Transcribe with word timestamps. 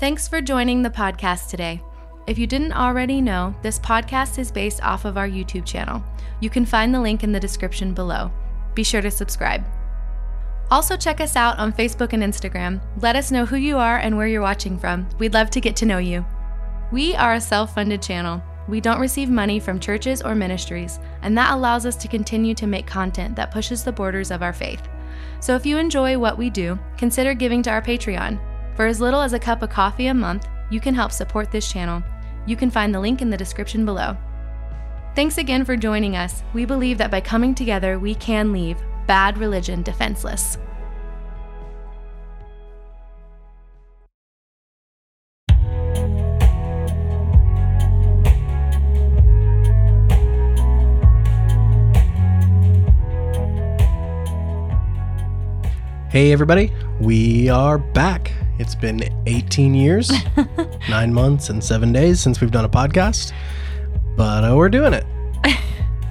Thanks 0.00 0.28
for 0.28 0.40
joining 0.40 0.82
the 0.82 0.90
podcast 0.90 1.48
today. 1.48 1.82
If 2.28 2.38
you 2.38 2.46
didn't 2.46 2.72
already 2.72 3.20
know, 3.20 3.52
this 3.62 3.80
podcast 3.80 4.38
is 4.38 4.52
based 4.52 4.80
off 4.80 5.04
of 5.04 5.18
our 5.18 5.28
YouTube 5.28 5.66
channel. 5.66 6.04
You 6.38 6.50
can 6.50 6.64
find 6.64 6.94
the 6.94 7.00
link 7.00 7.24
in 7.24 7.32
the 7.32 7.40
description 7.40 7.94
below. 7.94 8.30
Be 8.76 8.84
sure 8.84 9.00
to 9.00 9.10
subscribe. 9.10 9.64
Also, 10.70 10.96
check 10.96 11.20
us 11.20 11.34
out 11.34 11.58
on 11.58 11.72
Facebook 11.72 12.12
and 12.12 12.22
Instagram. 12.22 12.80
Let 13.02 13.16
us 13.16 13.32
know 13.32 13.44
who 13.44 13.56
you 13.56 13.76
are 13.76 13.98
and 13.98 14.16
where 14.16 14.28
you're 14.28 14.40
watching 14.40 14.78
from. 14.78 15.08
We'd 15.18 15.34
love 15.34 15.50
to 15.50 15.60
get 15.60 15.74
to 15.76 15.86
know 15.86 15.98
you. 15.98 16.24
We 16.92 17.16
are 17.16 17.34
a 17.34 17.40
self 17.40 17.74
funded 17.74 18.00
channel. 18.00 18.40
We 18.68 18.80
don't 18.80 19.00
receive 19.00 19.30
money 19.30 19.58
from 19.58 19.80
churches 19.80 20.22
or 20.22 20.36
ministries, 20.36 21.00
and 21.22 21.36
that 21.36 21.54
allows 21.54 21.86
us 21.86 21.96
to 21.96 22.06
continue 22.06 22.54
to 22.54 22.68
make 22.68 22.86
content 22.86 23.34
that 23.34 23.50
pushes 23.50 23.82
the 23.82 23.90
borders 23.90 24.30
of 24.30 24.44
our 24.44 24.52
faith. 24.52 24.88
So 25.40 25.56
if 25.56 25.66
you 25.66 25.76
enjoy 25.76 26.16
what 26.18 26.38
we 26.38 26.50
do, 26.50 26.78
consider 26.96 27.34
giving 27.34 27.64
to 27.64 27.70
our 27.70 27.82
Patreon. 27.82 28.38
For 28.78 28.86
as 28.86 29.00
little 29.00 29.20
as 29.20 29.32
a 29.32 29.40
cup 29.40 29.62
of 29.62 29.70
coffee 29.70 30.06
a 30.06 30.14
month, 30.14 30.46
you 30.70 30.78
can 30.78 30.94
help 30.94 31.10
support 31.10 31.50
this 31.50 31.68
channel. 31.68 32.00
You 32.46 32.54
can 32.54 32.70
find 32.70 32.94
the 32.94 33.00
link 33.00 33.20
in 33.20 33.28
the 33.28 33.36
description 33.36 33.84
below. 33.84 34.16
Thanks 35.16 35.36
again 35.36 35.64
for 35.64 35.76
joining 35.76 36.14
us. 36.14 36.44
We 36.54 36.64
believe 36.64 36.96
that 36.98 37.10
by 37.10 37.20
coming 37.20 37.56
together, 37.56 37.98
we 37.98 38.14
can 38.14 38.52
leave 38.52 38.80
bad 39.08 39.36
religion 39.36 39.82
defenseless. 39.82 40.58
Hey, 56.10 56.32
everybody, 56.32 56.72
we 57.00 57.50
are 57.50 57.76
back. 57.76 58.32
It's 58.58 58.74
been 58.74 59.02
18 59.26 59.74
years, 59.74 60.10
nine 60.88 61.12
months, 61.12 61.50
and 61.50 61.62
seven 61.62 61.92
days 61.92 62.18
since 62.18 62.40
we've 62.40 62.50
done 62.50 62.64
a 62.64 62.68
podcast, 62.68 63.32
but 64.16 64.42
uh, 64.42 64.56
we're 64.56 64.70
doing 64.70 64.94
it. 64.94 65.04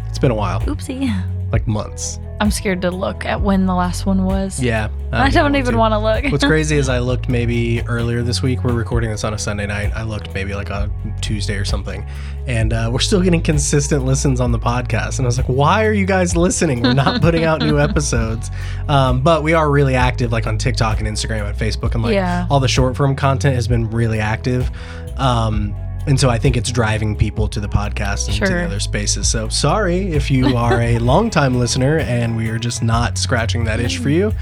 It's 0.08 0.20
been 0.20 0.31
a 0.31 0.36
while, 0.36 0.62
Oopsie. 0.62 1.37
Like 1.52 1.67
months. 1.67 2.20
I'm 2.40 2.52
scared 2.52 2.84
to 2.84 2.92
look 2.92 3.26
at 3.26 3.42
when 3.42 3.66
the 3.66 3.73
last 3.73 4.06
one 4.06 4.23
was. 4.23 4.59
Yeah. 4.62 4.90
I 5.12 5.31
don't 5.31 5.56
even 5.56 5.76
want 5.76 5.94
to 5.94 5.98
look. 5.98 6.31
What's 6.31 6.44
crazy 6.53 6.76
is 6.78 6.88
I 6.88 7.00
looked 7.00 7.30
maybe 7.30 7.81
earlier 7.88 8.22
this 8.22 8.44
week. 8.44 8.64
We're 8.64 8.73
recording 8.73 9.09
this 9.09 9.23
on 9.23 9.34
a 9.34 9.40
Sunday 9.40 9.66
night. 9.66 9.92
I 9.95 10.03
looked 10.03 10.31
maybe 10.36 10.53
like 10.53 10.70
a 10.70 10.92
Tuesday 11.20 11.56
or 11.56 11.66
something, 11.66 12.06
and 12.45 12.73
uh, 12.73 12.90
we're 12.94 13.00
still 13.00 13.22
getting 13.23 13.42
consistent 13.42 14.06
listens 14.06 14.40
on 14.40 14.52
the 14.52 14.59
podcast. 14.59 15.18
And 15.18 15.25
I 15.25 15.28
was 15.30 15.38
like, 15.38 15.48
"Why 15.50 15.84
are 15.86 15.94
you 15.94 16.06
guys 16.06 16.36
listening? 16.36 16.84
We're 16.84 16.94
not 16.94 17.22
putting 17.23 17.44
out 17.44 17.62
new 17.62 17.80
episodes." 17.80 18.52
Um, 18.88 19.22
but 19.23 19.42
we 19.42 19.53
are 19.53 19.72
really 19.72 19.95
active, 19.95 20.31
like 20.31 20.45
on 20.45 20.59
TikTok 20.59 21.00
and 21.00 21.08
Instagram 21.08 21.50
and 21.50 21.58
Facebook, 21.58 21.95
and 21.95 22.03
like 22.03 22.14
Yeah. 22.14 22.45
all 22.52 22.59
the 22.59 22.68
short 22.68 22.95
form 22.95 23.16
content 23.16 23.56
has 23.56 23.68
been 23.68 23.90
really 23.90 24.20
active. 24.20 24.70
Um, 25.18 25.73
and 26.08 26.19
so 26.19 26.30
I 26.30 26.38
think 26.38 26.58
it's 26.58 26.72
driving 26.72 27.16
people 27.16 27.47
to 27.50 27.59
the 27.59 27.67
podcast 27.67 28.30
and 28.30 28.38
to 28.38 28.45
the 28.45 28.66
other 28.66 28.80
spaces. 28.80 29.27
So 29.27 29.50
sorry 29.50 30.13
if 30.13 30.31
you 30.31 30.55
are 30.55 30.81
a 30.81 30.97
longtime 31.11 31.55
listener 31.55 32.00
and 32.00 32.36
we 32.36 32.50
are 32.50 32.58
just 32.58 32.81
not 32.81 33.17
scratching 33.17 33.66
that 33.66 33.80
itch 33.80 33.97
for 33.97 34.09
you. 34.09 34.33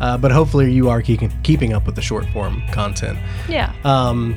Uh, 0.00 0.18
but 0.18 0.32
hopefully 0.32 0.72
you 0.72 0.88
are 0.90 1.00
keeping 1.00 1.30
keeping 1.42 1.72
up 1.72 1.86
with 1.86 1.94
the 1.94 2.02
short 2.02 2.26
form 2.30 2.60
content. 2.72 3.18
yeah. 3.48 3.72
Um, 3.84 4.36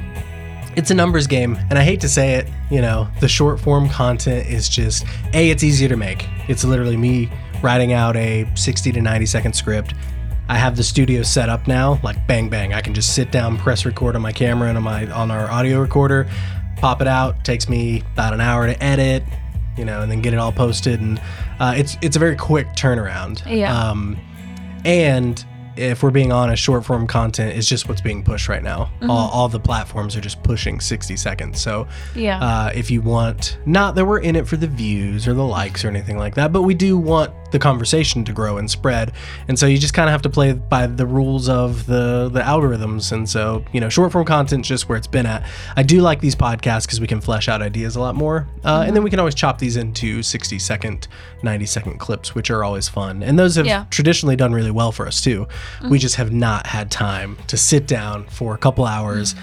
it's 0.76 0.92
a 0.92 0.94
numbers 0.94 1.26
game, 1.26 1.58
and 1.70 1.80
I 1.80 1.84
hate 1.84 2.02
to 2.02 2.10
say 2.10 2.34
it. 2.36 2.48
You 2.70 2.82
know, 2.82 3.08
the 3.22 3.30
short 3.30 3.60
form 3.60 3.90
content 3.90 4.48
is 4.48 4.68
just 4.70 5.06
a. 5.34 5.50
It's 5.50 5.64
easier 5.64 5.88
to 5.90 5.96
make. 5.98 6.28
It's 6.50 6.64
literally 6.64 6.98
me 6.98 7.32
writing 7.64 7.94
out 7.94 8.16
a 8.18 8.46
60 8.56 8.92
to 8.92 9.02
90 9.02 9.26
second 9.26 9.54
script. 9.54 9.94
I 10.48 10.58
have 10.58 10.76
the 10.76 10.84
studio 10.84 11.24
set 11.24 11.50
up 11.50 11.68
now, 11.68 12.00
like 12.04 12.28
bang 12.28 12.50
bang. 12.50 12.74
I 12.74 12.82
can 12.82 12.94
just 12.94 13.16
sit 13.16 13.32
down, 13.32 13.58
press 13.58 13.86
record 13.86 14.16
on 14.16 14.22
my 14.22 14.32
camera 14.32 14.70
and 14.70 14.78
on 14.78 14.84
my 14.84 15.10
on 15.12 15.32
our 15.32 15.50
audio 15.50 15.80
recorder, 15.80 16.28
pop 16.78 17.02
it 17.02 17.08
out. 17.08 17.44
Takes 17.44 17.68
me 17.70 18.04
about 18.14 18.34
an 18.34 18.42
hour 18.42 18.68
to 18.68 18.84
edit, 18.84 19.24
you 19.78 19.86
know, 19.86 20.02
and 20.02 20.12
then 20.12 20.22
get 20.22 20.34
it 20.34 20.38
all 20.38 20.52
posted. 20.52 21.00
And 21.02 21.22
uh, 21.60 21.74
it's 21.78 21.98
it's 22.02 22.16
a 22.16 22.20
very 22.20 22.36
quick 22.36 22.68
turnaround. 22.70 23.44
Yeah. 23.46 23.76
Um, 23.76 24.18
and 24.84 25.44
if 25.78 26.04
we're 26.04 26.12
being 26.12 26.32
honest, 26.32 26.62
short 26.64 26.86
form 26.86 27.06
content 27.08 27.56
is 27.56 27.68
just 27.68 27.88
what's 27.90 28.02
being 28.02 28.24
pushed 28.24 28.48
right 28.48 28.64
now. 28.64 28.90
All, 29.04 29.30
all 29.30 29.50
the 29.50 29.60
platforms 29.60 30.16
are 30.16 30.22
just 30.22 30.42
pushing 30.44 30.80
60 30.80 31.16
seconds. 31.18 31.62
So, 31.62 31.88
Yeah. 32.16 32.40
uh, 32.40 32.72
if 32.74 32.90
you 32.90 33.02
want, 33.02 33.58
not 33.66 33.96
that 33.96 34.06
we're 34.06 34.20
in 34.20 34.36
it 34.36 34.48
for 34.48 34.58
the 34.58 34.68
views 34.68 35.28
or 35.28 35.34
the 35.34 35.44
likes 35.46 35.84
or 35.84 35.90
anything 35.90 36.18
like 36.18 36.36
that, 36.36 36.52
but 36.54 36.62
we 36.64 36.74
do 36.74 36.98
want 36.98 37.32
the 37.52 37.60
conversation 37.60 38.26
to 38.26 38.34
grow 38.34 38.58
and 38.58 38.70
spread. 38.70 39.12
And 39.48 39.58
so 39.58 39.66
you 39.66 39.78
just 39.78 39.94
kind 39.94 40.10
of 40.10 40.12
have 40.12 40.22
to 40.24 40.30
play 40.30 40.52
by 40.54 40.88
the 40.88 41.06
rules 41.06 41.48
of 41.48 41.86
the 41.86 42.30
the 42.34 42.42
algorithms. 42.42 43.12
And 43.12 43.30
so, 43.30 43.64
you 43.72 43.80
know, 43.80 43.88
short 43.88 44.12
form 44.12 44.26
content's 44.26 44.68
just 44.68 44.90
where 44.90 44.98
it's 44.98 45.08
been 45.08 45.26
at. 45.26 45.46
I 45.78 45.84
do 45.84 46.02
like 46.02 46.20
these 46.22 46.36
podcasts 46.36 46.86
because 46.86 47.00
we 47.00 47.08
can 47.08 47.22
flesh 47.22 47.48
out 47.48 47.62
ideas 47.62 47.96
a 47.96 48.02
lot 48.02 48.16
more. 48.16 48.48
Uh, 48.64 48.84
And 48.88 48.96
then 48.96 49.04
we 49.04 49.10
can 49.10 49.20
always 49.20 49.36
chop 49.36 49.60
these 49.60 49.78
into 49.78 50.22
60 50.24 50.60
second, 50.60 51.08
90 51.44 51.66
second 51.66 52.00
clips, 52.00 52.34
which 52.36 52.50
are 52.50 52.64
always 52.64 52.90
fun. 52.90 53.24
And 53.24 53.38
those 53.40 53.56
have 53.56 53.66
Yeah. 53.66 53.86
traditionally 53.90 54.36
done 54.36 54.52
really 54.52 54.72
well 54.72 54.92
for 54.92 55.08
us 55.08 55.22
too. 55.22 55.48
We 55.90 56.00
just 56.00 56.16
have 56.16 56.32
not 56.32 56.68
had 56.68 56.92
time 56.92 57.38
to 57.48 57.58
sit 57.58 57.88
down 57.88 58.26
for 58.28 58.54
a 58.56 58.58
couple 58.58 58.86
hours 58.86 59.36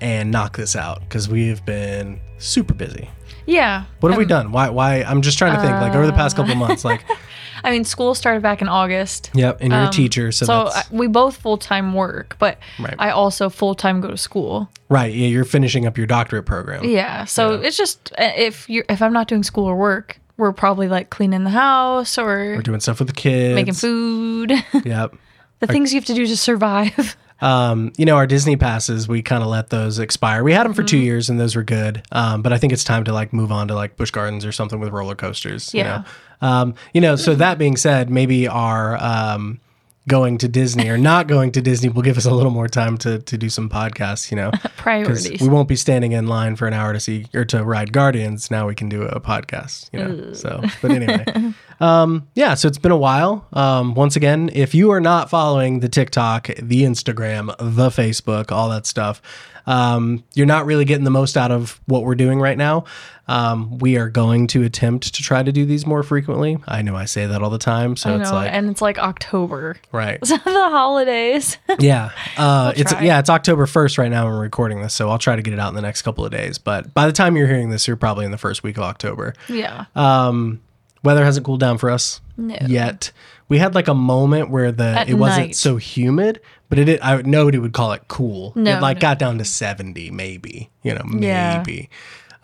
and 0.00 0.30
knock 0.30 0.56
this 0.56 0.74
out 0.76 1.00
because 1.00 1.28
we 1.28 1.48
have 1.48 1.64
been 1.66 2.20
super 2.38 2.74
busy. 2.74 3.10
yeah. 3.46 3.84
What 4.00 4.12
have 4.12 4.18
we 4.18 4.24
done? 4.24 4.50
Why? 4.52 4.70
Why? 4.70 5.02
I'm 5.02 5.22
just 5.22 5.36
trying 5.38 5.54
to 5.54 5.60
think. 5.60 5.72
Like 5.74 5.94
over 5.94 6.06
the 6.06 6.12
past 6.12 6.36
couple 6.36 6.54
months, 6.54 6.84
like, 6.84 7.04
I 7.64 7.70
mean, 7.70 7.84
school 7.84 8.14
started 8.14 8.42
back 8.42 8.62
in 8.62 8.68
August. 8.68 9.30
yep. 9.34 9.58
And 9.60 9.70
you're 9.72 9.82
a 9.82 9.86
Um, 9.86 9.90
teacher, 9.90 10.32
so, 10.32 10.46
So 10.46 10.54
I, 10.74 10.82
we 10.90 11.06
both 11.08 11.36
full 11.36 11.58
time 11.58 11.92
work, 11.92 12.36
but 12.38 12.58
Right. 12.78 12.94
I 12.98 13.10
also 13.10 13.50
full 13.50 13.74
time 13.74 14.00
go 14.00 14.08
to 14.08 14.16
school. 14.16 14.70
right. 14.88 15.12
Yeah, 15.12 15.26
you're 15.26 15.44
finishing 15.44 15.84
up 15.86 15.98
your 15.98 16.06
doctorate 16.06 16.46
program. 16.46 16.84
Yeah. 16.84 17.24
So 17.26 17.60
Yeah. 17.60 17.66
it's 17.68 17.76
just 17.76 18.12
uh, 18.18 18.30
if 18.36 18.70
you're 18.70 18.84
if 18.88 19.02
I'm 19.02 19.12
not 19.12 19.28
doing 19.28 19.42
school 19.42 19.66
or 19.66 19.76
work, 19.76 20.18
we're 20.38 20.52
probably 20.52 20.88
like 20.88 21.10
cleaning 21.10 21.44
the 21.44 21.50
house 21.50 22.16
or 22.16 22.54
We're 22.56 22.62
doing 22.62 22.80
stuff 22.80 22.98
with 23.00 23.08
the 23.08 23.14
kids. 23.14 23.54
making 23.54 23.74
food. 23.74 24.52
Yep. 24.84 25.14
The 25.60 25.66
things 25.66 25.92
you 25.94 26.00
have 26.00 26.06
to 26.06 26.14
do 26.14 26.26
to 26.26 26.36
survive. 26.36 27.16
Um, 27.42 27.90
you 27.96 28.04
know, 28.04 28.16
our 28.16 28.26
Disney 28.26 28.56
passes, 28.56 29.08
we 29.08 29.22
kind 29.22 29.42
of 29.42 29.48
let 29.48 29.70
those 29.70 29.98
expire. 29.98 30.44
We 30.44 30.52
had 30.52 30.66
them 30.66 30.74
for 30.74 30.82
Mm-hmm. 30.82 30.86
two 30.88 30.98
years 30.98 31.30
and 31.30 31.40
those 31.40 31.56
were 31.56 31.62
good. 31.62 32.02
Um, 32.12 32.42
but 32.42 32.52
I 32.52 32.58
think 32.58 32.70
it's 32.74 32.84
time 32.84 33.02
to 33.04 33.14
like 33.14 33.32
move 33.32 33.50
on 33.50 33.66
to 33.68 33.74
like 33.74 33.96
Busch 33.96 34.10
Gardens 34.10 34.44
or 34.44 34.52
something 34.52 34.78
with 34.78 34.90
roller 34.92 35.14
coasters. 35.14 35.72
You 35.72 35.80
Yeah. 35.80 36.04
know, 36.42 36.46
um, 36.46 36.74
you 36.92 37.00
know 37.00 37.16
so 37.16 37.34
that 37.34 37.56
being 37.56 37.78
said, 37.78 38.10
maybe 38.10 38.46
our 38.46 39.02
um, 39.02 39.58
going 40.06 40.36
to 40.36 40.48
Disney 40.48 40.90
or 40.90 40.98
not 40.98 41.28
going 41.28 41.50
to 41.52 41.62
Disney 41.62 41.88
will 41.88 42.02
give 42.02 42.18
us 42.18 42.26
a 42.26 42.30
little 42.30 42.52
more 42.52 42.68
time 42.68 42.98
to, 42.98 43.20
to 43.20 43.38
do 43.38 43.48
some 43.48 43.70
podcasts, 43.70 44.30
you 44.30 44.36
know, 44.36 44.50
Priorities. 44.76 45.40
we 45.40 45.48
won't 45.48 45.66
be 45.68 45.76
standing 45.76 46.12
in 46.12 46.26
line 46.26 46.56
for 46.56 46.66
an 46.66 46.74
hour 46.74 46.92
to 46.92 47.00
see 47.00 47.24
or 47.32 47.46
to 47.46 47.64
ride 47.64 47.94
Guardians. 47.94 48.50
Now 48.50 48.66
we 48.66 48.74
can 48.74 48.90
do 48.90 49.04
a 49.04 49.18
podcast, 49.18 49.88
you 49.94 49.98
know. 50.00 50.34
So, 50.34 50.62
but 50.82 50.90
anyway, 50.90 51.24
um, 51.80 52.28
yeah. 52.34 52.54
So 52.54 52.68
it's 52.68 52.78
been 52.78 52.92
a 52.92 52.96
while. 52.96 53.46
Um, 53.52 53.94
once 53.94 54.16
again, 54.16 54.50
if 54.52 54.74
you 54.74 54.90
are 54.90 55.00
not 55.00 55.30
following 55.30 55.80
the 55.80 55.88
TikTok, 55.88 56.48
the 56.60 56.82
Instagram, 56.82 57.54
the 57.58 57.88
Facebook, 57.88 58.52
all 58.52 58.68
that 58.70 58.86
stuff, 58.86 59.22
um, 59.66 60.24
you're 60.34 60.46
not 60.46 60.66
really 60.66 60.84
getting 60.84 61.04
the 61.04 61.10
most 61.10 61.36
out 61.36 61.50
of 61.50 61.80
what 61.86 62.04
we're 62.04 62.14
doing 62.14 62.40
right 62.40 62.58
now. 62.58 62.84
Um, 63.28 63.78
we 63.78 63.96
are 63.96 64.08
going 64.08 64.48
to 64.48 64.64
attempt 64.64 65.14
to 65.14 65.22
try 65.22 65.44
to 65.44 65.52
do 65.52 65.64
these 65.64 65.86
more 65.86 66.02
frequently. 66.02 66.58
I 66.66 66.82
know 66.82 66.96
I 66.96 67.04
say 67.04 67.26
that 67.26 67.42
all 67.42 67.50
the 67.50 67.58
time, 67.58 67.94
so 67.94 68.16
I 68.16 68.20
it's 68.20 68.32
like 68.32 68.52
and 68.52 68.68
it's 68.68 68.82
like 68.82 68.98
October. 68.98 69.76
right. 69.92 70.20
the 70.22 70.38
holidays. 70.38 71.56
Yeah. 71.78 72.10
Uh, 72.36 72.72
it's 72.76 72.90
try. 72.90 73.02
yeah, 73.04 73.20
it's 73.20 73.30
October 73.30 73.66
1st 73.66 73.98
right 73.98 74.10
now 74.10 74.26
we're 74.26 74.40
recording 74.40 74.82
this, 74.82 74.92
so 74.92 75.08
I'll 75.08 75.18
try 75.18 75.36
to 75.36 75.42
get 75.42 75.54
it 75.54 75.60
out 75.60 75.68
in 75.68 75.76
the 75.76 75.82
next 75.82 76.02
couple 76.02 76.24
of 76.24 76.32
days. 76.32 76.58
But 76.58 76.92
by 76.92 77.06
the 77.06 77.12
time 77.12 77.36
you're 77.36 77.46
hearing 77.46 77.70
this, 77.70 77.86
you're 77.86 77.96
probably 77.96 78.24
in 78.24 78.32
the 78.32 78.38
first 78.38 78.62
week 78.64 78.76
of 78.76 78.82
October. 78.82 79.34
yeah. 79.48 79.84
Um, 79.94 80.60
weather 81.02 81.24
hasn't 81.24 81.46
cooled 81.46 81.60
down 81.60 81.78
for 81.78 81.90
us 81.90 82.20
No. 82.36 82.56
yet. 82.66 83.12
We 83.48 83.58
had 83.58 83.74
like 83.74 83.88
a 83.88 83.94
moment 83.94 84.50
where 84.50 84.70
the 84.70 84.84
At 84.84 85.08
it 85.08 85.14
wasn't 85.14 85.48
night. 85.48 85.56
so 85.56 85.76
humid, 85.76 86.40
but 86.68 86.78
it 86.78 86.84
did, 86.84 87.00
I 87.00 87.20
nobody 87.22 87.58
would 87.58 87.72
call 87.72 87.92
it 87.92 88.02
cool. 88.08 88.52
No, 88.54 88.76
it 88.76 88.80
like 88.82 88.98
no. 88.98 89.00
got 89.00 89.18
down 89.18 89.38
to 89.38 89.44
70 89.44 90.10
maybe, 90.12 90.70
you 90.82 90.94
know, 90.94 91.04
Yeah. 91.18 91.58
maybe. 91.58 91.90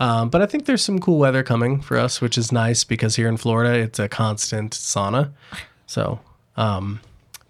Um, 0.01 0.29
but 0.31 0.43
I 0.43 0.47
think 0.47 0.67
there's 0.67 0.83
some 0.83 0.99
cool 0.99 1.19
weather 1.19 1.43
coming 1.43 1.81
for 1.81 1.97
us, 1.97 2.21
which 2.21 2.37
is 2.37 2.51
nice 2.53 2.85
because 2.85 3.17
here 3.17 3.29
in 3.29 3.37
Florida 3.37 3.79
it's 3.79 3.99
a 3.99 4.09
constant 4.09 4.73
sauna. 4.73 5.31
So, 5.87 6.19
um, 6.57 7.01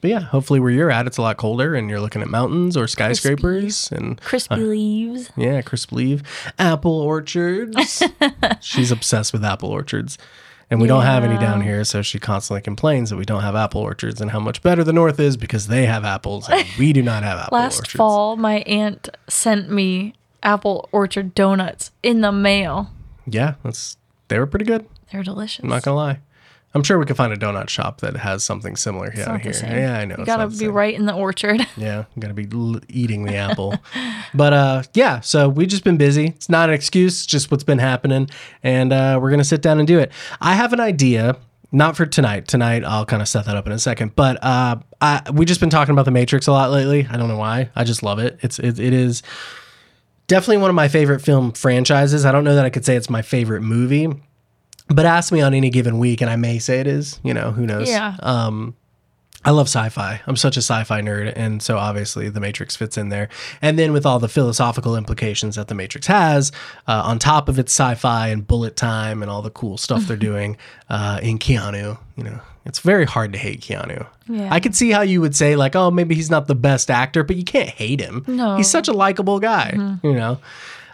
but 0.02 0.10
yeah, 0.10 0.20
hopefully 0.20 0.60
where 0.60 0.70
you're 0.70 0.90
at, 0.90 1.06
it's 1.06 1.16
a 1.16 1.22
lot 1.22 1.38
colder 1.38 1.75
and 1.75 1.88
you're 1.90 1.98
looking 2.00 2.20
at 2.22 2.28
mountains 2.28 2.76
or 2.76 2.86
skyscrapers 2.86 3.90
and 3.90 4.20
Crispy 4.20 4.56
leaves. 4.56 5.31
yeah, 5.36 5.62
crisp 5.62 5.90
leaf, 5.92 6.22
apple 6.58 7.00
orchards. 7.00 8.02
She's 8.60 8.92
obsessed 8.92 9.32
with 9.32 9.44
apple 9.44 9.70
orchards. 9.70 10.19
And 10.68 10.80
we 10.80 10.88
don't 10.88 11.02
have 11.04 11.22
any 11.22 11.38
down 11.38 11.60
here, 11.60 11.84
so 11.84 12.02
she 12.02 12.18
constantly 12.18 12.60
complains 12.60 13.10
that 13.10 13.16
we 13.16 13.24
don't 13.24 13.42
have 13.42 13.54
apple 13.54 13.80
orchards 13.82 14.20
and 14.20 14.32
how 14.32 14.40
much 14.40 14.62
better 14.62 14.82
the 14.82 14.92
north 14.92 15.20
is 15.20 15.36
because 15.36 15.68
they 15.68 15.86
have 15.86 16.04
apples 16.04 16.48
and 16.48 16.66
we 16.78 16.92
do 16.92 17.02
not 17.02 17.22
have 17.22 17.38
apple 17.38 17.56
Last 17.58 17.78
orchards. 17.78 17.92
fall, 17.92 18.36
my 18.36 18.56
aunt 18.60 19.08
sent 19.28 19.70
me 19.70 20.14
apple 20.42 20.88
orchard 20.90 21.34
donuts 21.34 21.92
in 22.02 22.20
the 22.20 22.32
mail. 22.32 22.90
Yeah, 23.26 23.54
that's 23.62 23.96
they 24.28 24.38
were 24.40 24.46
pretty 24.46 24.64
good. 24.64 24.86
They're 25.12 25.22
delicious. 25.22 25.62
I'm 25.62 25.68
not 25.70 25.82
gonna 25.84 25.96
lie. 25.96 26.18
I'm 26.76 26.82
sure 26.82 26.99
we 26.99 27.06
could 27.06 27.17
find 27.17 27.32
a 27.32 27.38
donut 27.38 27.70
shop 27.70 28.02
that 28.02 28.17
has 28.17 28.44
something 28.44 28.76
similar 28.76 29.06
It's 29.06 29.20
out 29.20 29.28
not 29.28 29.40
here. 29.40 29.55
Yeah, 29.62 29.99
I 29.99 30.05
know. 30.05 30.17
You 30.19 30.26
gotta 30.26 30.46
be 30.49 30.69
right 30.69 30.94
in 30.94 31.06
the 31.06 31.14
orchard. 31.14 31.67
Yeah, 31.78 32.00
I'm 32.14 32.20
gonna 32.20 32.34
be 32.34 32.46
l- 32.52 32.81
eating 32.88 33.25
the 33.25 33.34
apple. 33.34 33.75
but 34.34 34.52
uh, 34.52 34.82
yeah, 34.93 35.20
so 35.20 35.49
we've 35.49 35.69
just 35.69 35.84
been 35.84 35.96
busy. 35.96 36.26
It's 36.26 36.50
not 36.50 36.69
an 36.69 36.75
excuse, 36.75 37.14
it's 37.14 37.26
just 37.26 37.50
what's 37.50 37.64
been 37.64 37.78
happening, 37.78 38.28
and 38.62 38.93
uh, 38.93 39.19
we're 39.20 39.31
gonna 39.31 39.43
sit 39.43 39.62
down 39.62 39.78
and 39.78 39.88
do 39.88 39.99
it. 39.99 40.12
I 40.40 40.55
have 40.55 40.73
an 40.75 40.81
idea. 40.81 41.37
Not 41.73 41.96
for 41.96 42.06
tonight. 42.06 42.46
Tonight, 42.46 42.84
I'll 42.84 43.05
kind 43.05 43.20
of 43.20 43.29
set 43.29 43.46
that 43.46 43.56
up 43.56 43.67
in 43.67 43.72
a 43.72 43.79
second. 43.79 44.14
But 44.14 44.43
uh, 44.43 44.76
I, 45.00 45.22
we 45.32 45.44
just 45.44 45.61
been 45.61 45.69
talking 45.69 45.93
about 45.93 46.05
the 46.05 46.12
Matrix 46.12 46.46
a 46.46 46.52
lot 46.52 46.70
lately. 46.70 47.06
I 47.11 47.17
don't 47.17 47.29
know 47.29 47.37
why. 47.37 47.70
I 47.75 47.84
just 47.84 48.02
love 48.05 48.19
it. 48.20 48.38
It's 48.40 48.58
it, 48.58 48.79
it 48.79 48.93
is 48.94 49.22
definitely 50.29 50.58
one 50.58 50.70
of 50.70 50.76
my 50.76 50.88
favorite 50.88 51.20
film 51.20 51.52
franchises. 51.52 52.25
I 52.25 52.32
don't 52.32 52.44
know 52.44 52.55
that 52.55 52.64
I 52.64 52.70
could 52.70 52.84
say 52.84 52.96
it's 52.96 53.11
my 53.11 53.22
favorite 53.22 53.62
movie, 53.62 54.08
but 54.88 55.06
ask 55.06 55.32
me 55.32 55.40
on 55.40 55.54
any 55.54 55.70
given 55.70 55.98
week, 55.98 56.20
and 56.20 56.30
I 56.30 56.36
may 56.36 56.58
say 56.58 56.80
it 56.80 56.86
is. 56.86 57.20
You 57.22 57.34
know, 57.34 57.50
who 57.52 57.66
knows? 57.66 57.88
Yeah. 57.88 58.16
Um, 58.20 58.74
I 59.44 59.50
love 59.50 59.68
sci-fi. 59.68 60.20
I'm 60.26 60.34
such 60.34 60.56
a 60.56 60.60
sci-fi 60.60 61.00
nerd, 61.02 61.32
and 61.36 61.62
so 61.62 61.78
obviously 61.78 62.28
The 62.28 62.40
Matrix 62.40 62.74
fits 62.74 62.98
in 62.98 63.10
there. 63.10 63.28
And 63.62 63.78
then 63.78 63.92
with 63.92 64.04
all 64.04 64.18
the 64.18 64.28
philosophical 64.28 64.96
implications 64.96 65.54
that 65.54 65.68
The 65.68 65.74
Matrix 65.74 66.08
has, 66.08 66.50
uh, 66.88 67.02
on 67.04 67.20
top 67.20 67.48
of 67.48 67.56
its 67.56 67.72
sci-fi 67.72 68.28
and 68.28 68.44
bullet 68.44 68.74
time 68.74 69.22
and 69.22 69.30
all 69.30 69.42
the 69.42 69.50
cool 69.50 69.78
stuff 69.78 70.02
they're 70.02 70.16
doing 70.32 70.56
uh, 70.90 71.20
in 71.22 71.38
Keanu, 71.38 71.96
you 72.16 72.24
know, 72.24 72.40
it's 72.64 72.80
very 72.80 73.04
hard 73.04 73.32
to 73.34 73.38
hate 73.38 73.60
Keanu. 73.60 74.04
Yeah. 74.28 74.48
I 74.52 74.58
could 74.58 74.74
see 74.74 74.90
how 74.90 75.02
you 75.02 75.20
would 75.20 75.36
say 75.36 75.54
like, 75.54 75.76
oh, 75.76 75.92
maybe 75.92 76.16
he's 76.16 76.30
not 76.30 76.48
the 76.48 76.56
best 76.56 76.90
actor, 76.90 77.22
but 77.22 77.36
you 77.36 77.44
can't 77.44 77.68
hate 77.68 78.00
him. 78.00 78.24
No. 78.26 78.56
he's 78.56 78.68
such 78.68 78.88
a 78.88 78.92
likable 78.92 79.38
guy. 79.38 79.98
You 80.02 80.12
know. 80.12 80.38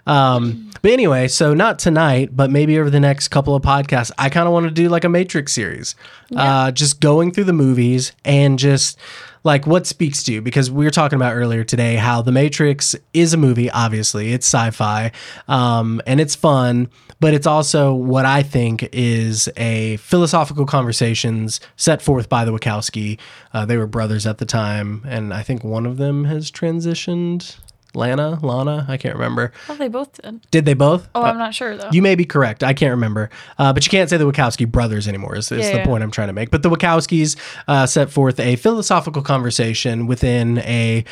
Um, 0.07 0.71
but 0.83 0.91
anyway, 0.91 1.29
so 1.29 1.55
not 1.55 1.79
tonight, 1.79 2.31
but 2.37 2.51
maybe 2.51 2.79
over 2.79 2.91
the 2.91 3.01
next 3.01 3.29
couple 3.29 3.55
of 3.55 3.63
podcasts, 3.63 4.11
I 4.19 4.29
kind 4.31 4.47
of 4.47 4.53
want 4.53 4.67
to 4.67 4.73
do 4.73 4.89
like 4.89 5.05
a 5.05 5.09
Matrix 5.09 5.53
series, 5.53 5.95
uh, 6.35 6.73
just 6.73 7.01
going 7.01 7.33
through 7.33 7.45
the 7.45 7.53
movies 7.53 8.13
and 8.25 8.59
just 8.59 8.99
like 9.45 9.67
what 9.67 9.87
speaks 9.87 10.23
to 10.25 10.33
you 10.33 10.41
because 10.41 10.71
we 10.71 10.85
were 10.85 10.91
talking 10.91 11.17
about 11.17 11.35
earlier 11.35 11.65
today 11.65 11.97
how 11.97 12.23
the 12.23 12.33
Matrix 12.33 12.95
is 13.13 13.35
a 13.35 13.37
movie. 13.37 13.71
Obviously, 13.71 14.33
it's 14.33 14.47
sci-fi, 14.47 15.13
um, 15.49 16.01
and 16.07 16.21
it's 16.21 16.35
fun, 16.35 16.89
but 17.21 17.35
it's 17.35 17.47
also 17.47 17.93
what 17.93 18.25
I 18.25 18.43
think 18.43 18.89
is 18.93 19.49
a 19.57 19.97
philosophical 19.99 20.67
conversations 20.67 21.61
set 21.77 22.03
forth 22.03 22.29
by 22.29 22.45
the 22.45 22.53
Wachowski. 22.53 23.19
Uh, 23.53 23.65
they 23.65 23.77
were 23.77 23.87
brothers 23.87 24.27
at 24.27 24.39
the 24.39 24.47
time, 24.47 25.03
and 25.07 25.33
I 25.33 25.43
think 25.43 25.65
one 25.65 25.87
of 25.87 25.97
them 25.97 26.25
has 26.25 26.51
transitioned. 26.51 27.57
Lana, 27.95 28.39
Lana, 28.43 28.87
I 28.89 28.97
can't 28.97 29.15
remember. 29.15 29.53
oh, 29.69 29.75
they 29.77 29.89
both 29.89 30.21
did. 30.21 30.41
Did 30.51 30.65
they 30.65 30.75
both? 30.75 31.09
Oh, 31.15 31.23
I'm 31.23 31.39
not 31.39 31.55
sure 31.55 31.77
though. 31.77 31.91
You 31.93 32.03
may 32.03 32.15
be 32.15 32.25
correct. 32.25 32.63
I 32.65 32.73
can't 32.75 32.93
remember. 32.93 33.31
Uh, 33.59 33.73
but 33.73 33.85
you 33.85 33.91
can't 33.91 34.09
say 34.09 34.17
the 34.17 34.25
Wachowski 34.31 34.71
brothers 34.71 35.07
anymore, 35.09 35.37
is, 35.37 35.53
is 35.53 35.67
Yeah, 35.67 35.73
the 35.73 35.79
yeah. 35.79 35.85
point 35.87 36.03
I'm 36.03 36.11
trying 36.11 36.29
to 36.29 36.33
make. 36.33 36.51
But 36.51 36.63
the 36.63 36.71
Wachowskis 36.71 37.37
uh, 37.69 37.87
set 37.87 38.11
forth 38.11 38.41
a 38.41 38.57
philosophical 38.57 39.23
conversation 39.23 40.07
within 40.07 40.59
a 40.59 41.05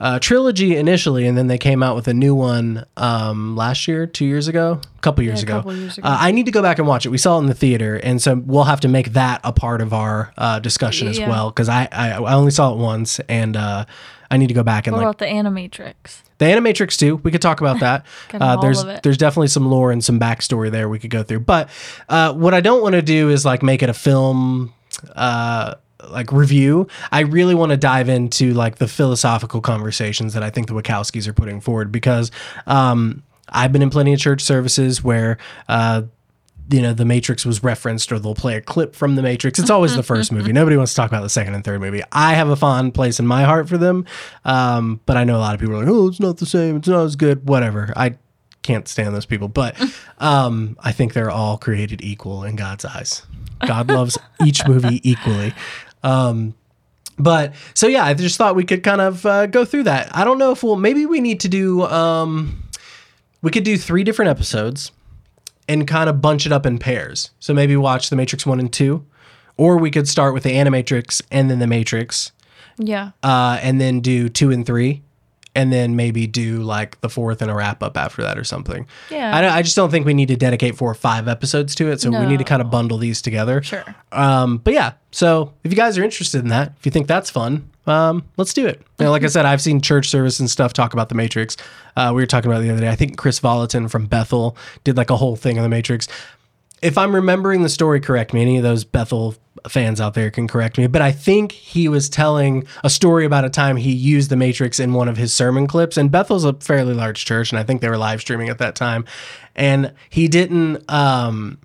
uh, 0.00 0.18
trilogy 0.18 0.74
initially, 0.76 1.28
and 1.28 1.38
then 1.38 1.46
they 1.46 1.58
came 1.58 1.80
out 1.80 1.94
with 1.94 2.08
a 2.08 2.14
new 2.14 2.34
one 2.34 2.84
um, 2.96 3.54
last 3.54 3.86
year, 3.86 4.04
two 4.04 4.24
years 4.24 4.48
ago, 4.48 4.80
a 4.96 5.00
couple 5.00 5.22
years 5.22 5.40
a 5.42 5.44
ago. 5.44 5.52
couple 5.58 5.76
years 5.76 5.96
ago. 5.96 6.08
Uh, 6.08 6.16
I 6.18 6.32
need 6.32 6.46
to 6.46 6.50
go 6.52 6.60
back 6.60 6.80
and 6.80 6.88
watch 6.88 7.06
it. 7.06 7.10
We 7.10 7.18
saw 7.18 7.36
it 7.36 7.42
in 7.42 7.46
the 7.46 7.54
theater, 7.54 7.96
and 8.02 8.20
so 8.20 8.34
we'll 8.44 8.64
have 8.64 8.80
to 8.80 8.88
make 8.88 9.12
that 9.12 9.40
a 9.44 9.52
part 9.52 9.80
of 9.80 9.92
our 9.92 10.32
uh, 10.36 10.58
discussion 10.58 11.06
as 11.06 11.18
Yeah. 11.20 11.28
well, 11.28 11.50
because 11.50 11.68
I, 11.68 11.88
I, 11.92 12.10
I 12.14 12.32
only 12.34 12.50
saw 12.50 12.72
it 12.72 12.78
once, 12.78 13.20
and 13.28 13.56
uh, 13.56 13.84
I 14.32 14.38
need 14.38 14.46
to 14.46 14.54
go 14.54 14.62
back 14.62 14.86
and 14.86 14.96
what 14.96 15.04
like 15.04 15.14
about 15.14 15.18
the 15.18 15.26
Animatrix? 15.26 16.22
the 16.38 16.46
Animatrix 16.46 16.98
too. 16.98 17.16
We 17.16 17.30
could 17.30 17.42
talk 17.42 17.60
about 17.60 17.80
that. 17.80 18.06
Uh, 18.32 18.56
there's 18.60 18.82
there's 19.02 19.18
definitely 19.18 19.48
some 19.48 19.66
lore 19.66 19.92
and 19.92 20.02
some 20.02 20.18
backstory 20.18 20.70
there 20.70 20.88
we 20.88 20.98
could 20.98 21.10
go 21.10 21.22
through. 21.22 21.40
But 21.40 21.68
uh, 22.08 22.32
what 22.32 22.54
I 22.54 22.62
don't 22.62 22.82
want 22.82 22.94
to 22.94 23.02
do 23.02 23.28
is 23.28 23.44
like 23.44 23.62
make 23.62 23.82
it 23.82 23.90
a 23.90 23.94
film 23.94 24.72
uh, 25.14 25.74
like 26.08 26.32
review. 26.32 26.88
I 27.12 27.20
really 27.20 27.54
want 27.54 27.70
to 27.70 27.76
dive 27.76 28.08
into 28.08 28.54
like 28.54 28.76
the 28.76 28.88
philosophical 28.88 29.60
conversations 29.60 30.32
that 30.32 30.42
I 30.42 30.48
think 30.48 30.66
the 30.66 30.72
Wachowskis 30.72 31.28
are 31.28 31.34
putting 31.34 31.60
forward 31.60 31.92
because 31.92 32.30
um, 32.66 33.22
I've 33.50 33.70
been 33.70 33.82
in 33.82 33.90
plenty 33.90 34.14
of 34.14 34.18
church 34.18 34.40
services 34.40 35.04
where. 35.04 35.36
Uh, 35.68 36.04
you 36.70 36.80
know, 36.80 36.92
the 36.92 37.04
Matrix 37.04 37.44
was 37.44 37.62
referenced, 37.62 38.10
or 38.12 38.18
they'll 38.18 38.34
play 38.34 38.56
a 38.56 38.60
clip 38.60 38.94
from 38.94 39.16
the 39.16 39.22
Matrix. 39.22 39.58
It's 39.58 39.70
always 39.70 39.94
the 39.96 40.02
first 40.02 40.32
movie. 40.32 40.52
Nobody 40.52 40.76
wants 40.76 40.92
to 40.92 40.96
talk 40.96 41.10
about 41.10 41.22
the 41.22 41.28
second 41.28 41.54
and 41.54 41.64
third 41.64 41.80
movie. 41.80 42.02
I 42.12 42.34
have 42.34 42.48
a 42.48 42.56
fond 42.56 42.94
place 42.94 43.18
in 43.18 43.26
my 43.26 43.44
heart 43.44 43.68
for 43.68 43.78
them, 43.78 44.06
um, 44.44 45.00
but 45.06 45.16
I 45.16 45.24
know 45.24 45.36
a 45.36 45.38
lot 45.38 45.54
of 45.54 45.60
people 45.60 45.76
are 45.76 45.80
like, 45.80 45.88
"Oh, 45.88 46.08
it's 46.08 46.20
not 46.20 46.38
the 46.38 46.46
same. 46.46 46.76
It's 46.76 46.88
not 46.88 47.04
as 47.04 47.16
good." 47.16 47.48
Whatever. 47.48 47.92
I 47.96 48.16
can't 48.62 48.86
stand 48.88 49.14
those 49.14 49.26
people, 49.26 49.48
but 49.48 49.76
um, 50.18 50.76
I 50.80 50.92
think 50.92 51.12
they're 51.12 51.30
all 51.30 51.58
created 51.58 52.02
equal 52.02 52.44
in 52.44 52.56
God's 52.56 52.84
eyes. 52.84 53.22
God 53.66 53.88
loves 53.88 54.18
each 54.44 54.66
movie 54.66 55.00
equally. 55.08 55.54
Um, 56.02 56.54
but 57.18 57.54
so 57.74 57.86
yeah, 57.86 58.04
I 58.04 58.14
just 58.14 58.38
thought 58.38 58.56
we 58.56 58.64
could 58.64 58.82
kind 58.82 59.00
of 59.00 59.24
uh, 59.26 59.46
go 59.46 59.64
through 59.64 59.84
that. 59.84 60.14
I 60.16 60.24
don't 60.24 60.38
know 60.38 60.50
if 60.50 60.62
we'll 60.62 60.76
maybe 60.76 61.06
we 61.06 61.20
need 61.20 61.40
to 61.40 61.48
do 61.48 61.82
um, 61.82 62.62
we 63.42 63.50
could 63.50 63.64
do 63.64 63.76
three 63.76 64.04
different 64.04 64.30
episodes 64.30 64.90
and 65.68 65.86
kind 65.86 66.08
of 66.10 66.20
bunch 66.20 66.46
it 66.46 66.52
up 66.52 66.66
in 66.66 66.78
pairs. 66.78 67.30
So 67.40 67.54
maybe 67.54 67.76
watch 67.76 68.10
The 68.10 68.16
Matrix 68.16 68.44
1 68.46 68.58
and 68.60 68.72
2 68.72 69.04
or 69.58 69.76
we 69.78 69.90
could 69.90 70.08
start 70.08 70.32
with 70.34 70.42
the 70.44 70.50
Animatrix 70.52 71.22
and 71.30 71.50
then 71.50 71.58
The 71.58 71.66
Matrix 71.66 72.32
Yeah. 72.78 73.10
uh, 73.22 73.58
and 73.62 73.80
then 73.80 74.00
do 74.00 74.28
2 74.28 74.50
and 74.50 74.64
3 74.66 75.02
and 75.54 75.72
then 75.72 75.96
maybe 75.96 76.26
do 76.26 76.62
like 76.62 77.00
the 77.02 77.08
fourth 77.08 77.42
and 77.42 77.50
a 77.50 77.54
wrap 77.54 77.82
up 77.82 77.96
after 77.96 78.22
that 78.22 78.38
or 78.38 78.44
something. 78.44 78.86
Yeah. 79.10 79.36
I, 79.36 79.58
I 79.58 79.62
just 79.62 79.76
don't 79.76 79.90
think 79.90 80.06
we 80.06 80.14
need 80.14 80.28
to 80.28 80.36
dedicate 80.36 80.76
four 80.76 80.90
or 80.90 80.94
five 80.94 81.28
episodes 81.28 81.74
to 81.76 81.90
it. 81.90 82.00
So 82.00 82.10
we 82.10 82.26
need 82.26 82.38
to 82.38 82.44
kind 82.44 82.62
of 82.62 82.70
bundle 82.70 82.98
these 82.98 83.20
together. 83.20 83.62
Sure. 83.62 83.84
Um, 84.12 84.58
but 84.58 84.72
yeah, 84.72 84.92
so 85.10 85.52
if 85.62 85.70
you 85.70 85.76
guys 85.76 85.98
are 85.98 86.04
interested 86.04 86.40
in 86.40 86.48
that, 86.48 86.72
if 86.78 86.86
you 86.86 86.92
think 86.92 87.06
that's 87.06 87.28
fun, 87.28 87.68
um, 87.86 88.24
let's 88.36 88.54
do 88.54 88.66
it. 88.66 88.80
You 88.98 89.06
know, 89.06 89.10
like 89.10 89.24
I 89.24 89.26
said, 89.26 89.44
I've 89.44 89.60
seen 89.60 89.80
church 89.80 90.08
service 90.08 90.40
and 90.40 90.50
stuff 90.50 90.72
talk 90.72 90.92
about 90.92 91.08
the 91.08 91.14
Matrix. 91.14 91.56
Uh, 91.96 92.12
we 92.14 92.22
were 92.22 92.26
talking 92.26 92.50
about 92.50 92.60
the 92.62 92.70
other 92.70 92.80
day. 92.80 92.88
I 92.88 92.96
think 92.96 93.16
Kris 93.18 93.40
Vallotton 93.40 93.90
from 93.90 94.06
Bethel 94.06 94.56
did 94.84 94.96
like 94.96 95.10
a 95.10 95.16
whole 95.16 95.36
thing 95.36 95.58
on 95.58 95.62
the 95.62 95.68
Matrix. 95.68 96.08
If 96.80 96.96
I'm 96.96 97.14
remembering 97.14 97.62
the 97.62 97.68
story 97.68 98.00
correct, 98.00 98.34
any 98.34 98.56
of 98.56 98.62
those 98.62 98.84
Bethel 98.84 99.36
fans 99.68 100.00
out 100.00 100.14
there 100.14 100.30
can 100.30 100.48
correct 100.48 100.78
me, 100.78 100.86
but 100.86 101.02
I 101.02 101.12
think 101.12 101.52
he 101.52 101.88
was 101.88 102.08
telling 102.08 102.66
a 102.84 102.90
story 102.90 103.24
about 103.24 103.44
a 103.44 103.50
time 103.50 103.76
he 103.76 103.92
used 103.92 104.30
the 104.30 104.36
Matrix 104.36 104.80
in 104.80 104.92
one 104.92 105.08
of 105.08 105.16
his 105.16 105.32
sermon 105.32 105.66
clips. 105.66 105.96
And 105.96 106.10
Bethel's 106.10 106.44
a 106.44 106.54
fairly 106.54 106.94
large 106.94 107.24
church, 107.24 107.50
and 107.50 107.58
I 107.58 107.62
think 107.62 107.80
they 107.80 107.88
were 107.88 107.98
live 107.98 108.20
streaming 108.20 108.48
at 108.48 108.58
that 108.58 108.74
time. 108.74 109.04
And 109.54 109.92
he 110.08 110.28
didn't 110.28 110.90
um 110.90 111.58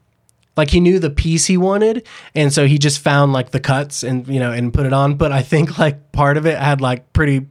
like 0.57 0.71
he 0.71 0.79
knew 0.79 0.99
the 0.99 1.11
piece 1.11 1.45
he 1.45 1.55
wanted 1.55 2.05
and 2.33 2.51
so 2.51 2.65
he 2.65 2.79
just 2.79 2.99
found 2.99 3.31
like 3.31 3.51
the 3.51 3.59
cuts 3.59 4.03
and 4.03 4.27
you 4.27 4.39
know 4.39 4.51
and 4.51 4.73
put 4.73 4.87
it 4.87 4.91
on 4.91 5.13
but 5.13 5.31
i 5.31 5.43
think 5.43 5.77
like 5.77 6.11
part 6.11 6.35
of 6.35 6.47
it 6.47 6.57
had 6.57 6.81
like 6.81 7.13
pretty 7.13 7.45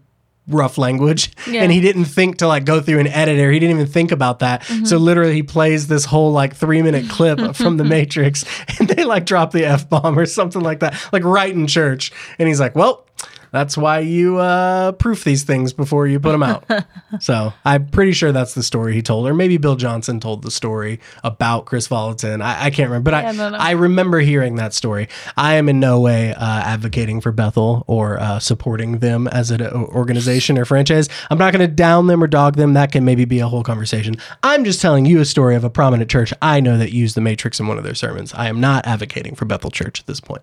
rough 0.48 0.78
language. 0.78 1.30
Yeah. 1.46 1.62
and 1.62 1.72
he 1.72 1.80
didn't 1.80 2.06
think 2.06 2.38
to 2.38 2.48
like 2.48 2.64
go 2.64 2.80
through 2.80 2.98
an 2.98 3.06
editor 3.06 3.50
he 3.50 3.58
didn't 3.58 3.76
even 3.76 3.90
think 3.90 4.12
about 4.12 4.40
that. 4.40 4.64
So 4.64 4.74
mm-hmm. 4.74 4.96
literally 4.96 5.34
he 5.34 5.42
plays 5.42 5.86
this 5.86 6.04
whole 6.04 6.32
like 6.32 6.54
three 6.54 6.82
minute 6.82 7.08
clip 7.10 7.56
from 7.56 7.76
the 7.76 7.84
matrix 7.84 8.44
and 8.78 8.88
they 8.88 9.04
like 9.04 9.26
drop 9.26 9.52
the 9.52 9.64
f-bomb 9.64 10.18
or 10.18 10.26
something 10.26 10.62
like 10.62 10.80
that 10.80 10.94
like 11.12 11.24
right 11.24 11.52
in 11.54 11.66
church. 11.66 12.12
And 12.38 12.48
he's 12.48 12.60
like 12.60 12.74
well 12.74 13.05
that's 13.52 13.76
why 13.76 14.00
you 14.00 14.38
uh, 14.38 14.92
proof 14.92 15.24
these 15.24 15.44
things 15.44 15.72
before 15.72 16.06
you 16.06 16.20
put 16.20 16.32
them 16.32 16.42
out. 16.42 16.64
so 17.20 17.52
I'm 17.64 17.88
pretty 17.88 18.12
sure 18.12 18.32
that's 18.32 18.54
the 18.54 18.62
story 18.62 18.94
he 18.94 19.02
told, 19.02 19.26
or 19.26 19.34
maybe 19.34 19.56
Bill 19.56 19.76
Johnson 19.76 20.20
told 20.20 20.42
the 20.42 20.50
story 20.50 21.00
about 21.24 21.66
Kris 21.66 21.88
Vallotton. 21.88 22.42
I, 22.42 22.64
I 22.64 22.70
can't 22.70 22.88
remember, 22.90 23.10
but 23.10 23.22
Yeah, 23.22 23.30
I, 23.30 23.32
no, 23.32 23.50
no. 23.50 23.58
I 23.58 23.70
remember 23.72 24.20
hearing 24.20 24.56
that 24.56 24.74
story. 24.74 25.08
I 25.36 25.54
am 25.54 25.68
in 25.68 25.80
no 25.80 26.00
way 26.00 26.34
uh, 26.34 26.38
advocating 26.40 27.20
for 27.20 27.32
Bethel 27.32 27.84
or 27.86 28.20
uh, 28.20 28.38
supporting 28.38 28.98
them 28.98 29.28
as 29.28 29.50
an 29.50 29.62
organization 29.62 30.58
or 30.58 30.64
franchise. 30.64 31.08
I'm 31.30 31.38
not 31.38 31.52
going 31.52 31.66
to 31.66 31.74
down 31.74 32.06
them 32.06 32.22
or 32.22 32.26
dog 32.26 32.56
them. 32.56 32.74
That 32.74 32.92
can 32.92 33.04
maybe 33.04 33.24
be 33.24 33.40
a 33.40 33.48
whole 33.48 33.62
conversation. 33.62 34.16
I'm 34.42 34.64
just 34.64 34.80
telling 34.80 35.06
you 35.06 35.20
a 35.20 35.24
story 35.24 35.54
of 35.54 35.64
a 35.64 35.70
prominent 35.70 36.10
church 36.10 36.32
I 36.42 36.60
know 36.60 36.78
that 36.78 36.92
used 36.92 37.16
the 37.16 37.20
Matrix 37.20 37.60
in 37.60 37.66
one 37.66 37.78
of 37.78 37.84
their 37.84 37.94
sermons. 37.94 38.32
I 38.34 38.48
am 38.48 38.60
not 38.60 38.86
advocating 38.86 39.34
for 39.34 39.44
Bethel 39.44 39.70
Church 39.70 40.00
at 40.00 40.06
this 40.06 40.20
point. 40.20 40.42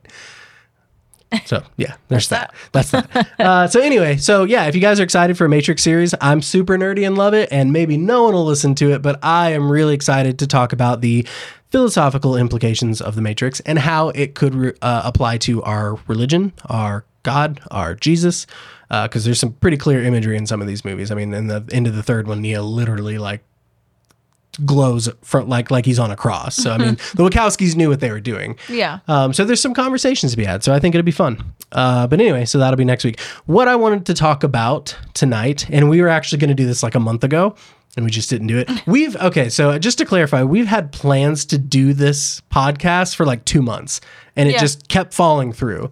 So 1.46 1.63
yeah, 1.78 1.96
there's 2.08 2.30
that. 2.30 2.54
That's 2.72 2.92
that. 2.92 3.10
Uh, 3.44 3.68
so 3.68 3.82
anyway, 3.82 4.16
so 4.18 4.44
yeah, 4.44 4.66
if 4.68 4.75
you 4.75 4.82
guys 4.82 5.00
are 5.00 5.04
excited 5.04 5.38
for 5.38 5.46
a 5.46 5.50
Matrix 5.50 5.82
series, 5.82 6.13
I'm 6.22 6.42
super 6.42 6.78
nerdy 6.78 7.06
and 7.06 7.18
love 7.18 7.34
it, 7.34 7.50
and 7.52 7.74
maybe 7.74 7.98
no 7.98 8.24
one 8.24 8.34
will 8.34 8.46
listen 8.46 8.74
to 8.75 8.92
it, 8.94 9.02
but 9.02 9.20
I 9.24 9.52
am 9.52 9.72
really 9.72 9.94
excited 9.94 10.40
to 10.40 10.48
talk 10.48 10.72
about 10.72 11.02
the 11.02 11.28
philosophical 11.72 12.38
implications 12.38 13.02
of 13.02 13.16
the 13.16 13.22
Matrix 13.22 13.60
and 13.62 13.80
how 13.80 14.10
it 14.10 14.36
could 14.36 14.56
re- 14.56 14.74
uh, 14.82 15.02
apply 15.04 15.40
to 15.40 15.62
our 15.63 15.96
religion, 16.08 16.54
our 16.68 17.06
God, 17.24 17.60
our 17.72 17.96
Jesus, 17.96 18.46
because 18.90 19.25
there's 19.25 19.40
some 19.40 19.54
pretty 19.54 19.78
clear 19.78 20.04
imagery 20.04 20.38
in 20.38 20.46
some 20.46 20.62
of 20.62 20.68
these 20.68 20.86
movies. 20.86 21.12
I 21.12 21.16
mean, 21.16 21.34
in 21.34 21.48
the 21.48 21.68
end 21.72 21.88
of 21.88 21.96
the 21.96 22.04
third 22.04 22.28
one, 22.28 22.42
Neo 22.42 22.62
literally 22.62 23.18
like 23.18 23.44
glows 24.66 25.10
from 25.24 25.50
like 25.50 25.72
like 25.72 25.86
he's 25.86 26.00
on 26.00 26.12
a 26.12 26.16
cross. 26.16 26.56
So 26.56 26.72
I 26.72 26.78
mean, 26.78 26.96
the 27.16 27.24
Wachowskis 27.28 27.76
knew 27.76 27.90
what 27.90 28.00
they 28.00 28.12
were 28.12 28.20
doing. 28.20 28.56
Yeah. 28.70 29.00
Um, 29.08 29.34
so 29.34 29.46
there's 29.46 29.62
some 29.62 29.74
conversations 29.74 30.32
to 30.34 30.38
be 30.38 30.46
had. 30.46 30.64
So 30.64 30.74
I 30.74 30.80
think 30.80 30.94
it'll 30.96 31.04
be 31.06 31.12
fun. 31.12 31.44
Uh, 31.72 32.06
but 32.08 32.20
anyway, 32.22 32.46
so 32.46 32.60
that'll 32.60 32.78
be 32.78 32.86
next 32.86 33.04
week. 33.04 33.20
What 33.46 33.68
I 33.68 33.76
wanted 33.76 34.06
to 34.08 34.14
talk 34.14 34.44
about 34.44 34.96
tonight, 35.14 35.68
and 35.70 35.90
we 35.90 36.02
were 36.02 36.10
actually 36.10 36.38
going 36.38 36.50
to 36.50 36.56
do 36.56 36.66
this 36.68 36.84
like 36.84 36.94
a 36.96 37.00
month 37.00 37.24
ago, 37.24 37.56
and 37.96 38.06
we 38.06 38.12
just 38.12 38.30
didn't 38.30 38.48
do 38.48 38.58
it. 38.60 38.70
We've 38.88 39.16
okay, 39.18 39.50
so 39.50 39.78
just 39.80 39.98
to 40.00 40.06
clarify, 40.06 40.44
we've 40.44 40.68
had 40.68 40.92
plans 40.92 41.46
to 41.46 41.58
do 41.58 41.94
this 41.94 42.42
podcast 42.52 43.16
for 43.16 43.26
like 43.26 43.46
two 43.46 43.62
months, 43.62 44.02
and 44.36 44.48
it 44.50 44.54
Yeah. 44.54 44.60
just 44.60 44.88
kept 44.88 45.14
falling 45.14 45.52
through. 45.54 45.90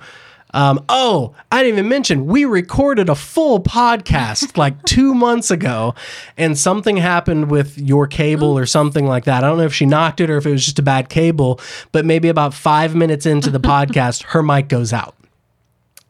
Um, 0.53 0.83
oh, 0.89 1.33
I 1.51 1.63
didn't 1.63 1.79
even 1.79 1.89
mention 1.89 2.25
we 2.27 2.43
recorded 2.45 3.07
a 3.09 3.15
full 3.15 3.61
podcast 3.61 4.57
like 4.63 4.81
two 4.83 5.13
months 5.13 5.49
ago, 5.51 5.95
and 6.37 6.57
something 6.57 6.97
happened 6.97 7.49
with 7.49 7.77
your 7.77 8.05
cable 8.07 8.57
or 8.57 8.65
something 8.65 9.05
like 9.05 9.23
that. 9.25 9.43
I 9.43 9.47
don't 9.47 9.57
know 9.57 9.63
if 9.63 9.73
she 9.73 9.85
knocked 9.85 10.19
it 10.19 10.29
or 10.29 10.37
if 10.37 10.45
it 10.45 10.51
was 10.51 10.65
just 10.65 10.79
a 10.79 10.83
bad 10.83 11.07
cable, 11.09 11.59
but 11.91 12.05
maybe 12.05 12.27
about 12.27 12.53
five 12.53 12.95
minutes 12.95 13.25
into 13.25 13.49
the 13.49 13.59
podcast, 13.71 14.23
her 14.23 14.43
mic 14.43 14.67
goes 14.67 14.91
out. 14.93 15.15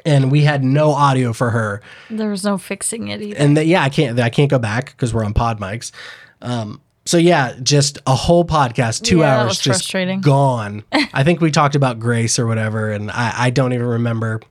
And 0.03 0.31
we 0.31 0.41
had 0.41 0.63
no 0.63 0.93
audio 0.93 1.31
for 1.31 1.51
her 1.51 1.79
There 2.09 2.31
was 2.31 2.43
no 2.43 2.57
fixing 2.57 3.09
it 3.09 3.21
either. 3.21 3.37
and 3.37 3.55
th- 3.55 3.67
yeah, 3.67 3.83
I 3.83 3.89
can't 3.89 4.19
I 4.19 4.31
can't 4.31 4.49
go 4.49 4.57
back 4.57 4.87
because 4.87 5.13
we're 5.13 5.23
on 5.23 5.35
pod 5.35 5.59
mics. 5.59 5.91
Um, 6.41 6.81
so 7.05 7.17
yeah, 7.17 7.55
just 7.63 7.99
a 8.05 8.15
whole 8.15 8.45
podcast, 8.45 9.03
two 9.03 9.19
Yeah, 9.19 9.41
hours, 9.41 9.57
just 9.59 9.65
frustrating. 9.81 10.21
gone. 10.21 10.83
I 10.91 11.23
think 11.23 11.41
we 11.41 11.51
talked 11.51 11.75
about 11.75 11.99
grace 11.99 12.37
or 12.39 12.45
whatever, 12.47 12.91
and 12.91 13.09
I, 13.11 13.33
I 13.45 13.49
don't 13.49 13.73
even 13.73 13.87
remember 13.87 14.41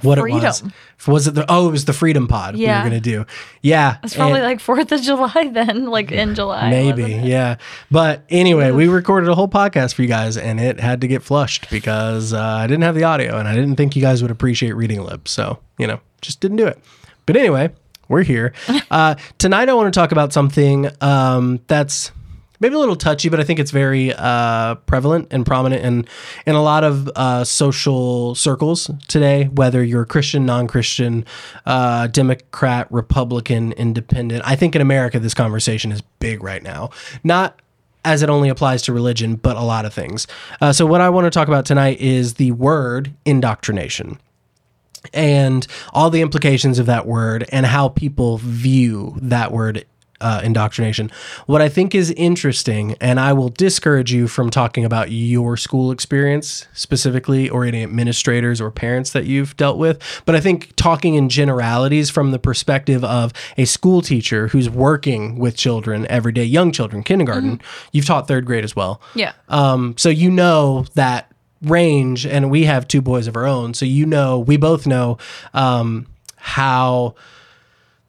what 0.00 0.16
it 0.18 0.22
was. 0.22 0.62
Was 1.06 1.26
it 1.28 1.34
the 1.34 1.44
oh 1.48 1.68
it 1.68 1.72
was 1.72 1.84
the 1.84 1.92
Freedom 1.92 2.26
Pod 2.26 2.54
we 2.56 2.62
were 2.62 2.72
gonna 2.72 3.00
do? 3.00 3.24
Yeah, 3.62 3.98
It's 4.02 4.14
probably 4.16 4.36
and- 4.40 4.44
like 4.44 4.60
Fourth 4.60 4.90
of 4.92 5.00
July 5.02 5.48
then, 5.52 5.86
like 5.86 6.10
in 6.10 6.34
July. 6.34 6.70
Maybe, 6.70 7.12
yeah. 7.12 7.56
But 7.90 8.22
anyway, 8.30 8.70
we 8.72 8.88
recorded 8.88 9.28
a 9.28 9.34
whole 9.34 9.46
podcast 9.48 9.94
for 9.94 10.02
you 10.02 10.08
guys, 10.08 10.36
and 10.36 10.58
it 10.58 10.80
had 10.80 11.00
to 11.02 11.06
get 11.08 11.22
flushed 11.22 11.68
because 11.70 12.32
uh, 12.32 12.40
I 12.42 12.66
didn't 12.66 12.82
have 12.82 12.94
the 12.94 13.04
audio, 13.04 13.38
and 13.38 13.46
I 13.46 13.54
didn't 13.54 13.76
think 13.76 13.94
you 13.94 14.02
guys 14.02 14.22
would 14.22 14.30
appreciate 14.30 14.72
reading 14.72 15.02
lips. 15.02 15.30
So, 15.32 15.58
you 15.78 15.86
know, 15.86 16.00
just 16.22 16.40
didn't 16.40 16.56
do 16.56 16.66
it. 16.66 16.78
But 17.26 17.36
anyway, 17.36 17.70
we're 18.08 18.22
here. 18.22 18.52
Uh, 18.90 19.16
tonight, 19.36 19.68
I 19.68 19.74
want 19.74 19.92
to 19.92 19.98
talk 19.98 20.12
about 20.12 20.32
something 20.32 20.88
um, 21.02 21.60
that's 21.66 22.10
maybe 22.58 22.74
a 22.74 22.78
little 22.78 22.96
touchy, 22.96 23.28
but 23.28 23.38
I 23.38 23.44
think 23.44 23.58
it's 23.58 23.70
very 23.70 24.14
uh, 24.14 24.76
prevalent 24.76 25.28
and 25.30 25.44
prominent 25.44 25.84
in 25.84 26.06
in 26.46 26.54
a 26.54 26.62
lot 26.62 26.84
of 26.84 27.08
uh, 27.14 27.44
social 27.44 28.34
circles 28.34 28.90
today. 29.08 29.44
Whether 29.44 29.84
you're 29.84 30.06
Christian, 30.06 30.46
non-Christian, 30.46 31.26
uh, 31.66 32.06
Democrat, 32.06 32.86
Republican, 32.90 33.72
Independent, 33.72 34.42
I 34.46 34.56
think 34.56 34.74
in 34.74 34.80
America 34.80 35.18
this 35.18 35.34
conversation 35.34 35.92
is 35.92 36.00
big 36.18 36.42
right 36.42 36.62
now. 36.62 36.90
Not 37.22 37.60
as 38.04 38.22
it 38.22 38.30
only 38.30 38.48
applies 38.48 38.80
to 38.82 38.92
religion, 38.92 39.36
but 39.36 39.56
a 39.56 39.62
lot 39.62 39.84
of 39.84 39.92
things. 39.92 40.26
Uh, 40.60 40.72
so 40.72 40.86
what 40.86 41.00
I 41.00 41.10
want 41.10 41.26
to 41.26 41.30
talk 41.30 41.48
about 41.48 41.66
tonight 41.66 42.00
is 42.00 42.34
the 42.34 42.52
word 42.52 43.12
indoctrination 43.26 44.18
and 45.12 45.66
all 45.92 46.10
the 46.10 46.20
implications 46.20 46.78
of 46.78 46.86
that 46.86 47.06
word 47.06 47.44
and 47.50 47.66
how 47.66 47.88
people 47.88 48.38
view 48.38 49.16
that 49.20 49.52
word 49.52 49.84
uh, 50.20 50.40
indoctrination. 50.42 51.10
What 51.46 51.62
I 51.62 51.68
think 51.68 51.94
is 51.94 52.10
interesting, 52.12 52.96
and 53.00 53.20
I 53.20 53.32
will 53.32 53.50
discourage 53.50 54.12
you 54.12 54.26
from 54.26 54.50
talking 54.50 54.84
about 54.84 55.10
your 55.10 55.56
school 55.56 55.90
experience 55.90 56.66
specifically 56.72 57.48
or 57.48 57.64
any 57.64 57.82
administrators 57.82 58.60
or 58.60 58.70
parents 58.70 59.12
that 59.12 59.26
you've 59.26 59.56
dealt 59.56 59.78
with, 59.78 60.02
but 60.26 60.34
I 60.34 60.40
think 60.40 60.74
talking 60.76 61.14
in 61.14 61.28
generalities 61.28 62.10
from 62.10 62.32
the 62.32 62.38
perspective 62.38 63.04
of 63.04 63.32
a 63.56 63.64
school 63.64 64.02
teacher 64.02 64.48
who's 64.48 64.68
working 64.68 65.38
with 65.38 65.56
children 65.56 66.06
every 66.08 66.32
day, 66.32 66.44
young 66.44 66.72
children, 66.72 67.02
kindergarten, 67.02 67.60
you've 67.92 68.06
taught 68.06 68.26
third 68.26 68.44
grade 68.44 68.64
as 68.64 68.74
well. 68.74 69.00
Yeah. 69.14 69.32
Um, 69.48 69.94
so 69.96 70.08
you 70.08 70.30
know 70.30 70.84
that 70.94 71.32
range, 71.62 72.26
and 72.26 72.50
we 72.50 72.64
have 72.64 72.86
two 72.86 73.02
boys 73.02 73.26
of 73.26 73.36
our 73.36 73.46
own. 73.46 73.74
So 73.74 73.84
you 73.84 74.06
know, 74.06 74.38
we 74.38 74.56
both 74.56 74.86
know 74.86 75.18
um, 75.54 76.06
how 76.36 77.14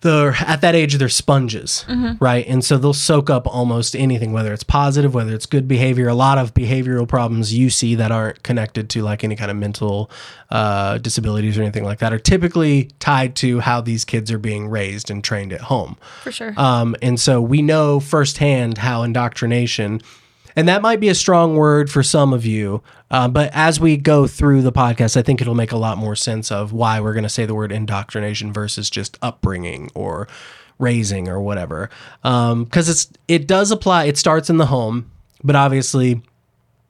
the 0.01 0.33
at 0.47 0.61
that 0.61 0.75
age 0.75 0.95
they're 0.95 1.09
sponges, 1.09 1.83
right? 2.21 2.47
And 2.47 2.63
so 2.63 2.77
they'll 2.77 2.93
soak 2.93 3.29
up 3.29 3.45
almost 3.45 3.97
anything, 3.97 4.31
whether 4.31 4.53
it's 4.53 4.63
positive, 4.63 5.13
whether 5.13 5.33
it's 5.33 5.45
good 5.45 5.67
behavior. 5.67 6.07
A 6.07 6.13
lot 6.13 6.37
of 6.37 6.53
behavioral 6.53 7.05
problems 7.05 7.53
you 7.53 7.69
see 7.69 7.95
that 7.95 8.09
aren't 8.09 8.41
connected 8.43 8.89
to 8.91 9.01
like 9.01 9.25
any 9.25 9.35
kind 9.35 9.51
of 9.51 9.57
mental 9.57 10.09
uh, 10.51 10.99
disabilities 10.99 11.57
or 11.57 11.63
anything 11.63 11.83
like 11.83 11.99
that 11.99 12.13
are 12.13 12.19
typically 12.19 12.89
tied 12.99 13.35
to 13.37 13.59
how 13.59 13.81
these 13.81 14.05
kids 14.05 14.31
are 14.31 14.39
being 14.39 14.69
raised 14.69 15.11
and 15.11 15.21
trained 15.21 15.51
at 15.51 15.61
home. 15.61 15.97
For 16.23 16.31
sure. 16.31 16.53
Um, 16.55 16.95
and 17.01 17.19
so 17.19 17.41
we 17.41 17.61
know 17.61 17.99
firsthand 17.99 18.77
how 18.77 19.03
indoctrination, 19.03 20.01
and 20.55 20.67
that 20.67 20.81
might 20.81 20.99
be 20.99 21.09
a 21.09 21.15
strong 21.15 21.55
word 21.55 21.89
for 21.89 22.03
some 22.03 22.33
of 22.33 22.45
you, 22.45 22.81
uh, 23.11 23.27
but 23.27 23.51
as 23.53 23.79
we 23.79 23.97
go 23.97 24.27
through 24.27 24.61
the 24.61 24.71
podcast, 24.71 25.17
I 25.17 25.21
think 25.21 25.41
it'll 25.41 25.55
make 25.55 25.71
a 25.71 25.77
lot 25.77 25.97
more 25.97 26.15
sense 26.15 26.51
of 26.51 26.73
why 26.73 26.99
we're 26.99 27.13
going 27.13 27.23
to 27.23 27.29
say 27.29 27.45
the 27.45 27.55
word 27.55 27.71
indoctrination 27.71 28.53
versus 28.53 28.89
just 28.89 29.17
upbringing 29.21 29.89
or 29.93 30.27
raising 30.77 31.27
or 31.27 31.39
whatever. 31.39 31.89
Because 32.23 32.89
it's 32.89 33.11
it 33.27 33.47
does 33.47 33.71
apply. 33.71 34.05
It 34.05 34.17
starts 34.17 34.49
in 34.49 34.57
the 34.57 34.67
home, 34.67 35.11
but 35.43 35.55
obviously 35.55 36.21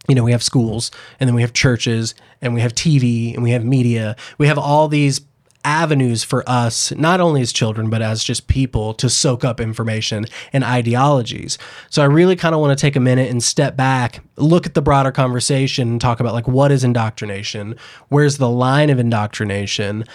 you 0.08 0.16
know, 0.16 0.24
we 0.24 0.32
have 0.32 0.42
schools 0.42 0.89
and 1.20 1.28
then 1.28 1.36
we 1.36 1.42
have 1.42 1.54
churches 1.54 2.16
and 2.42 2.56
we 2.56 2.62
have 2.62 2.74
TV 2.74 3.34
and 3.34 3.44
we 3.44 3.51
have 3.51 3.63
media. 3.63 4.16
We 4.39 4.48
have 4.48 4.58
all 4.58 4.88
these 4.88 5.22
avenues 5.63 6.24
for 6.24 6.48
us, 6.48 6.92
not 6.94 7.20
only 7.20 7.42
as 7.42 7.51
children, 7.51 7.89
but 7.89 8.01
as 8.01 8.24
just 8.24 8.48
people 8.48 8.94
to 8.96 9.10
soak 9.10 9.44
up 9.44 9.60
information 9.60 10.25
and 10.54 10.63
ideologies. 10.63 11.58
So 11.89 12.01
I 12.01 12.06
really 12.06 12.36
kind 12.36 12.56
of 12.56 12.62
want 12.62 12.78
to 12.78 12.82
take 12.82 12.96
a 12.96 13.00
minute 13.01 13.30
and 13.30 13.44
step 13.44 13.75
back, 13.75 14.24
look 14.38 14.66
at 14.66 14.74
the 14.74 14.82
broader 14.82 15.12
conversation 15.12 15.89
and 15.89 16.01
talk 16.01 16.20
about 16.20 16.34
like 16.34 16.48
what 16.48 16.72
is 16.72 16.84
indoctrination? 16.84 17.75
Where's 18.08 18.38
the 18.38 18.50
line 18.50 18.89
of 18.89 19.00
indoctrination? 19.00 20.06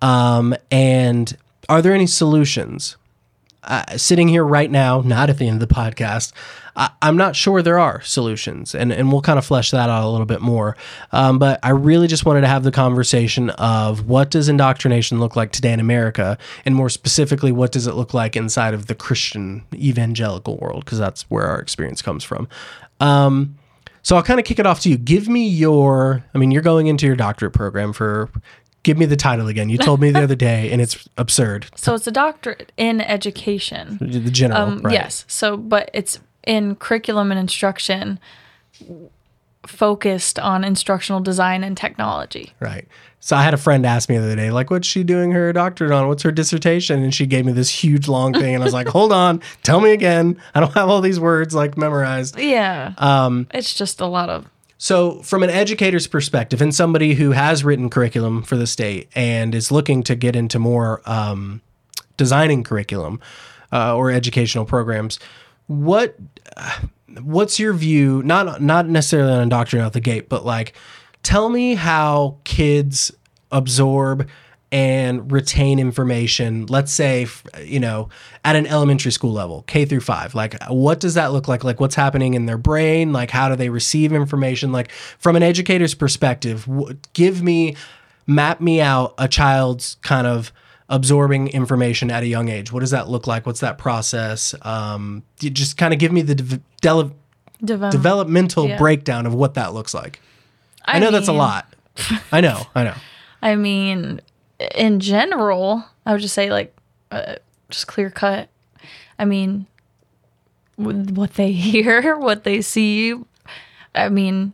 Um, 0.00 0.54
and 0.70 1.36
are 1.68 1.82
there 1.82 1.94
any 1.94 2.06
solutions? 2.06 2.96
Uh, 3.66 3.96
sitting 3.96 4.28
here 4.28 4.44
right 4.44 4.70
now, 4.70 5.00
not 5.00 5.30
at 5.30 5.38
the 5.38 5.48
end 5.48 5.62
of 5.62 5.68
the 5.68 5.74
podcast, 5.74 6.32
I, 6.76 6.90
I'm 7.02 7.16
not 7.16 7.36
sure 7.36 7.62
there 7.62 7.78
are 7.78 8.00
solutions, 8.02 8.74
and 8.74 8.92
and 8.92 9.12
we'll 9.12 9.22
kind 9.22 9.38
of 9.38 9.44
flesh 9.46 9.70
that 9.70 9.88
out 9.88 10.04
a 10.04 10.10
little 10.10 10.26
bit 10.26 10.40
more. 10.40 10.76
Um, 11.12 11.38
but 11.38 11.60
I 11.62 11.70
really 11.70 12.06
just 12.06 12.26
wanted 12.26 12.42
to 12.42 12.48
have 12.48 12.64
the 12.64 12.70
conversation 12.70 13.50
of 13.50 14.08
what 14.08 14.30
does 14.30 14.48
indoctrination 14.48 15.20
look 15.20 15.36
like 15.36 15.52
today 15.52 15.72
in 15.72 15.80
America, 15.80 16.36
and 16.64 16.74
more 16.74 16.88
specifically, 16.88 17.52
what 17.52 17.72
does 17.72 17.86
it 17.86 17.94
look 17.94 18.14
like 18.14 18.36
inside 18.36 18.74
of 18.74 18.86
the 18.86 18.94
Christian 18.94 19.64
evangelical 19.72 20.56
world, 20.56 20.84
because 20.84 20.98
that's 20.98 21.22
where 21.30 21.46
our 21.46 21.60
experience 21.60 22.02
comes 22.02 22.24
from. 22.24 22.48
Um, 23.00 23.56
so 24.02 24.16
I'll 24.16 24.22
kind 24.22 24.38
of 24.38 24.44
kick 24.44 24.58
it 24.58 24.66
off 24.66 24.80
to 24.80 24.90
you. 24.90 24.98
Give 24.98 25.28
me 25.28 25.48
your, 25.48 26.24
I 26.34 26.38
mean, 26.38 26.50
you're 26.50 26.62
going 26.62 26.88
into 26.88 27.06
your 27.06 27.16
doctorate 27.16 27.52
program 27.52 27.92
for. 27.92 28.30
Give 28.84 28.96
me 28.96 29.06
the 29.06 29.16
title 29.16 29.48
again. 29.48 29.68
You 29.68 29.78
told 29.78 30.00
me 30.00 30.10
the 30.12 30.22
other 30.22 30.36
day, 30.36 30.70
and 30.70 30.80
it's 30.80 31.08
absurd. 31.18 31.66
so 31.74 31.94
it's 31.94 32.06
a 32.06 32.12
doctorate 32.12 32.70
in 32.76 33.00
education. 33.00 33.98
The 34.00 34.30
general, 34.30 34.60
Um, 34.62 34.78
right? 34.82 34.92
Yes. 34.94 35.24
So, 35.26 35.56
but 35.56 35.90
it's 35.92 36.20
in 36.46 36.76
curriculum 36.76 37.32
and 37.32 37.40
instruction 37.40 38.20
focused 39.66 40.38
on 40.38 40.62
instructional 40.64 41.20
design 41.20 41.64
and 41.64 41.76
technology. 41.76 42.52
Right. 42.60 42.86
So 43.20 43.34
I 43.36 43.42
had 43.42 43.54
a 43.54 43.56
friend 43.56 43.86
ask 43.86 44.10
me 44.10 44.18
the 44.18 44.24
other 44.24 44.36
day, 44.36 44.50
like, 44.50 44.70
what's 44.70 44.86
she 44.86 45.02
doing 45.02 45.30
her 45.32 45.50
doctorate 45.54 45.90
on? 45.92 46.08
What's 46.08 46.22
her 46.24 46.30
dissertation? 46.30 47.02
And 47.02 47.14
she 47.14 47.24
gave 47.24 47.46
me 47.46 47.52
this 47.52 47.70
huge 47.70 48.06
long 48.06 48.34
thing. 48.34 48.54
And 48.54 48.62
I 48.62 48.66
was 48.66 48.74
like, 48.74 48.86
hold 48.88 49.12
on, 49.12 49.40
tell 49.62 49.80
me 49.80 49.92
again. 49.92 50.38
I 50.54 50.60
don't 50.60 50.74
have 50.74 50.90
all 50.90 51.00
these 51.00 51.18
words 51.18 51.54
like 51.54 51.78
memorized. 51.78 52.38
Yeah. 52.38 52.92
Um, 52.98 53.46
it's 53.54 53.72
just 53.72 54.02
a 54.02 54.06
lot 54.06 54.28
of 54.28 54.44
so, 54.84 55.22
from 55.22 55.42
an 55.42 55.48
educator's 55.48 56.06
perspective, 56.06 56.60
and 56.60 56.74
somebody 56.74 57.14
who 57.14 57.30
has 57.30 57.64
written 57.64 57.88
curriculum 57.88 58.42
for 58.42 58.58
the 58.58 58.66
state 58.66 59.08
and 59.14 59.54
is 59.54 59.72
looking 59.72 60.02
to 60.02 60.14
get 60.14 60.36
into 60.36 60.58
more 60.58 61.00
um, 61.06 61.62
designing 62.18 62.62
curriculum 62.62 63.18
uh, 63.72 63.96
or 63.96 64.10
educational 64.10 64.66
programs, 64.66 65.18
what 65.68 66.18
what's 67.22 67.58
your 67.58 67.72
view? 67.72 68.22
Not 68.24 68.60
not 68.60 68.86
necessarily 68.86 69.32
on 69.32 69.40
indoctrination 69.40 69.86
out 69.86 69.94
the 69.94 70.00
gate, 70.00 70.28
but 70.28 70.44
like, 70.44 70.74
tell 71.22 71.48
me 71.48 71.76
how 71.76 72.36
kids 72.44 73.10
absorb 73.50 74.28
and 74.74 75.30
retain 75.30 75.78
information. 75.78 76.66
Let's 76.66 76.92
say, 76.92 77.28
you 77.62 77.78
know, 77.78 78.08
at 78.44 78.56
an 78.56 78.66
elementary 78.66 79.12
school 79.12 79.32
level, 79.32 79.62
K 79.68 79.84
through 79.84 80.00
five. 80.00 80.34
Like, 80.34 80.60
what 80.68 80.98
does 80.98 81.14
that 81.14 81.32
look 81.32 81.46
like? 81.46 81.62
Like, 81.62 81.78
what's 81.78 81.94
happening 81.94 82.34
in 82.34 82.46
their 82.46 82.58
brain? 82.58 83.12
Like, 83.12 83.30
how 83.30 83.48
do 83.48 83.54
they 83.54 83.68
receive 83.68 84.12
information? 84.12 84.72
Like, 84.72 84.90
from 84.90 85.36
an 85.36 85.44
educator's 85.44 85.94
perspective, 85.94 86.68
give 87.12 87.40
me, 87.40 87.76
map 88.26 88.60
me 88.60 88.80
out 88.80 89.14
a 89.16 89.28
child's 89.28 89.96
kind 90.02 90.26
of 90.26 90.52
absorbing 90.88 91.46
information 91.48 92.10
at 92.10 92.24
a 92.24 92.26
young 92.26 92.48
age. 92.48 92.72
What 92.72 92.80
does 92.80 92.90
that 92.90 93.08
look 93.08 93.28
like? 93.28 93.46
What's 93.46 93.60
that 93.60 93.78
process? 93.78 94.56
Um, 94.62 95.22
just 95.38 95.76
kind 95.76 95.94
of 95.94 96.00
give 96.00 96.10
me 96.10 96.22
the 96.22 96.34
de- 96.34 96.60
develop. 96.80 97.14
developmental 97.62 98.68
Yeah. 98.70 98.78
breakdown 98.78 99.24
of 99.24 99.34
what 99.34 99.54
that 99.54 99.72
looks 99.72 99.94
like. 99.94 100.20
I, 100.84 100.98
know 100.98 101.12
that's 101.12 101.28
a 101.28 101.32
lot. 101.32 101.72
I 102.32 102.40
know. 102.40 102.66
I 102.74 102.82
know. 102.82 102.94
I 103.42 103.54
mean, 103.54 104.20
in 104.74 105.00
general, 105.00 105.84
I 106.06 106.12
would 106.12 106.20
just 106.20 106.34
say 106.34 106.50
like 106.50 106.74
uh, 107.10 107.36
just 107.70 107.86
clear 107.86 108.10
cut. 108.10 108.48
I 109.18 109.24
mean, 109.24 109.66
what 110.76 111.34
they 111.34 111.52
hear, 111.52 112.16
what 112.16 112.44
they 112.44 112.60
see. 112.60 113.14
I 113.94 114.08
mean, 114.08 114.52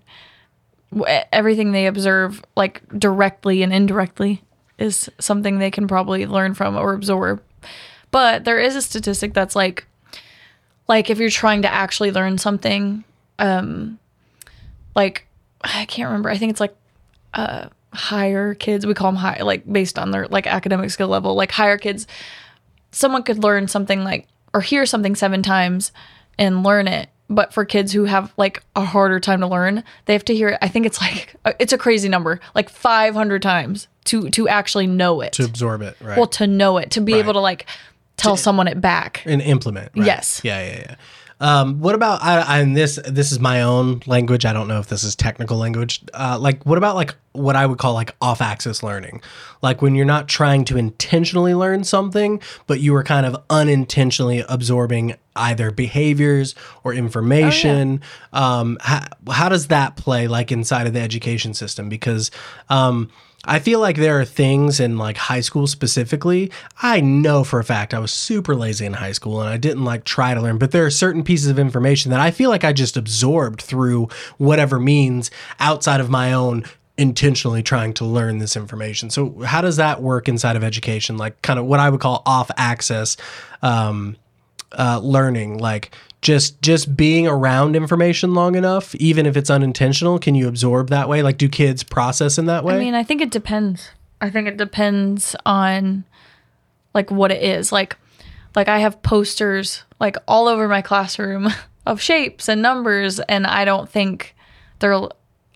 everything 1.33 1.73
they 1.73 1.87
observe, 1.87 2.43
like 2.57 2.83
directly 2.99 3.63
and 3.63 3.73
indirectly, 3.73 4.43
is 4.79 5.09
something 5.19 5.59
they 5.59 5.71
can 5.71 5.89
probably 5.89 6.27
learn 6.27 6.55
from 6.55 6.77
or 6.77 6.93
absorb. 6.93 7.43
But 8.11 8.45
there 8.45 8.59
is 8.59 8.77
a 8.77 8.83
statistic 8.83 9.35
that's 9.35 9.55
like 9.57 9.87
like 10.89 11.09
if 11.09 11.19
you're 11.19 11.31
trying 11.31 11.63
to 11.63 11.73
actually 11.73 12.11
learn 12.11 12.37
something, 12.37 13.05
um, 13.39 13.99
like 14.95 15.27
I 15.63 15.85
can't 15.85 16.09
remember. 16.09 16.29
I 16.29 16.37
think 16.37 16.51
it's 16.51 16.61
like 16.61 16.75
uh 17.33 17.69
higher 17.93 18.55
kids. 18.55 18.87
We 18.87 18.95
call 18.95 19.09
them 19.13 19.17
high, 19.17 19.43
like 19.43 19.71
based 19.71 19.99
on 19.99 20.11
their 20.11 20.27
like 20.29 20.47
academic 20.47 20.91
skill 20.91 21.09
level. 21.09 21.35
Like 21.35 21.53
higher 21.53 21.79
kids, 21.79 22.07
someone 22.93 23.23
could 23.23 23.43
learn 23.43 23.69
something 23.69 24.05
like 24.05 24.27
or 24.53 24.61
hear 24.61 24.87
something 24.87 25.15
seven 25.15 25.43
times 25.43 25.93
and 26.39 26.63
learn 26.65 26.89
it. 26.89 27.09
But 27.33 27.53
for 27.55 27.65
kids 27.65 27.93
who 27.93 28.05
have 28.07 28.33
like 28.37 28.63
a 28.75 28.85
harder 28.85 29.21
time 29.21 29.41
to 29.41 29.47
learn, 29.47 29.85
they 30.07 30.13
have 30.15 30.25
to 30.25 30.35
hear 30.35 30.49
it. 30.49 30.59
I 30.61 30.67
think 30.69 30.85
it's 30.87 31.01
like 31.01 31.37
it's 31.61 31.73
a 31.73 31.79
crazy 31.79 32.09
number, 32.09 32.41
like 32.55 32.69
500 32.69 33.41
times 33.41 33.87
to 34.07 34.29
to 34.31 34.49
actually 34.49 34.89
know 34.89 35.21
it. 35.21 35.33
to 35.35 35.45
absorb 35.45 35.83
it, 35.83 35.97
right? 36.01 36.17
well, 36.17 36.27
to 36.29 36.47
know 36.49 36.79
it, 36.79 36.91
to 36.93 37.01
be 37.01 37.13
Right. 37.13 37.21
able 37.21 37.35
to 37.35 37.41
like 37.41 37.67
tell 38.17 38.37
someone 38.37 38.67
it 38.69 38.81
back. 38.81 39.23
and 39.27 39.41
implement. 39.41 39.93
Right? 39.97 40.07
Yes. 40.07 40.41
Yeah, 40.43 40.61
yeah, 40.61 40.79
yeah. 40.81 40.95
Um, 41.41 41.81
what 41.81 41.95
about 41.95 42.23
I, 42.23 42.41
I, 42.41 42.59
and 42.61 42.77
this? 42.77 42.99
This 43.09 43.33
is 43.33 43.41
my 43.41 43.63
own 43.63 44.03
language. 44.07 44.45
I 44.45 44.53
don't 44.53 44.69
know 44.69 44.79
if 44.79 44.89
this 44.89 45.03
is 45.03 45.17
technical 45.17 45.57
language. 45.57 46.03
Uh, 46.13 46.39
like, 46.39 46.65
what 46.65 46.79
about 46.79 46.95
like 46.95 47.15
what 47.33 47.57
I 47.57 47.65
would 47.65 47.79
call 47.79 47.95
like 47.95 48.15
off-axis 48.21 48.83
learning? 48.83 49.23
Like 49.63 49.81
when 49.83 49.95
you're 49.95 50.05
not 50.05 50.29
trying 50.29 50.65
to 50.67 50.77
intentionally 50.77 51.55
learn 51.55 51.85
something, 51.85 52.43
but 52.67 52.81
you 52.81 52.95
are 52.95 53.05
kind 53.05 53.25
of 53.25 53.37
unintentionally 53.49 54.45
absorbing 54.49 55.15
either 55.37 55.71
behaviors 55.71 56.55
or 56.85 56.93
information. 56.93 58.03
um, 58.33 58.79
how, 58.81 59.07
how 59.31 59.49
does 59.49 59.69
that 59.69 59.97
play 59.97 60.29
like 60.29 60.53
inside 60.53 60.87
of 60.87 60.93
the 60.93 61.01
education 61.01 61.55
system? 61.55 61.89
Because 61.89 62.31
um, 62.69 63.11
I 63.45 63.59
feel 63.59 63.81
like 63.81 63.97
there 63.97 64.21
are 64.21 64.25
things 64.25 64.81
in 64.81 64.99
like 64.99 65.17
high 65.17 65.41
school 65.41 65.67
specifically. 65.67 66.51
I 66.83 67.01
know 67.01 67.43
for 67.43 67.59
a 67.59 67.65
fact 67.65 67.95
I 67.95 67.99
was 67.99 68.13
super 68.13 68.55
lazy 68.55 68.85
in 68.85 68.93
high 68.93 69.13
school 69.13 69.41
and 69.41 69.49
I 69.49 69.57
didn't 69.57 69.85
like 69.85 70.05
try 70.05 70.35
to 70.35 70.41
learn, 70.41 70.59
but 70.59 70.73
there 70.73 70.85
are 70.85 70.91
certain 70.91 71.25
pieces 71.25 71.49
of 71.49 71.59
information 71.59 72.11
that 72.11 72.21
I 72.21 72.31
feel 72.31 72.51
like 72.51 72.65
I 72.65 72.73
just 72.73 72.97
absorbed 72.97 73.63
through 73.63 74.09
whatever 74.37 74.79
means 74.79 75.31
outside 75.59 76.01
of 76.01 76.11
my 76.11 76.33
own 76.33 76.65
intentionally 76.99 77.63
trying 77.63 77.95
to 77.95 78.05
learn 78.05 78.39
this 78.39 78.57
information. 78.57 79.09
So 79.09 79.41
how 79.43 79.63
does 79.63 79.77
that 79.77 80.03
work 80.03 80.29
inside 80.29 80.57
of 80.57 80.63
education? 80.63 81.17
Like 81.17 81.41
kind 81.41 81.59
of 81.59 81.65
what 81.65 81.81
I 81.81 81.89
would 81.89 82.01
call 82.01 82.23
off 82.27 82.51
axis 82.59 83.17
um, 83.63 84.17
uh, 84.73 85.01
learning, 85.03 85.57
like 85.59 85.93
just 86.23 86.61
just 86.61 86.97
being 86.97 87.27
around 87.27 87.77
information 87.77 88.35
long 88.35 88.55
enough, 88.55 88.95
even 88.97 89.27
if 89.27 89.37
it's 89.37 89.51
unintentional, 89.51 90.19
can 90.19 90.35
you 90.35 90.49
absorb 90.49 90.89
that 90.91 91.09
way? 91.09 91.23
Like, 91.23 91.39
do 91.39 91.49
kids 91.49 91.83
process 91.83 92.39
in 92.39 92.47
that 92.47 92.65
way? 92.65 92.75
I 92.75 92.79
mean, 92.79 92.95
I 92.95 93.03
think 93.03 93.23
it 93.23 93.31
depends. 93.31 93.91
I 94.21 94.31
think 94.31 94.47
it 94.47 94.57
depends 94.57 95.35
on 95.47 96.05
like 96.95 97.11
what 97.11 97.31
it 97.31 97.43
is. 97.43 97.73
Like 97.73 97.97
like 98.55 98.69
I 98.69 98.79
have 98.79 99.03
posters 99.03 99.85
like 99.99 100.17
all 100.27 100.49
over 100.49 100.69
my 100.69 100.83
classroom 100.83 101.49
of 101.87 102.01
shapes 102.01 102.49
and 102.49 102.61
numbers 102.61 103.21
and 103.21 103.47
I 103.47 103.65
don't 103.65 103.89
think 103.89 104.35
they're 104.79 105.01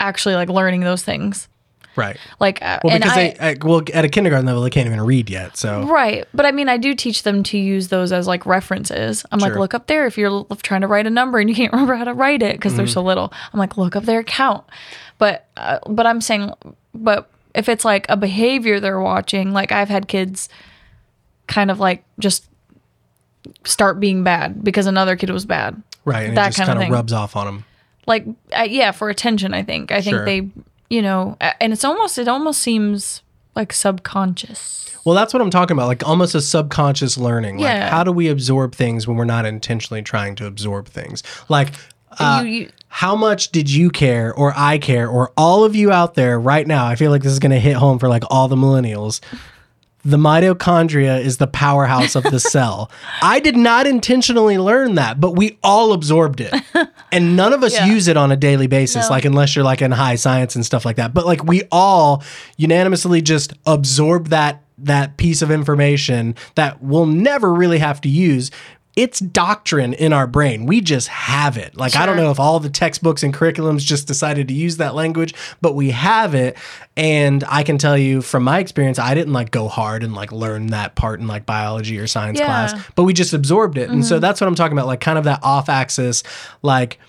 actually 0.00 0.35
like 0.35 0.49
learning 0.49 0.80
those 0.80 1.02
things. 1.02 1.49
Right. 1.97 2.17
Like 2.41 2.61
uh, 2.63 2.81
Well, 2.85 2.93
and 2.95 3.03
because 3.03 3.17
I, 3.19 3.31
they 3.31 3.53
uh, 3.53 3.55
well 3.63 3.83
at 3.93 4.05
a 4.05 4.09
kindergarten 4.09 4.47
level 4.47 4.63
they 4.63 4.71
can't 4.71 4.87
even 4.87 5.01
read 5.01 5.31
yet. 5.31 5.57
So 5.57 5.85
Right. 5.87 6.27
But 6.35 6.47
I 6.47 6.53
mean, 6.53 6.69
I 6.69 6.77
do 6.77 6.95
teach 6.95 7.23
them 7.23 7.43
to 7.45 7.59
use 7.59 7.89
those 7.89 8.13
as 8.13 8.27
like 8.27 8.47
references. 8.47 9.25
I'm 9.33 9.39
like, 9.39 9.55
look 9.55 9.75
up 9.75 9.87
there 9.87 10.07
if 10.07 10.17
you're 10.19 10.47
trying 10.63 10.81
to 10.83 10.87
write 10.87 11.07
a 11.07 11.11
number 11.11 11.39
and 11.39 11.49
you 11.49 11.55
can't 11.57 11.73
remember 11.75 11.95
how 11.95 12.05
to 12.05 12.15
write 12.15 12.43
it 12.43 12.57
because 12.57 12.77
they're 12.77 12.87
so 12.87 13.01
Mm-hmm. 13.01 13.09
little. 13.09 13.33
I'm 13.53 13.59
like, 13.59 13.77
look 13.77 13.97
up 13.97 14.05
their 14.05 14.23
count. 14.23 14.65
But, 15.19 15.47
uh, 15.57 15.79
but 15.89 16.07
I'm 16.07 16.21
saying, 16.21 16.53
but 16.95 17.31
if 17.55 17.69
it's 17.69 17.85
like 17.85 18.07
a 18.09 18.17
behavior 18.17 18.81
they're 18.81 19.01
watching, 19.01 19.53
like 19.53 19.71
I've 19.73 19.89
had 19.89 20.09
kids 20.09 20.49
kind 21.47 21.71
of 21.71 21.79
like 21.79 22.03
just 22.19 22.47
start 23.65 24.01
being 24.01 24.25
bad 24.25 24.65
because 24.65 24.87
another 24.87 25.17
kid 25.17 25.31
was 25.31 25.45
bad. 25.47 25.81
right, 26.05 26.29
and 26.29 26.37
that 26.37 26.49
it 26.53 26.57
just 26.57 26.67
kind 26.67 26.79
of 26.79 26.83
thing. 26.83 26.93
rubs 26.93 27.13
off 27.13 27.37
on 27.37 27.47
them. 27.47 27.65
Like, 28.07 28.27
uh, 28.57 28.67
yeah, 28.69 28.91
for 28.91 29.09
attention, 29.09 29.55
I 29.55 29.63
think. 29.63 29.93
I 29.93 30.01
think 30.03 30.25
they, 30.25 30.49
you 30.95 31.03
know, 31.03 31.37
and 31.61 31.73
it's 31.73 31.85
almost, 31.85 32.19
it 32.19 32.29
almost 32.29 32.61
seems 32.63 33.23
like 33.57 33.73
subconscious. 33.73 34.97
Well, 35.05 35.15
that's 35.15 35.35
what 35.35 35.43
I'm 35.43 35.51
talking 35.51 35.77
about. 35.77 35.87
Like 35.89 36.07
almost 36.07 36.35
a 36.35 36.41
subconscious 36.41 37.19
learning. 37.19 37.59
Like 37.59 37.67
Yeah. 37.67 37.91
how 37.91 38.05
do 38.05 38.13
we 38.13 38.29
absorb 38.29 38.75
things 38.75 39.07
when 39.07 39.17
we're 39.17 39.25
not 39.25 39.45
intentionally 39.45 40.03
trying 40.03 40.35
to 40.37 40.47
absorb 40.47 40.89
things? 40.89 41.23
Like 41.49 41.69
uh, 42.19 42.43
you, 42.45 42.50
you, 42.50 42.71
how 42.89 43.17
much 43.17 43.50
did 43.50 43.69
you 43.71 43.91
care 43.91 44.33
or 44.33 44.52
I 44.57 44.78
care 44.78 45.09
or 45.09 45.33
all 45.37 45.65
of 45.65 45.75
you 45.76 45.91
out 45.93 46.15
there 46.15 46.39
right 46.41 46.67
now? 46.67 46.87
I 46.87 46.95
feel 46.95 47.11
like 47.11 47.23
this 47.23 47.33
is 47.33 47.39
going 47.41 47.50
to 47.52 47.59
hit 47.61 47.75
home 47.75 47.99
for 47.99 48.09
like 48.09 48.23
all 48.30 48.49
the 48.49 48.57
millennials. 48.57 49.21
The 50.04 50.17
mitochondria 50.19 51.19
is 51.21 51.38
the 51.38 51.47
powerhouse 51.47 52.14
of 52.14 52.25
the 52.25 52.38
cell. 52.54 52.90
I 53.23 53.40
did 53.40 53.56
not 53.56 53.86
intentionally 53.86 54.58
learn 54.58 54.97
that, 54.97 55.19
but 55.21 55.32
we 55.36 55.58
all 55.62 55.93
absorbed 55.93 56.40
it. 56.40 56.54
And 57.12 57.36
none 57.36 57.52
of 57.52 57.62
us 57.62 57.75
Yeah. 57.75 57.86
use 57.86 58.08
it 58.08 58.17
on 58.17 58.32
a 58.32 58.36
daily 58.36 58.67
basis, 58.67 59.04
No. 59.08 59.10
like 59.14 59.25
unless 59.25 59.54
you're 59.54 59.64
like 59.64 59.80
in 59.82 59.93
high 59.93 60.17
science 60.17 60.56
and 60.56 60.67
stuff 60.67 60.84
like 60.84 60.97
that. 60.97 61.14
But 61.14 61.26
like 61.26 61.45
we 61.45 61.62
all 61.71 62.25
unanimously 62.56 63.23
just 63.23 63.52
absorb 63.67 64.28
that 64.30 64.62
that 64.78 65.17
piece 65.17 65.40
of 65.40 65.52
information 65.52 66.34
that 66.56 66.82
we'll 66.82 67.06
never 67.06 67.54
really 67.54 67.78
have 67.78 68.00
to 68.00 68.08
use. 68.08 68.50
It's 68.97 69.19
doctrine 69.19 69.93
in 69.93 70.13
our 70.13 70.28
brain. 70.28 70.67
We 70.67 70.80
just 70.80 71.09
have 71.09 71.57
it. 71.57 71.76
Like 71.76 71.97
I 71.97 72.07
don't 72.07 72.17
know 72.17 72.30
if 72.30 72.39
all 72.39 72.61
the 72.61 72.71
textbooks 72.71 73.25
and 73.25 73.35
curriculums 73.35 73.80
just 73.80 74.07
decided 74.07 74.47
to 74.49 74.54
use 74.54 74.76
that 74.76 74.95
language, 74.95 75.35
but 75.61 75.75
we 75.75 75.91
have 75.91 76.35
it. 76.35 76.57
And 76.97 77.43
I 77.49 77.65
can 77.65 77.76
tell 77.76 77.99
you 77.99 78.23
from 78.23 78.45
my 78.45 78.61
experience, 78.61 79.00
I 79.00 79.15
didn't 79.15 79.33
like 79.33 79.50
go 79.50 79.67
hard 79.67 80.04
and 80.04 80.15
like 80.15 80.30
learn 80.30 80.69
that 80.69 80.95
part 80.95 81.19
in 81.19 81.26
like 81.26 81.45
biology 81.45 81.99
or 81.99 82.07
science 82.07 82.39
Yeah. 82.39 82.47
class, 82.47 82.85
but 82.95 83.02
we 83.02 83.13
just 83.13 83.33
absorbed 83.33 83.78
it. 83.78 83.91
And 83.91 84.04
so 84.07 84.15
mm-hmm. 84.15 84.23
that's 84.23 84.41
what 84.41 84.47
I'm 84.47 84.54
talking 84.54 84.78
about, 84.78 84.87
like 84.87 85.00
kind 85.00 85.19
of 85.19 85.25
that 85.25 85.41
off 85.43 85.69
axis, 85.69 86.23
like 86.63 87.00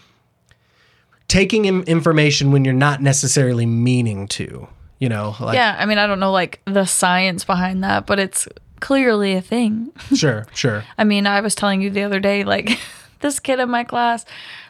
taking 1.27 1.65
in 1.65 1.83
information 1.83 2.51
when 2.51 2.65
you're 2.65 2.73
not 2.73 3.01
necessarily 3.01 3.65
meaning 3.67 4.27
to, 4.29 4.67
you 4.97 5.09
know, 5.09 5.35
like 5.39 5.55
yeah, 5.55 5.75
I 5.77 5.85
mean, 5.85 5.99
I 5.99 6.07
don't 6.07 6.19
know 6.19 6.31
like 6.31 6.61
the 6.65 6.85
science 6.85 7.43
behind 7.43 7.83
that, 7.83 8.07
but 8.07 8.17
it's 8.19 8.47
clearly 8.79 9.33
a 9.33 9.41
thing. 9.41 9.91
sure, 10.15 10.47
sure. 10.53 10.83
I 10.97 11.03
mean, 11.03 11.27
I 11.27 11.41
was 11.41 11.55
telling 11.55 11.81
you 11.81 11.89
the 11.89 12.03
other 12.03 12.19
day, 12.19 12.43
like 12.43 12.79
this 13.21 13.39
kid 13.39 13.59
in 13.59 13.69
my 13.69 13.83
class, 13.83 14.25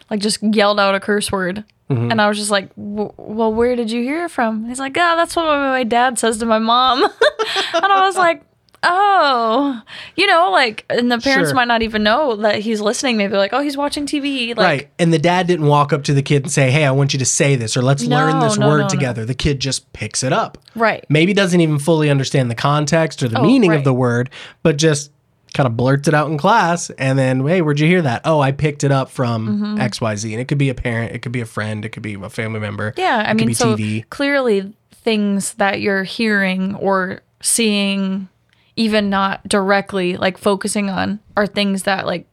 like 0.09 0.19
just 0.19 0.41
yelled 0.41 0.79
out 0.79 0.95
a 0.95 0.99
curse 0.99 1.31
word. 1.31 1.63
Mm-hmm. 1.89 2.11
And 2.11 2.19
I 2.21 2.27
was 2.27 2.37
just 2.37 2.49
like, 2.49 2.75
"W- 2.75 3.13
well, 3.17 3.53
where 3.53 3.75
did 3.75 3.91
you 3.91 4.01
hear 4.01 4.25
it 4.25 4.31
from? 4.31 4.65
He's 4.65 4.79
like, 4.79 4.97
oh, 4.97 5.15
that's 5.15 5.35
what 5.35 5.45
my 5.45 5.83
dad 5.83 6.17
says 6.17 6.39
to 6.39 6.45
my 6.47 6.57
mom. 6.57 7.03
and 7.73 7.85
I 7.85 8.07
was 8.07 8.17
like, 8.17 8.41
oh, 8.87 9.81
you 10.15 10.27
know, 10.27 10.51
like, 10.51 10.85
and 10.89 11.11
the 11.11 11.17
parents 11.19 11.49
Sure. 11.49 11.55
might 11.55 11.67
not 11.67 11.81
even 11.81 12.03
know 12.03 12.35
that 12.37 12.59
he's 12.59 12.81
listening. 12.81 13.17
Maybe 13.17 13.35
like, 13.35 13.53
oh, 13.53 13.59
he's 13.61 13.75
watching 13.77 14.05
TV. 14.05 14.49
Like, 14.49 14.57
right. 14.57 14.89
And 14.99 15.11
the 15.13 15.19
dad 15.19 15.47
didn't 15.47 15.65
walk 15.65 15.91
up 15.93 16.03
to 16.05 16.13
the 16.13 16.21
kid 16.21 16.43
and 16.43 16.51
say, 16.51 16.71
Hey, 16.71 16.85
I 16.85 16.91
want 16.91 17.13
you 17.13 17.19
to 17.19 17.25
say 17.25 17.55
this 17.55 17.75
or 17.75 17.81
let's 17.81 18.03
learn 18.03 18.39
No, 18.39 18.47
this 18.47 18.57
no, 18.57 18.67
word 18.67 18.77
no, 18.77 18.83
no. 18.83 18.89
together. 18.89 19.25
The 19.25 19.33
kid 19.35 19.59
just 19.59 19.91
picks 19.93 20.23
it 20.23 20.31
up. 20.33 20.57
Right. 20.75 21.05
Maybe 21.09 21.33
doesn't 21.33 21.59
even 21.59 21.79
fully 21.79 22.09
understand 22.09 22.49
the 22.51 22.55
context 22.55 23.21
or 23.23 23.27
the 23.27 23.39
Oh, 23.39 23.43
meaning 23.43 23.71
of 23.71 23.77
right. 23.77 23.83
the 23.83 23.93
word, 23.93 24.29
but 24.63 24.77
just 24.77 25.11
kind 25.53 25.67
of 25.67 25.77
blurts 25.77 26.07
it 26.07 26.13
out 26.13 26.29
in 26.29 26.37
class. 26.37 26.89
And 26.91 27.17
then, 27.17 27.45
hey, 27.47 27.61
where'd 27.61 27.79
you 27.79 27.87
hear 27.87 28.01
that? 28.01 28.21
Oh, 28.25 28.41
I 28.41 28.51
picked 28.51 28.83
it 28.83 28.91
up 28.91 29.09
from 29.09 29.47
mm-hmm. 29.47 29.77
XYZ. 29.77 30.31
And 30.33 30.41
it 30.41 30.47
could 30.49 30.57
be 30.57 30.69
a 30.69 30.75
parent, 30.75 31.13
it 31.13 31.19
could 31.19 31.31
be 31.31 31.41
a 31.41 31.45
friend, 31.45 31.85
it 31.85 31.89
could 31.89 32.03
be 32.03 32.15
a 32.15 32.29
family 32.29 32.59
member. 32.59 32.93
Yeah, 32.97 33.17
I 33.17 33.21
it 33.21 33.27
could 33.29 33.37
mean, 33.37 33.47
be 33.47 33.53
so 33.53 33.75
TV. 33.77 34.09
clearly 34.09 34.73
things 34.91 35.53
that 35.53 35.79
you're 35.81 36.03
hearing 36.03 36.75
or 36.75 37.21
seeing, 37.41 38.27
even 38.75 39.09
not 39.09 39.47
directly 39.47 40.17
like 40.17 40.37
focusing 40.37 40.89
on, 40.89 41.19
are 41.37 41.47
things 41.47 41.83
that 41.83 42.05
like 42.05 42.27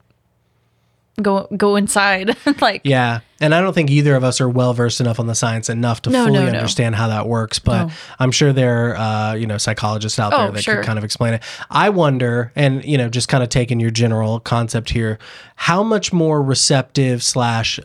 go 1.20 1.46
go 1.57 1.76
inside. 1.76 2.37
like, 2.61 2.81
Yeah. 2.85 3.20
And 3.40 3.55
I 3.55 3.61
don't 3.61 3.72
think 3.72 3.90
either 3.90 4.14
of 4.14 4.22
us 4.24 4.40
are 4.40 4.48
well 4.48 4.72
versed 4.72 5.00
enough 5.00 5.18
on 5.20 5.26
the 5.26 5.35
science 5.35 5.68
enough 5.68 6.02
to 6.02 6.11
No, 6.11 6.26
fully 6.26 6.38
no, 6.38 6.44
no. 6.50 6.59
understand 6.59 6.94
how 6.94 7.09
that 7.09 7.26
works. 7.28 7.59
But. 7.59 7.90
I'm 8.20 8.31
sure 8.31 8.52
there 8.52 8.94
are, 8.94 8.96
uh, 8.96 9.35
you 9.35 9.46
know, 9.48 9.59
psychologists 9.59 10.18
out 10.20 10.31
there 10.31 10.48
Oh, 10.48 10.50
that 10.52 10.62
sure. 10.62 10.76
could 10.76 10.85
kind 10.87 10.96
of 10.98 11.05
explain 11.05 11.35
it. 11.35 11.42
I 11.70 11.90
wonder, 11.90 12.52
and, 12.55 12.85
you 12.85 12.96
know, 12.96 13.09
just 13.09 13.28
kind 13.28 13.42
of 13.42 13.48
taking 13.48 13.81
your 13.81 13.90
general 13.90 14.38
concept 14.40 14.90
here, 14.90 15.18
how 15.57 15.83
much 15.83 16.12
more 16.12 16.40
receptive 16.40 17.22
slash 17.22 17.81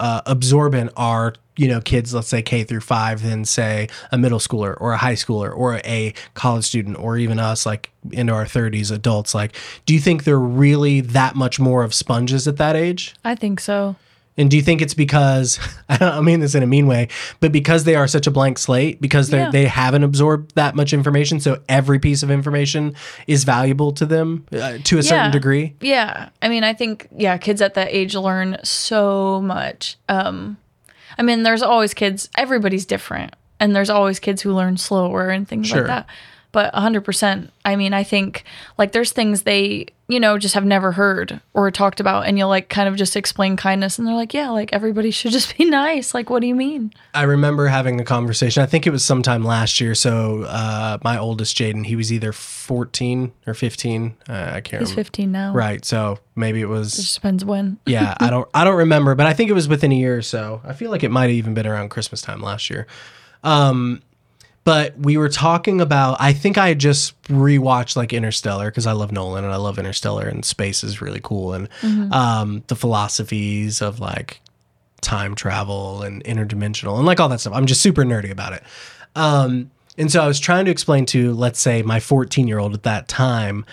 uh, 0.00 0.22
absorbent 0.26 0.92
are 0.96 1.34
you 1.56 1.68
know 1.68 1.80
kids 1.80 2.12
let's 2.12 2.28
say 2.28 2.42
k 2.42 2.64
through 2.64 2.80
five 2.80 3.22
than 3.22 3.44
say 3.44 3.88
a 4.12 4.18
middle 4.18 4.38
schooler 4.38 4.76
or 4.78 4.92
a 4.92 4.96
high 4.98 5.14
schooler 5.14 5.56
or 5.56 5.76
a 5.84 6.12
college 6.34 6.64
student 6.64 6.98
or 6.98 7.16
even 7.16 7.38
us 7.38 7.64
like 7.64 7.90
into 8.12 8.32
our 8.32 8.44
30s 8.44 8.92
adults 8.92 9.34
like 9.34 9.56
do 9.86 9.94
you 9.94 10.00
think 10.00 10.24
they're 10.24 10.38
really 10.38 11.00
that 11.00 11.34
much 11.34 11.58
more 11.58 11.82
of 11.82 11.94
sponges 11.94 12.46
at 12.46 12.58
that 12.58 12.76
age 12.76 13.14
I 13.24 13.34
think 13.34 13.60
so. 13.60 13.96
And 14.38 14.50
do 14.50 14.56
you 14.56 14.62
think 14.62 14.82
it's 14.82 14.94
because 14.94 15.58
I 15.88 15.96
don't 15.96 16.24
mean 16.24 16.40
this 16.40 16.54
in 16.54 16.62
a 16.62 16.66
mean 16.66 16.86
way, 16.86 17.08
but 17.40 17.52
because 17.52 17.84
they 17.84 17.94
are 17.94 18.06
such 18.06 18.26
a 18.26 18.30
blank 18.30 18.58
slate, 18.58 19.00
because 19.00 19.30
they 19.30 19.38
Yeah. 19.38 19.50
they 19.50 19.64
haven't 19.66 20.02
absorbed 20.04 20.54
that 20.56 20.74
much 20.74 20.92
information, 20.92 21.40
so 21.40 21.60
every 21.68 21.98
piece 21.98 22.22
of 22.22 22.30
information 22.30 22.94
is 23.26 23.44
valuable 23.44 23.92
to 23.92 24.06
them 24.06 24.44
uh, 24.52 24.78
to 24.84 24.98
a 24.98 25.02
certain 25.02 25.30
degree? 25.30 25.74
Yeah. 25.80 26.28
I 26.42 26.48
mean, 26.48 26.64
I 26.64 26.72
think, 26.74 27.08
yeah, 27.16 27.36
kids 27.38 27.60
at 27.62 27.74
that 27.74 27.88
age 27.90 28.14
learn 28.14 28.58
so 28.62 29.40
much. 29.40 29.96
Um, 30.08 30.56
I 31.18 31.22
mean, 31.22 31.42
there's 31.42 31.62
always 31.62 31.94
kids, 31.94 32.28
everybody's 32.36 32.84
different. 32.86 33.34
And 33.58 33.74
there's 33.74 33.88
always 33.88 34.18
kids 34.18 34.42
who 34.42 34.52
learn 34.52 34.76
slower 34.76 35.30
and 35.30 35.48
things 35.48 35.68
Sure. 35.68 35.78
like 35.78 35.86
that. 35.86 36.06
But 36.56 36.72
100%. 36.72 37.50
I 37.66 37.76
mean, 37.76 37.92
I 37.92 38.02
think 38.02 38.44
like 38.78 38.92
there's 38.92 39.12
things 39.12 39.42
they, 39.42 39.88
you 40.08 40.18
know, 40.18 40.38
just 40.38 40.54
have 40.54 40.64
never 40.64 40.92
heard 40.92 41.38
or 41.52 41.70
talked 41.70 42.00
about 42.00 42.24
and 42.24 42.38
you'll 42.38 42.48
like 42.48 42.70
kind 42.70 42.88
of 42.88 42.96
just 42.96 43.14
explain 43.14 43.58
kindness 43.58 43.98
and 43.98 44.08
they're 44.08 44.14
like, 44.14 44.32
"Yeah, 44.32 44.48
like 44.48 44.72
everybody 44.72 45.10
should 45.10 45.32
just 45.32 45.58
be 45.58 45.64
nice." 45.68 46.14
Like, 46.14 46.30
what 46.30 46.40
do 46.40 46.46
you 46.46 46.54
mean? 46.54 46.94
I 47.12 47.24
remember 47.24 47.66
having 47.66 48.00
a 48.00 48.04
conversation. 48.04 48.62
I 48.62 48.66
think 48.66 48.86
it 48.86 48.90
was 48.90 49.04
sometime 49.04 49.44
last 49.44 49.82
year. 49.82 49.94
So 49.94 50.44
uh, 50.44 50.96
my 51.04 51.18
oldest 51.18 51.54
Jaden, 51.58 51.84
he 51.84 51.94
was 51.94 52.10
either 52.10 52.32
14 52.32 53.32
or 53.46 53.52
15. 53.52 54.16
Uh, 54.26 54.32
I 54.32 54.62
can't 54.62 54.80
He's 54.80 54.92
remember. 54.92 54.94
15 54.94 55.32
now. 55.32 55.52
Right. 55.52 55.84
So 55.84 56.20
maybe 56.36 56.62
it 56.62 56.70
was. 56.70 56.94
It 56.94 57.02
just 57.02 57.16
depends 57.16 57.44
when. 57.44 57.76
yeah, 57.86 58.14
I 58.18 58.30
don't. 58.30 58.48
I 58.54 58.64
don't 58.64 58.76
remember, 58.76 59.14
but 59.14 59.26
I 59.26 59.34
think 59.34 59.50
it 59.50 59.54
was 59.54 59.68
within 59.68 59.92
a 59.92 59.96
year 59.96 60.16
or 60.16 60.22
so. 60.22 60.62
I 60.64 60.72
feel 60.72 60.90
like 60.90 61.02
it 61.02 61.10
might 61.10 61.24
have 61.24 61.32
even 61.32 61.52
been 61.52 61.66
around 61.66 61.90
Christmas 61.90 62.22
time 62.22 62.40
last 62.40 62.70
year. 62.70 62.86
Um, 63.44 64.00
but 64.66 64.98
we 64.98 65.16
were 65.16 65.28
talking 65.28 65.80
about. 65.80 66.16
I 66.18 66.32
think 66.32 66.58
I 66.58 66.66
had 66.66 66.80
just 66.80 67.22
rewatched 67.28 67.94
like 67.94 68.12
Interstellar 68.12 68.66
because 68.66 68.84
I 68.84 68.92
love 68.92 69.12
Nolan 69.12 69.44
and 69.44 69.52
I 69.52 69.58
love 69.58 69.78
Interstellar 69.78 70.26
and 70.26 70.44
space 70.44 70.82
is 70.82 71.00
really 71.00 71.20
cool 71.22 71.54
and 71.54 71.68
um, 72.12 72.64
the 72.66 72.74
philosophies 72.74 73.80
of 73.80 74.00
like 74.00 74.40
time 75.02 75.36
travel 75.36 76.02
and 76.02 76.24
interdimensional 76.24 76.96
and 76.96 77.06
like 77.06 77.20
all 77.20 77.28
that 77.28 77.38
stuff. 77.38 77.52
I'm 77.54 77.66
just 77.66 77.80
super 77.80 78.02
nerdy 78.02 78.32
about 78.32 78.54
it. 78.54 78.64
Um, 79.14 79.70
and 79.96 80.10
so 80.10 80.20
I 80.20 80.26
was 80.26 80.40
trying 80.40 80.64
to 80.64 80.72
explain 80.72 81.06
to, 81.06 81.32
let's 81.32 81.60
say, 81.60 81.82
my 81.82 82.00
14 82.00 82.48
year 82.48 82.58
old 82.58 82.74
at 82.74 82.82
that 82.82 83.06
time, 83.06 83.64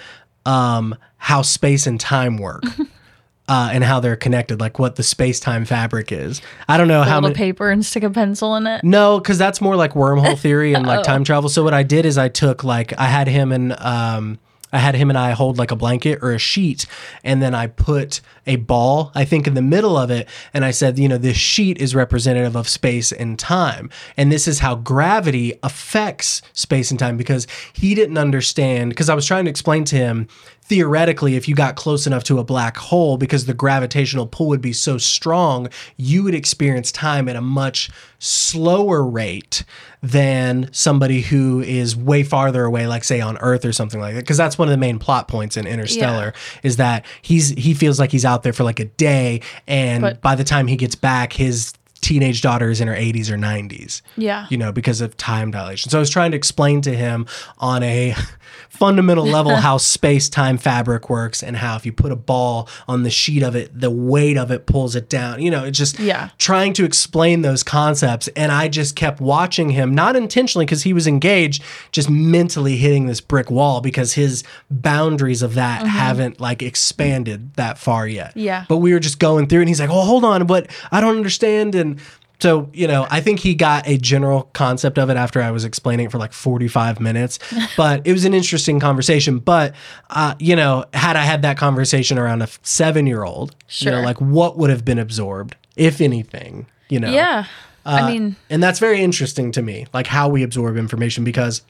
um, 0.46 0.96
how 1.18 1.42
space 1.42 1.88
and 1.88 2.00
time 2.00 2.38
work. 2.38 2.66
Uh, 3.46 3.72
and 3.74 3.84
how 3.84 4.00
they're 4.00 4.16
connected, 4.16 4.62
like 4.62 4.80
what 4.80 4.96
the 4.96 5.04
space 5.04 5.38
time 5.38 5.66
fabric 5.66 6.14
is. 6.14 6.42
I 6.70 6.78
don't 6.78 6.88
know 6.88 7.04
how 7.04 7.16
Hold 7.16 7.24
many. 7.24 7.36
paper 7.36 7.70
and 7.70 7.86
stick 7.86 8.04
a 8.04 8.10
pencil 8.10 8.56
in 8.56 8.66
it. 8.66 8.86
No, 8.86 9.20
because 9.20 9.38
that's 9.38 9.60
more 9.60 9.76
like 9.76 9.96
wormhole 9.96 10.40
theory 10.40 10.74
and 10.74 10.88
like 10.88 11.04
time 11.12 11.26
travel. 11.26 11.50
So 11.50 11.62
what 11.62 11.74
I 11.74 11.84
did 11.84 12.06
is 12.06 12.18
I 12.18 12.30
took 12.30 12.64
like 12.64 12.98
I 12.98 13.08
had 13.08 13.28
him 13.28 13.52
and 13.52 13.78
um 13.82 14.40
I 14.72 14.80
had 14.80 14.96
him 14.96 15.10
and 15.10 15.20
I 15.20 15.32
hold 15.32 15.60
like 15.60 15.70
a 15.70 15.76
blanket 15.76 16.20
or 16.24 16.32
a 16.32 16.40
sheet, 16.40 16.88
and 17.24 17.44
then 17.44 17.54
I 17.54 17.68
put 17.68 18.22
a 18.48 18.56
ball, 18.56 19.12
I 19.14 19.24
think, 19.24 19.46
in 19.46 19.54
the 19.54 19.62
middle 19.62 19.96
of 19.96 20.10
it, 20.10 20.28
and 20.52 20.66
I 20.66 20.72
said, 20.72 20.98
you 20.98 21.08
know, 21.08 21.20
this 21.20 21.38
sheet 21.38 21.78
is 21.80 21.94
representative 21.94 22.56
of 22.56 22.68
space 22.68 23.12
and 23.12 23.38
time, 23.38 23.92
and 24.18 24.32
this 24.32 24.48
is 24.48 24.60
how 24.60 24.74
gravity 24.76 25.54
affects 25.62 26.42
space 26.54 26.90
and 26.90 27.00
time 27.00 27.18
because 27.18 27.46
he 27.74 27.94
didn't 27.94 28.18
understand. 28.18 28.90
Because 28.90 29.10
I 29.10 29.14
was 29.14 29.28
trying 29.28 29.46
to 29.46 29.52
explain 29.52 29.84
to 29.86 29.96
him 29.96 30.28
theoretically, 30.66 31.36
if 31.36 31.48
you 31.48 31.56
got 31.56 31.76
close 31.76 32.08
enough 32.08 32.24
to 32.26 32.40
a 32.40 32.44
black 32.44 32.78
hole, 32.78 33.18
because 33.18 33.46
the 33.46 33.54
gravitational 33.54 34.26
pull 34.28 34.48
would 34.48 34.62
be 34.62 34.74
so 34.74 34.98
strong, 34.98 35.68
you 35.98 36.24
would 36.24 36.34
experience 36.34 36.92
time 36.92 37.28
at 37.28 37.36
a 37.36 37.42
much 37.42 37.90
slower 38.20 39.04
rate 39.06 39.64
than 40.02 40.70
somebody 40.72 41.22
who 41.22 41.62
is 41.62 41.96
way 41.96 42.24
farther 42.24 42.64
away, 42.66 42.88
like 42.88 43.04
say 43.04 43.20
on 43.22 43.38
Earth 43.40 43.66
or 43.66 43.74
something 43.74 44.00
like 44.00 44.14
that. 44.16 44.22
Because 44.22 44.38
that's 44.38 44.58
one 44.58 44.68
of 44.68 44.72
the 44.72 44.78
main 44.78 45.00
plot 45.00 45.28
points 45.28 45.58
in 45.58 45.68
Interstellar 45.68 46.34
is 46.64 46.78
that 46.78 47.06
he's 47.22 47.50
he 47.50 47.74
feels 47.74 48.00
like 48.00 48.12
he's 48.12 48.26
out 48.26 48.44
there 48.44 48.54
for 48.54 48.64
like 48.64 48.80
a 48.80 48.86
day, 48.86 49.42
and 49.68 50.02
But- 50.02 50.22
by 50.22 50.36
the 50.36 50.44
time 50.44 50.68
he 50.68 50.76
gets 50.78 50.96
back, 50.96 51.34
his 51.34 51.74
teenage 52.04 52.42
daughter 52.42 52.70
is 52.70 52.82
in 52.82 52.88
her 52.88 52.96
80s 52.96 53.30
or 53.32 53.38
90s 53.38 54.02
Yeah. 54.18 54.46
you 54.50 54.58
know, 54.58 54.72
because 54.72 55.02
of 55.02 55.18
time 55.18 55.52
dilation. 55.52 55.90
So 55.90 55.98
I 55.98 56.00
was 56.00 56.10
trying 56.10 56.32
to 56.32 56.38
explain 56.38 56.82
to 56.82 56.94
him 56.96 57.26
on 57.58 57.82
a 57.84 58.14
fundamental 58.70 59.26
level 59.26 59.56
how 59.56 59.78
space 59.96 60.30
time 60.30 60.58
fabric 60.58 61.10
works 61.10 61.42
and 61.44 61.56
how 61.58 61.76
if 61.76 61.86
you 61.86 61.92
put 61.94 62.12
a 62.12 62.16
ball 62.16 62.68
on 62.88 63.04
the 63.04 63.10
sheet 63.10 63.44
of 63.44 63.56
it, 63.56 63.80
the 63.80 63.90
weight 63.92 64.38
of 64.38 64.52
it 64.52 64.66
pulls 64.66 64.96
it 64.96 65.10
down. 65.10 65.42
You 65.42 65.52
know, 65.52 65.64
it's 65.64 65.78
just 65.78 66.00
Yeah. 66.00 66.30
trying 66.38 66.74
to 66.74 66.86
explain 66.86 67.42
those 67.42 67.64
concepts. 67.64 68.28
And 68.36 68.52
I 68.52 68.68
just 68.68 68.96
kept 68.96 69.22
watching 69.22 69.70
him, 69.70 69.94
not 69.96 70.16
intentionally 70.16 70.66
because 70.66 70.84
he 70.84 70.94
was 70.94 71.08
engaged, 71.08 71.64
just 71.92 72.10
mentally 72.10 72.78
hitting 72.78 73.06
this 73.06 73.22
brick 73.22 73.50
wall 73.50 73.80
because 73.82 74.14
his 74.14 74.44
boundaries 74.70 75.42
of 75.42 75.54
that 75.56 75.80
mm-hmm. 75.80 75.90
haven't 75.90 76.40
like 76.42 76.62
expanded 76.62 77.54
that 77.56 77.78
far 77.78 78.08
yet. 78.08 78.36
Yeah. 78.36 78.66
But 78.68 78.78
we 78.78 78.94
were 78.94 79.00
just 79.00 79.20
going 79.20 79.48
through 79.48 79.62
and 79.62 79.70
he's 79.70 79.80
like, 79.80 79.90
oh, 79.90 80.02
hold 80.02 80.26
on, 80.26 80.46
but 80.46 80.70
I 80.92 81.00
don't 81.00 81.16
understand. 81.16 81.76
And 81.76 81.93
so, 82.40 82.70
you 82.74 82.88
know, 82.88 83.08
I 83.10 83.22
think 83.22 83.40
he 83.40 83.56
got 83.56 83.88
a 83.88 83.98
general 83.98 84.50
concept 84.52 84.98
of 85.00 85.10
it 85.10 85.16
after 85.16 85.42
I 85.42 85.52
was 85.52 85.64
explaining 85.64 86.08
it 86.08 86.12
for 86.12 86.18
like 86.18 86.34
45 86.34 87.00
minutes. 87.00 87.40
But 87.78 88.06
it 88.06 88.12
was 88.12 88.26
an 88.26 88.34
interesting 88.34 88.82
conversation. 88.82 89.40
But, 89.40 89.74
uh, 90.10 90.36
you 90.40 90.56
know, 90.58 90.84
had 90.94 91.16
I 91.16 91.22
had 91.24 91.42
that 91.44 91.58
conversation 91.58 92.20
around 92.20 92.42
a 92.42 92.50
seven 92.62 93.08
year 93.08 93.24
old, 93.24 93.56
you 93.78 93.92
know, 93.92 93.98
Sure. 93.98 94.04
like 94.06 94.20
what 94.20 94.58
would 94.58 94.70
have 94.70 94.84
been 94.84 95.00
absorbed, 95.00 95.56
if 95.78 96.02
anything, 96.02 96.66
you 96.90 97.00
know? 97.00 97.12
Yeah. 97.12 97.46
Uh, 97.86 98.00
I 98.02 98.12
mean, 98.12 98.36
and 98.50 98.62
that's 98.62 98.80
very 98.80 99.02
interesting 99.02 99.52
to 99.54 99.62
me, 99.62 99.88
like 99.94 100.08
how 100.08 100.28
we 100.28 100.44
absorb 100.44 100.76
information. 100.76 101.24
Because 101.24 101.62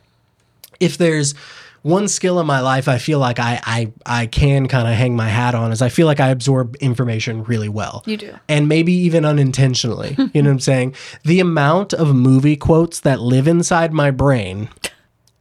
if 0.80 0.98
there's 0.98 1.36
one 1.84 2.08
skill 2.08 2.40
in 2.40 2.48
my 2.48 2.60
life, 2.62 2.88
I 2.88 2.98
feel 2.98 3.20
like 3.20 3.40
I 3.40 3.62
I, 3.64 3.92
I 4.06 4.26
can 4.26 4.68
kind 4.68 4.88
of 4.88 4.96
hang 4.96 5.16
my 5.16 5.28
hat 5.30 5.54
on 5.54 5.72
is 5.72 5.82
I 5.82 5.90
feel 5.90 6.08
like 6.08 6.20
I 6.20 6.30
absorb 6.30 6.76
information 6.78 7.44
really 7.44 7.70
well. 7.70 8.04
You 8.06 8.18
do. 8.18 8.34
and 8.50 8.68
maybe 8.68 8.92
even 8.94 9.24
unintentionally. 9.26 10.16
you 10.34 10.42
know 10.42 10.50
what 10.50 10.54
I'm 10.56 10.60
saying? 10.60 10.96
The 11.24 11.40
amount 11.40 11.94
of 11.94 12.16
movie 12.16 12.56
quotes 12.56 13.02
that 13.02 13.20
live 13.20 13.48
inside 13.48 13.94
my 13.94 14.10
brain 14.12 14.70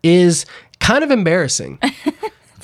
is 0.03 0.45
kind 0.81 1.03
of 1.03 1.11
embarrassing. 1.11 1.79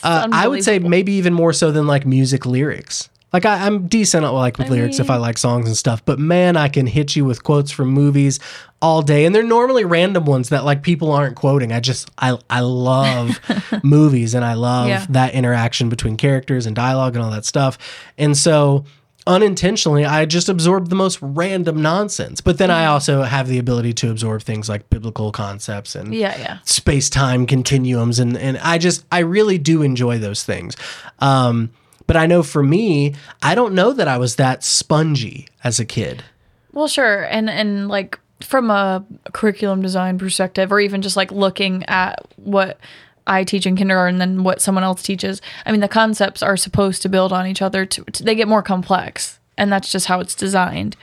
Uh, 0.01 0.29
I 0.31 0.47
would 0.47 0.63
say 0.63 0.79
maybe 0.79 1.11
even 1.15 1.35
more 1.35 1.53
so 1.53 1.73
than 1.73 1.89
like 1.89 2.07
music 2.07 2.47
lyrics. 2.47 3.09
Like 3.33 3.45
I, 3.45 3.67
I'm 3.67 3.89
decent 3.89 4.25
at 4.25 4.29
like 4.29 4.57
with 4.57 4.71
lyrics 4.71 5.01
if 5.01 5.11
I 5.11 5.17
like 5.17 5.37
songs 5.39 5.67
and 5.67 5.77
stuff, 5.77 6.05
but 6.05 6.21
man, 6.21 6.57
I 6.57 6.69
can 6.69 6.87
hit 6.87 7.17
you 7.17 7.25
with 7.25 7.43
quotes 7.43 7.73
from 7.73 7.89
movies 7.89 8.39
all 8.81 9.03
day, 9.03 9.25
and 9.25 9.35
they're 9.35 9.43
normally 9.43 9.85
random 9.85 10.25
ones 10.25 10.51
that 10.51 10.65
like 10.65 10.83
people 10.83 11.11
aren't 11.13 11.35
quoting. 11.37 11.73
I 11.73 11.81
just 11.81 12.11
I 12.19 12.39
I 12.49 12.61
love 12.61 13.41
movies 13.83 14.35
and 14.35 14.45
I 14.45 14.55
love 14.55 14.89
Yeah. 14.89 15.05
that 15.11 15.35
interaction 15.35 15.89
between 15.89 16.17
characters 16.17 16.65
and 16.67 16.77
dialogue 16.77 17.17
and 17.17 17.25
all 17.25 17.31
that 17.33 17.45
stuff, 17.45 17.77
and 18.17 18.37
so 18.37 18.85
unintentionally 19.27 20.07
I 20.07 20.25
just 20.25 20.49
absorb 20.49 20.89
the 20.89 20.95
most 20.95 21.19
random 21.21 21.83
nonsense. 21.83 22.41
But 22.41 22.57
then 22.59 22.71
I 22.71 22.83
Mm-hmm. 22.85 22.93
also 22.93 23.23
have 23.23 23.47
the 23.49 23.59
ability 23.59 23.93
to 23.95 24.11
absorb 24.11 24.43
things 24.43 24.69
like 24.69 24.89
biblical 24.89 25.33
concepts 25.33 25.95
and 25.95 26.15
yeah, 26.15 26.37
yeah. 26.39 26.59
space-time 26.65 27.47
continuums 27.47 28.19
and 28.21 28.39
and 28.39 28.57
I 28.59 28.79
just 28.79 29.05
I 29.13 29.19
really 29.21 29.59
do 29.59 29.83
enjoy 29.83 30.19
those 30.19 30.45
things. 30.45 30.77
Um 31.19 31.71
but 32.07 32.17
I 32.17 32.25
know 32.25 32.43
for 32.43 32.63
me, 32.63 33.15
I 33.43 33.55
don't 33.55 33.75
know 33.75 33.93
that 33.93 34.09
I 34.09 34.17
was 34.17 34.37
that 34.37 34.65
spongy 34.65 35.47
as 35.63 35.79
a 35.79 35.85
kid. 35.85 36.25
Well, 36.73 36.89
sure. 36.89 37.25
And 37.25 37.51
and 37.51 37.89
like 37.89 38.19
from 38.41 38.71
a 38.71 39.05
curriculum 39.33 39.83
design 39.83 40.19
perspective 40.19 40.73
or 40.73 40.81
even 40.81 41.03
just 41.03 41.17
like 41.17 41.33
looking 41.33 41.85
at 41.87 42.27
what 42.37 42.79
I 43.27 43.45
teach 43.45 43.67
in 43.67 43.77
kindergarten 43.77 44.21
and 44.21 44.45
what 44.45 44.63
someone 44.63 44.85
else 44.85 45.03
teaches. 45.03 45.43
I 45.67 45.73
mean, 45.73 45.81
the 45.81 45.89
concepts 45.89 46.43
are 46.43 46.57
supposed 46.57 47.03
to 47.03 47.09
build 47.09 47.33
on 47.33 47.47
each 47.47 47.61
other 47.61 47.85
to, 47.85 48.05
to 48.05 48.23
they 48.23 48.35
get 48.35 48.49
more 48.49 48.63
complex. 48.63 49.39
And 49.57 49.73
that's 49.73 49.91
just 49.91 50.07
how 50.07 50.21
it's 50.21 50.35
designed 50.35 50.97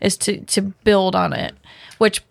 is 0.00 0.16
to 0.18 0.40
to 0.40 0.60
build 0.62 1.14
on 1.16 1.32
it, 1.32 1.54
which 1.98 2.22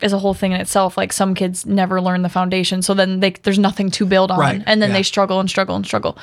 is 0.00 0.12
a 0.12 0.18
whole 0.18 0.34
thing 0.34 0.52
in 0.52 0.60
itself. 0.60 0.96
Like 0.96 1.12
some 1.12 1.34
kids 1.34 1.66
never 1.66 2.00
learn 2.00 2.22
the 2.22 2.28
foundation, 2.28 2.80
so 2.80 2.94
then 2.94 3.20
they 3.20 3.30
there's 3.30 3.58
nothing 3.58 3.90
to 3.92 4.06
build 4.06 4.30
on, 4.30 4.38
Right, 4.38 4.62
and 4.66 4.80
then 4.80 4.90
yeah. 4.90 4.96
they 4.96 5.02
struggle 5.02 5.40
and 5.40 5.50
struggle 5.50 5.76
and 5.76 5.84
struggle. 5.84 6.16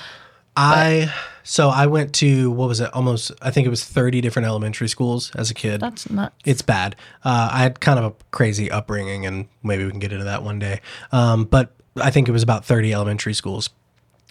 I 0.56 1.14
so 1.44 1.70
I 1.70 1.88
went 1.88 2.14
to 2.16 2.52
what 2.52 2.68
was 2.68 2.80
it? 2.80 2.94
Almost 2.94 3.32
I 3.42 3.52
think 3.52 3.68
it 3.68 3.70
was 3.70 3.84
30 3.84 4.22
different 4.22 4.48
elementary 4.48 4.88
schools 4.88 5.32
as 5.36 5.50
a 5.50 5.54
kid. 5.54 5.82
That's 5.82 6.10
not. 6.10 6.34
it's 6.46 6.62
bad. 6.62 6.96
Uh, 7.24 7.50
I 7.52 7.60
had 7.60 7.80
kind 7.80 8.00
of 8.00 8.06
a 8.06 8.14
crazy 8.32 8.70
upbringing, 8.70 9.26
and 9.26 9.48
maybe 9.64 9.84
we 9.86 9.92
can 9.92 10.00
get 10.00 10.12
into 10.12 10.26
that 10.26 10.44
one 10.44 10.60
day. 10.60 10.82
Um, 11.12 11.46
but 11.46 11.74
I 11.98 12.12
think 12.12 12.28
it 12.28 12.32
was 12.32 12.44
about 12.44 12.66
30 12.66 12.94
elementary 12.94 13.34
schools. 13.34 13.70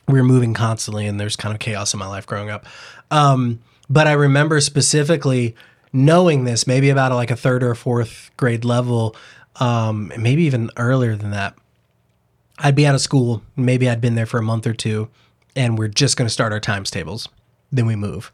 We 0.08 0.14
were 0.18 0.24
moving 0.26 0.54
constantly, 0.54 1.06
and 1.06 1.20
there's 1.20 1.36
kind 1.36 1.54
of 1.54 1.60
chaos 1.60 1.92
in 1.92 2.00
my 2.00 2.06
life 2.06 2.26
growing 2.26 2.50
up. 2.50 2.66
Um, 3.10 3.60
but 3.88 4.06
I 4.06 4.12
remember 4.12 4.60
specifically 4.60 5.54
knowing 5.92 6.44
this, 6.44 6.66
maybe 6.66 6.90
about 6.90 7.12
like 7.12 7.30
a 7.30 7.36
third 7.36 7.62
or 7.62 7.74
fourth 7.74 8.30
grade 8.36 8.64
level, 8.64 9.16
um, 9.56 10.12
maybe 10.18 10.44
even 10.44 10.70
earlier 10.76 11.16
than 11.16 11.30
that. 11.32 11.54
I'd 12.58 12.74
be 12.74 12.86
out 12.86 12.94
of 12.94 13.00
school, 13.00 13.42
maybe 13.56 13.88
I'd 13.88 14.00
been 14.00 14.14
there 14.14 14.26
for 14.26 14.38
a 14.38 14.42
month 14.42 14.66
or 14.66 14.74
two, 14.74 15.08
and 15.60 15.78
we're 15.78 15.88
just 16.02 16.16
going 16.16 16.26
to 16.26 16.32
start 16.32 16.52
our 16.52 16.60
times 16.60 16.90
tables. 16.90 17.28
Then 17.70 17.86
we 17.86 17.96
move. 17.96 18.32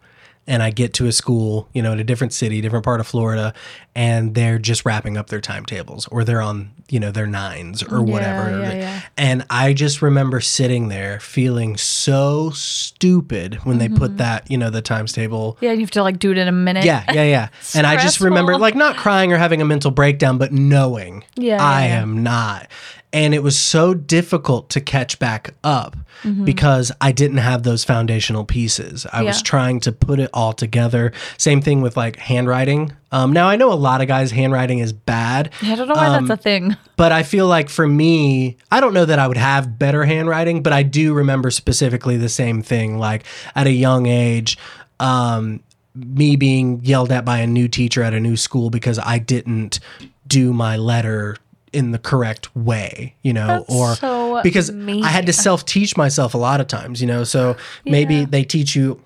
And 0.49 0.63
I 0.63 0.71
get 0.71 0.95
to 0.95 1.07
a 1.09 1.13
school, 1.13 1.69
you 1.75 1.83
know, 1.83 1.91
in 1.93 1.99
a 1.99 2.05
different 2.05 2.33
city, 2.33 2.61
different 2.61 2.85
part 2.85 3.01
of 3.01 3.07
Florida, 3.09 3.53
and 3.97 4.33
they're 4.37 4.61
just 4.61 4.85
wrapping 4.87 5.17
up 5.17 5.27
their 5.29 5.41
timetables 5.41 6.07
or 6.07 6.23
they're 6.23 6.41
on, 6.41 6.71
you 6.89 7.01
know, 7.01 7.11
their 7.11 7.27
nines 7.27 7.83
or 7.83 8.01
whatever. 8.01 8.51
yeah, 8.61 8.73
yeah. 8.75 9.01
And 9.17 9.45
I 9.51 9.73
just 9.73 10.03
remember 10.03 10.41
sitting 10.41 10.87
there 10.87 11.19
feeling 11.19 11.77
so 11.77 12.51
stupid 12.51 13.57
when 13.65 13.79
they 13.79 13.87
Mm-hmm. 13.89 13.97
put 13.97 14.17
that, 14.19 14.49
you 14.51 14.57
know, 14.59 14.71
the 14.71 14.83
times 14.83 15.13
table 15.13 15.59
Yeah, 15.61 15.73
you 15.73 15.81
have 15.81 15.91
to 15.93 16.03
like 16.05 16.19
do 16.21 16.31
it 16.31 16.39
in 16.39 16.47
a 16.49 16.53
minute. 16.53 16.85
yeah, 16.85 17.03
yeah, 17.13 17.25
yeah. 17.25 17.49
and 17.75 17.85
I 17.87 17.97
just 17.97 18.21
remember 18.21 18.57
like 18.59 18.75
not 18.77 18.97
crying 18.97 19.33
or 19.33 19.39
having 19.39 19.61
a 19.61 19.65
mental 19.65 19.91
breakdown, 19.91 20.39
but 20.39 20.53
knowing 20.53 21.25
Yeah, 21.37 21.61
I 21.61 21.87
am 21.87 22.23
not. 22.23 22.69
And 23.13 23.35
it 23.35 23.43
was 23.43 23.59
so 23.59 23.95
difficult 23.95 24.69
to 24.71 24.81
catch 24.81 25.19
back 25.19 25.55
up 25.65 25.97
because 26.45 26.91
I 27.01 27.13
didn't 27.13 27.37
have 27.39 27.63
those 27.63 27.85
foundational 27.85 28.45
pieces. 28.45 29.07
I 29.13 29.23
was 29.23 29.43
trying 29.43 29.79
to 29.81 29.93
put 29.93 30.19
it 30.19 30.29
all 30.35 30.53
together. 30.53 31.13
Same 31.39 31.61
thing 31.63 31.83
with 31.83 31.97
like 31.97 32.17
handwriting. 32.17 32.93
Um, 33.13 33.33
now, 33.33 33.49
I 33.49 33.55
know 33.57 33.73
a 33.73 33.75
lot 33.75 34.01
of 34.01 34.09
guys' 34.09 34.33
handwriting 34.33 34.81
is 34.81 34.93
bad. 34.93 35.51
I 35.63 35.77
don't 35.77 35.87
know 35.87 35.95
why 35.95 36.07
Um, 36.09 36.27
that's 36.27 36.41
a 36.41 36.43
thing. 36.43 36.77
But 36.97 37.13
I 37.13 37.23
feel 37.23 37.47
like 37.47 37.69
for 37.69 37.87
me, 37.87 38.57
I 38.73 38.81
don't 38.81 38.93
know 38.95 39.05
that 39.05 39.19
I 39.19 39.29
would 39.29 39.37
have 39.37 39.79
better 39.79 40.05
handwriting, 40.05 40.63
but 40.63 40.73
I 40.73 40.83
do 40.83 41.15
remember 41.15 41.51
specifically 41.51 42.17
the 42.17 42.29
same 42.31 42.63
thing. 42.63 42.99
Like 42.99 43.25
at 43.55 43.67
a 43.67 43.73
young 43.73 44.07
age, 44.07 44.59
um, 44.99 45.61
me 45.95 46.37
being 46.37 46.81
yelled 46.83 47.13
at 47.13 47.25
by 47.25 47.39
a 47.39 47.47
new 47.47 47.69
teacher 47.69 48.03
at 48.03 48.15
a 48.15 48.21
new 48.21 48.37
school 48.37 48.71
because 48.71 48.99
I 48.99 49.19
didn't 49.19 49.79
do 50.27 50.53
my 50.53 50.77
letter 50.77 51.37
in 51.73 51.91
the 51.91 51.99
correct 51.99 52.55
way, 52.57 53.15
you 53.23 53.33
know, 53.33 53.47
That's 53.47 53.75
or 53.75 53.95
so 53.97 54.41
because. 54.43 54.71
I 54.71 55.09
had 55.09 55.27
to 55.27 55.33
self 55.33 55.65
teach 55.65 55.97
myself 55.97 56.35
a 56.35 56.39
lot 56.39 56.61
of 56.61 56.69
times, 56.69 57.01
you 57.01 57.07
know. 57.07 57.25
So 57.25 57.57
maybe 57.85 58.17
Yeah. 58.17 58.27
they 58.29 58.45
teach 58.45 58.75
you. 58.77 59.01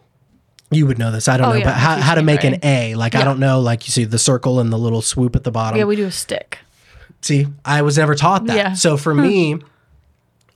You 0.73 0.87
would 0.87 0.99
know 0.99 1.11
this. 1.11 1.27
I 1.27 1.37
don't 1.37 1.49
Oh, 1.49 1.51
know, 1.53 1.57
yeah, 1.59 1.65
but 1.65 1.75
how, 1.75 1.97
how 1.97 2.15
to 2.15 2.23
make 2.23 2.45
an. 2.45 2.59
A? 2.63 2.95
Like 2.95 3.15
I 3.17 3.25
don't 3.25 3.41
know. 3.41 3.61
Like 3.61 3.87
you 3.89 3.91
see 3.93 4.05
the 4.05 4.19
circle 4.21 4.61
and 4.61 4.73
the 4.73 4.79
little 4.79 5.03
swoop 5.03 5.35
at 5.35 5.43
the 5.43 5.51
bottom. 5.51 5.79
Yeah, 5.79 5.85
we 5.85 5.97
do 5.97 6.07
a 6.07 6.13
stick. 6.13 6.59
See, 7.23 7.49
I 7.65 7.83
was 7.83 7.99
never 7.99 8.15
taught 8.15 8.47
that. 8.47 8.57
Yeah. 8.57 8.73
So 8.75 8.97
for 8.97 9.15
me, 9.15 9.59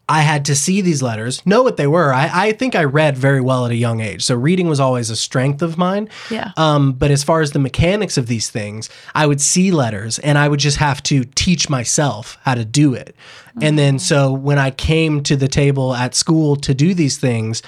I 0.09 0.21
had 0.21 0.45
to 0.47 0.55
see 0.55 0.83
these 0.83 1.03
letters, 1.03 1.45
know 1.47 1.63
what 1.63 1.77
they 1.79 1.87
were. 1.87 2.13
I, 2.13 2.49
I 2.49 2.53
think 2.53 2.75
I 2.75 2.85
read 2.85 3.17
very 3.17 3.41
well 3.41 3.65
at 3.65 3.71
a 3.71 3.77
young 3.77 4.01
age. 4.01 4.23
So 4.23 4.35
reading 4.35 4.69
was 4.69 4.79
always 4.79 5.09
a 5.09 5.17
strength 5.17 5.63
of 5.63 5.79
mine. 5.79 6.11
Yeah. 6.31 6.53
Um, 6.57 6.93
but 6.93 7.11
as 7.11 7.25
far 7.25 7.41
as 7.41 7.53
the 7.53 7.59
mechanics 7.59 8.19
of 8.19 8.27
these 8.27 8.51
things, 8.51 8.91
I 9.15 9.27
would 9.27 9.41
see 9.41 9.71
letters 9.71 10.19
and 10.19 10.37
I 10.37 10.49
would 10.49 10.61
just 10.61 10.77
have 10.77 11.03
to 11.05 11.25
teach 11.25 11.71
myself 11.71 12.37
how 12.43 12.55
to 12.55 12.65
do 12.65 12.93
it. 12.93 13.17
And 13.63 13.79
then 13.79 13.99
so 13.99 14.33
when 14.33 14.59
I 14.59 14.73
came 14.73 15.23
to 15.23 15.37
the 15.37 15.49
table 15.49 15.95
at 15.95 16.15
school 16.15 16.57
to 16.57 16.75
do 16.75 16.93
these 16.93 17.19
things, 17.19 17.63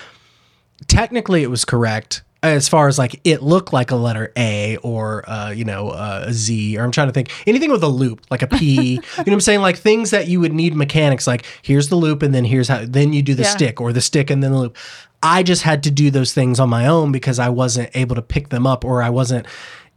technically 0.89 1.43
it 1.43 1.51
was 1.51 1.65
correct 1.65 2.23
as 2.55 2.69
far 2.69 2.89
as 2.89 2.99
like 2.99 3.21
it 3.25 3.43
looked 3.43 3.73
like 3.73 3.91
a 3.91 3.97
letter 3.97 4.33
A 4.37 4.77
or 4.79 5.29
uh, 5.29 5.51
you 5.51 5.65
know 5.65 5.91
uh, 5.91 6.25
a 6.27 6.33
Z 6.33 6.77
or 6.79 6.85
I'm 6.85 6.91
trying 6.93 7.09
to 7.09 7.13
think 7.13 7.31
anything 7.47 7.71
with 7.71 7.83
a 7.83 7.89
loop 7.89 8.21
like 8.31 8.43
a 8.43 8.47
P 8.47 8.75
you 8.93 8.97
know 8.97 9.03
what 9.17 9.33
I'm 9.33 9.41
saying 9.41 9.61
like 9.61 9.77
things 9.77 10.11
that 10.11 10.29
you 10.29 10.41
would 10.41 10.53
need 10.53 10.75
mechanics 10.75 11.27
like 11.27 11.45
here's 11.63 11.89
the 11.89 11.97
loop 11.97 12.23
and 12.23 12.35
then 12.35 12.45
here's 12.45 12.69
how 12.69 12.85
then 12.85 13.13
you 13.13 13.23
do 13.23 13.35
the 13.35 13.43
Yeah. 13.43 13.49
stick 13.51 13.81
or 13.81 13.93
the 13.93 14.01
stick 14.01 14.31
and 14.31 14.43
then 14.43 14.53
the 14.53 14.59
loop 14.59 14.77
I 15.23 15.43
just 15.43 15.63
had 15.63 15.83
to 15.85 15.91
do 15.91 16.11
those 16.11 16.33
things 16.35 16.61
on 16.61 16.69
my 16.69 16.87
own 16.87 17.11
because 17.13 17.39
I 17.39 17.49
wasn't 17.49 17.91
able 17.95 18.15
to 18.17 18.23
pick 18.23 18.51
them 18.51 18.67
up 18.67 18.85
or 18.85 19.03
I 19.03 19.11
wasn't 19.11 19.47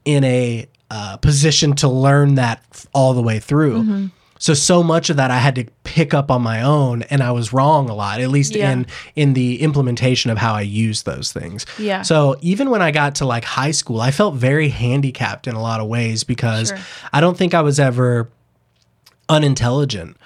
in 0.05 0.23
a 0.23 0.67
uh, 0.89 1.17
position 1.17 1.75
to 1.75 1.88
learn 1.88 2.35
that 2.35 2.63
all 2.93 3.13
the 3.13 3.21
way 3.21 3.38
through. 3.39 4.09
So 4.41 4.54
so 4.54 4.82
much 4.84 5.10
of 5.10 5.17
that 5.17 5.32
I 5.32 5.38
had 5.38 5.56
to 5.56 5.65
pick 5.84 6.13
up 6.13 6.32
on 6.32 6.41
my 6.41 6.62
own, 6.62 7.04
and 7.04 7.21
I 7.21 7.32
was 7.32 7.52
wrong 7.54 7.89
a 7.89 7.93
lot, 7.93 8.21
at 8.21 8.30
least 8.30 8.56
Yeah. 8.56 8.71
in 8.71 8.86
in 9.15 9.34
the 9.34 9.62
implementation 9.62 10.32
of 10.32 10.38
how 10.38 10.54
I 10.56 10.62
use 10.62 11.04
those 11.04 11.32
things. 11.34 11.65
Yeah. 11.78 12.02
So 12.04 12.38
even 12.41 12.69
when 12.69 12.82
I 12.82 12.91
got 12.91 13.15
to 13.15 13.25
like 13.25 13.43
high 13.43 13.71
school, 13.71 13.99
I 14.02 14.12
felt 14.12 14.36
very 14.36 14.69
handicapped 14.69 15.45
in 15.45 15.56
a 15.56 15.62
lot 15.62 15.82
of 15.82 15.88
ways 15.88 16.23
because 16.23 16.69
Sure. 16.69 16.80
I 17.13 17.19
don't 17.21 17.38
think 17.38 17.54
I 17.54 17.62
was 17.62 17.80
ever 17.80 18.30
unintelligent. 19.28 20.17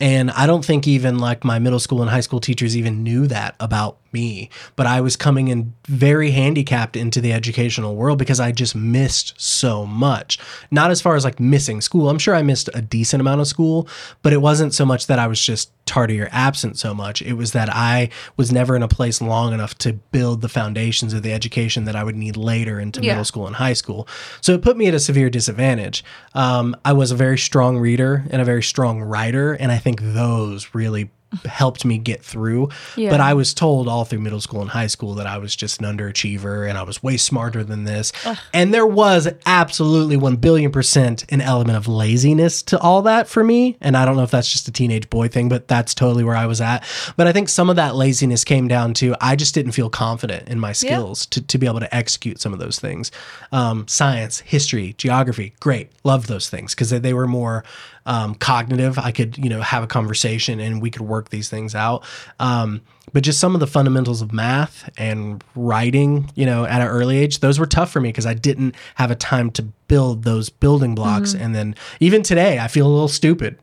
And 0.00 0.30
I 0.32 0.46
don't 0.46 0.64
think 0.64 0.86
even 0.88 1.18
like 1.18 1.44
my 1.44 1.58
middle 1.58 1.78
school 1.78 2.00
and 2.02 2.10
high 2.10 2.20
school 2.20 2.40
teachers 2.40 2.76
even 2.76 3.02
knew 3.02 3.26
that 3.28 3.54
about 3.60 3.98
me. 4.12 4.50
But 4.76 4.86
I 4.86 5.00
was 5.00 5.16
coming 5.16 5.48
in 5.48 5.74
very 5.86 6.30
handicapped 6.30 6.96
into 6.96 7.20
the 7.20 7.32
educational 7.32 7.96
world 7.96 8.18
because 8.18 8.40
I 8.40 8.52
just 8.52 8.74
missed 8.74 9.34
so 9.40 9.86
much. 9.86 10.38
Not 10.70 10.90
as 10.90 11.00
far 11.00 11.16
as 11.16 11.24
like 11.24 11.40
missing 11.40 11.80
school. 11.80 12.08
I'm 12.08 12.18
sure 12.18 12.34
I 12.34 12.42
missed 12.42 12.68
a 12.74 12.82
decent 12.82 13.20
amount 13.20 13.40
of 13.40 13.46
school, 13.46 13.88
but 14.22 14.32
it 14.32 14.40
wasn't 14.42 14.74
so 14.74 14.84
much 14.84 15.06
that 15.06 15.18
I 15.18 15.26
was 15.26 15.40
just 15.40 15.70
tardy 15.84 16.20
or 16.20 16.28
absent 16.30 16.78
so 16.78 16.94
much. 16.94 17.20
It 17.22 17.32
was 17.32 17.52
that 17.52 17.68
I 17.68 18.08
was 18.36 18.52
never 18.52 18.76
in 18.76 18.82
a 18.82 18.88
place 18.88 19.20
long 19.20 19.52
enough 19.52 19.76
to 19.78 19.94
build 19.94 20.40
the 20.40 20.48
foundations 20.48 21.12
of 21.12 21.22
the 21.22 21.32
education 21.32 21.84
that 21.84 21.96
I 21.96 22.04
would 22.04 22.14
need 22.16 22.36
later 22.36 22.78
into 22.78 23.00
Yeah. 23.02 23.12
middle 23.12 23.24
school 23.24 23.46
and 23.48 23.56
high 23.56 23.72
school. 23.72 24.06
So 24.40 24.54
it 24.54 24.62
put 24.62 24.76
me 24.76 24.86
at 24.86 24.94
a 24.94 25.00
severe 25.00 25.28
disadvantage. 25.28 26.04
Um, 26.34 26.76
I 26.84 26.92
was 26.92 27.10
a 27.10 27.16
very 27.16 27.36
strong 27.36 27.78
reader 27.78 28.24
and 28.30 28.40
a 28.40 28.44
very 28.44 28.62
strong 28.62 29.02
writer, 29.02 29.52
and 29.54 29.72
I 29.72 29.78
think 29.78 30.00
those 30.00 30.68
really 30.72 31.10
helped 31.44 31.84
me 31.84 31.98
get 31.98 32.22
through. 32.22 32.68
Yeah. 32.96 33.10
But 33.10 33.20
I 33.20 33.34
was 33.34 33.54
told 33.54 33.88
all 33.88 34.04
through 34.04 34.20
middle 34.20 34.40
school 34.40 34.60
and 34.60 34.70
high 34.70 34.86
school 34.86 35.14
that 35.14 35.26
I 35.26 35.38
was 35.38 35.54
just 35.54 35.80
an 35.80 35.86
underachiever 35.86 36.68
and 36.68 36.78
I 36.78 36.82
was 36.82 37.02
way 37.02 37.16
smarter 37.16 37.64
than 37.64 37.84
this. 37.84 38.12
And 38.52 38.72
there 38.72 38.86
was 38.86 39.28
absolutely 39.46 40.16
1 40.16 40.36
billion 40.36 40.72
percent 40.72 41.24
an 41.30 41.40
element 41.40 41.76
of 41.76 41.88
laziness 41.88 42.62
to 42.64 42.78
all 42.78 43.02
that 43.02 43.28
for 43.28 43.44
me. 43.44 43.76
And 43.80 43.96
I 43.96 44.04
don't 44.04 44.16
know 44.16 44.22
if 44.22 44.30
that's 44.30 44.50
just 44.50 44.68
a 44.68 44.72
teenage 44.72 45.08
boy 45.10 45.28
thing, 45.28 45.48
but 45.48 45.68
that's 45.68 45.94
totally 45.94 46.24
where 46.24 46.36
I 46.36 46.46
was 46.46 46.60
at. 46.60 46.84
But 47.16 47.26
I 47.26 47.32
think 47.32 47.48
some 47.48 47.70
of 47.70 47.76
that 47.76 47.94
laziness 47.94 48.44
came 48.44 48.68
down 48.68 48.94
to 48.94 49.14
I 49.20 49.36
just 49.36 49.54
didn't 49.54 49.72
feel 49.72 49.90
confident 49.90 50.48
in 50.48 50.60
my 50.60 50.72
skills 50.72 51.26
to, 51.26 51.40
to 51.40 51.58
be 51.58 51.66
able 51.66 51.80
to 51.80 51.94
execute 51.94 52.40
some 52.40 52.52
of 52.52 52.58
those 52.58 52.78
things. 52.78 53.10
Um, 53.52 53.86
science, 53.88 54.40
history, 54.40 54.94
geography, 54.98 55.54
great. 55.60 55.90
Love 56.04 56.26
those 56.26 56.48
things 56.48 56.74
because 56.74 56.90
they, 56.90 56.98
they 56.98 57.14
were 57.14 57.26
more 57.26 57.64
um, 58.06 58.34
cognitive. 58.34 58.98
I 58.98 59.12
could, 59.12 59.38
you 59.38 59.48
know, 59.48 59.60
have 59.60 59.82
a 59.82 59.86
conversation 59.86 60.60
and 60.60 60.82
we 60.82 60.90
could 60.90 61.02
work 61.02 61.30
these 61.30 61.48
things 61.48 61.74
out. 61.74 62.04
Um, 62.38 62.82
but 63.12 63.24
just 63.24 63.40
some 63.40 63.54
of 63.54 63.60
the 63.60 63.66
fundamentals 63.66 64.22
of 64.22 64.32
math 64.32 64.88
and 64.96 65.42
writing, 65.54 66.30
you 66.34 66.46
know, 66.46 66.64
at 66.64 66.80
an 66.80 66.86
early 66.86 67.18
age, 67.18 67.40
those 67.40 67.58
were 67.58 67.66
tough 67.66 67.90
for 67.90 68.00
me 68.00 68.08
because 68.08 68.26
I 68.26 68.34
didn't 68.34 68.74
have 68.94 69.10
a 69.10 69.14
time 69.14 69.50
to 69.52 69.62
build 69.88 70.22
those 70.22 70.48
building 70.48 70.94
blocks. 70.94 71.34
And 71.34 71.54
then 71.54 71.74
even 72.00 72.22
today, 72.22 72.58
I 72.58 72.68
feel 72.68 72.86
a 72.86 72.88
little 72.88 73.08
stupid. 73.08 73.58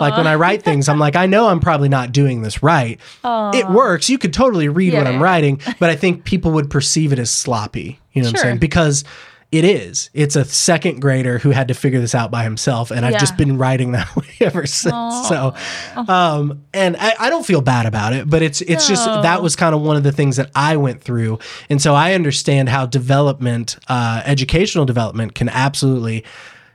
Like 0.00 0.16
when 0.16 0.26
I 0.26 0.36
write 0.36 0.62
things, 0.62 0.88
I'm 0.88 0.98
like, 0.98 1.16
I 1.16 1.26
know 1.26 1.48
I'm 1.48 1.58
probably 1.58 1.88
not 1.88 2.12
doing 2.12 2.42
this 2.42 2.62
right. 2.62 3.00
It 3.24 3.68
works. 3.68 4.08
You 4.08 4.18
could 4.18 4.32
totally 4.32 4.68
read 4.68 4.94
what 4.94 5.06
I'm 5.06 5.14
yeah. 5.14 5.22
writing, 5.22 5.60
but 5.80 5.90
I 5.90 5.96
think 5.96 6.24
people 6.24 6.52
would 6.52 6.70
perceive 6.70 7.12
it 7.12 7.18
as 7.18 7.30
sloppy. 7.30 7.98
You 8.12 8.22
know 8.22 8.28
what 8.28 8.36
I'm 8.38 8.42
saying? 8.42 8.58
Because 8.58 9.04
it 9.52 9.64
is. 9.64 10.08
It's 10.14 10.34
a 10.34 10.46
second 10.46 11.00
grader 11.00 11.38
who 11.38 11.50
had 11.50 11.68
to 11.68 11.74
figure 11.74 12.00
this 12.00 12.14
out 12.14 12.30
by 12.30 12.42
himself, 12.42 12.90
and 12.90 13.04
I've 13.04 13.20
just 13.20 13.36
been 13.36 13.58
writing 13.58 13.92
that 13.92 14.16
way 14.16 14.24
ever 14.40 14.66
since. 14.66 15.28
So, 15.28 15.54
um, 15.94 16.64
and 16.72 16.96
I, 16.96 17.14
I 17.20 17.30
don't 17.30 17.44
feel 17.44 17.60
bad 17.60 17.84
about 17.84 18.14
it, 18.14 18.28
but 18.30 18.40
it's 18.40 18.62
it's 18.62 18.88
just 18.88 19.04
that 19.04 19.42
was 19.42 19.54
kind 19.54 19.74
of 19.74 19.82
one 19.82 19.96
of 19.96 20.04
the 20.04 20.10
things 20.10 20.36
that 20.36 20.50
I 20.54 20.78
went 20.78 21.02
through, 21.02 21.38
and 21.68 21.82
so 21.82 21.94
I 21.94 22.14
understand 22.14 22.70
how 22.70 22.86
development, 22.86 23.76
uh, 23.88 24.22
educational 24.24 24.86
development, 24.86 25.34
can 25.34 25.50
absolutely 25.50 26.24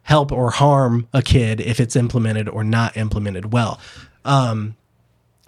help 0.03 0.31
or 0.31 0.51
harm 0.51 1.07
a 1.13 1.23
kid 1.23 1.59
if 1.59 1.79
it's 1.79 1.95
implemented 1.95 2.47
or 2.47 2.63
not 2.63 2.95
implemented 2.95 3.51
well. 3.51 3.81
Um, 4.23 4.75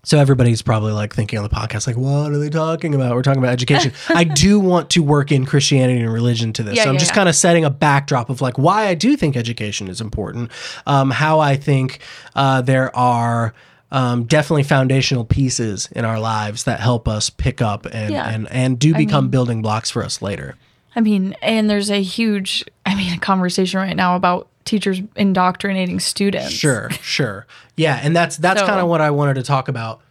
so 0.04 0.18
everybody's 0.18 0.62
probably 0.62 0.94
like 0.94 1.14
thinking 1.14 1.40
on 1.40 1.44
the 1.44 1.54
podcast, 1.54 1.88
like, 1.88 1.98
what 1.98 2.32
are 2.32 2.38
they 2.38 2.50
talking 2.50 2.96
about? 2.96 3.16
We're 3.16 3.22
talking 3.22 3.42
about 3.42 3.54
education. 3.54 3.92
I 4.10 4.24
do 4.24 4.60
want 4.60 4.90
to 4.92 5.04
work 5.04 5.32
in 5.32 5.46
Christianity 5.46 6.00
and 6.00 6.12
religion 6.12 6.54
to 6.54 6.64
this. 6.64 6.76
Yeah, 6.78 6.84
so 6.84 6.90
I'm 6.90 6.96
yeah, 6.96 7.00
just 7.00 7.12
yeah. 7.12 7.16
kind 7.16 7.30
of 7.30 7.36
setting 7.36 7.66
a 7.66 7.70
backdrop 7.70 8.30
of 8.30 8.42
like 8.42 8.58
why 8.58 8.88
I 8.88 8.96
do 8.96 9.16
think 9.18 9.36
education 9.36 9.88
is 9.88 10.02
important, 10.02 10.52
um, 10.86 11.12
how 11.12 11.40
I 11.40 11.56
think 11.56 12.00
uh, 12.36 12.62
there 12.62 12.96
are 12.96 13.54
um, 13.92 14.26
definitely 14.26 14.64
foundational 14.64 15.26
pieces 15.26 15.90
in 15.92 16.06
our 16.06 16.20
lives 16.20 16.64
that 16.66 16.80
help 16.80 17.08
us 17.08 17.30
pick 17.30 17.62
up 17.62 17.86
and 17.92 18.14
and 18.14 18.48
and 18.52 18.80
do 18.80 18.94
become 18.94 19.30
building 19.30 19.62
blocks 19.62 19.90
for 19.90 20.04
us 20.04 20.22
later. 20.22 20.56
I 20.96 21.02
mean, 21.02 21.36
and 21.42 21.70
there's 21.70 21.92
a 21.92 22.02
huge, 22.02 22.66
I 22.86 22.96
mean, 22.96 23.14
a 23.14 23.20
conversation 23.20 23.80
right 23.80 23.96
now 23.96 24.16
about 24.16 24.48
teachers 24.66 25.02
indoctrinating 25.16 26.00
students. 26.00 26.52
Sure, 26.52 26.90
sure. 27.02 27.48
Yeah, 27.76 28.00
and 28.04 28.16
that's 28.16 28.38
that's 28.38 28.60
So- 28.60 28.68
kind 28.68 28.80
of 28.80 28.88
what 28.88 29.02
I 29.02 29.12
wanted 29.12 29.36
to 29.36 29.44
talk 29.44 29.68
about 29.68 30.02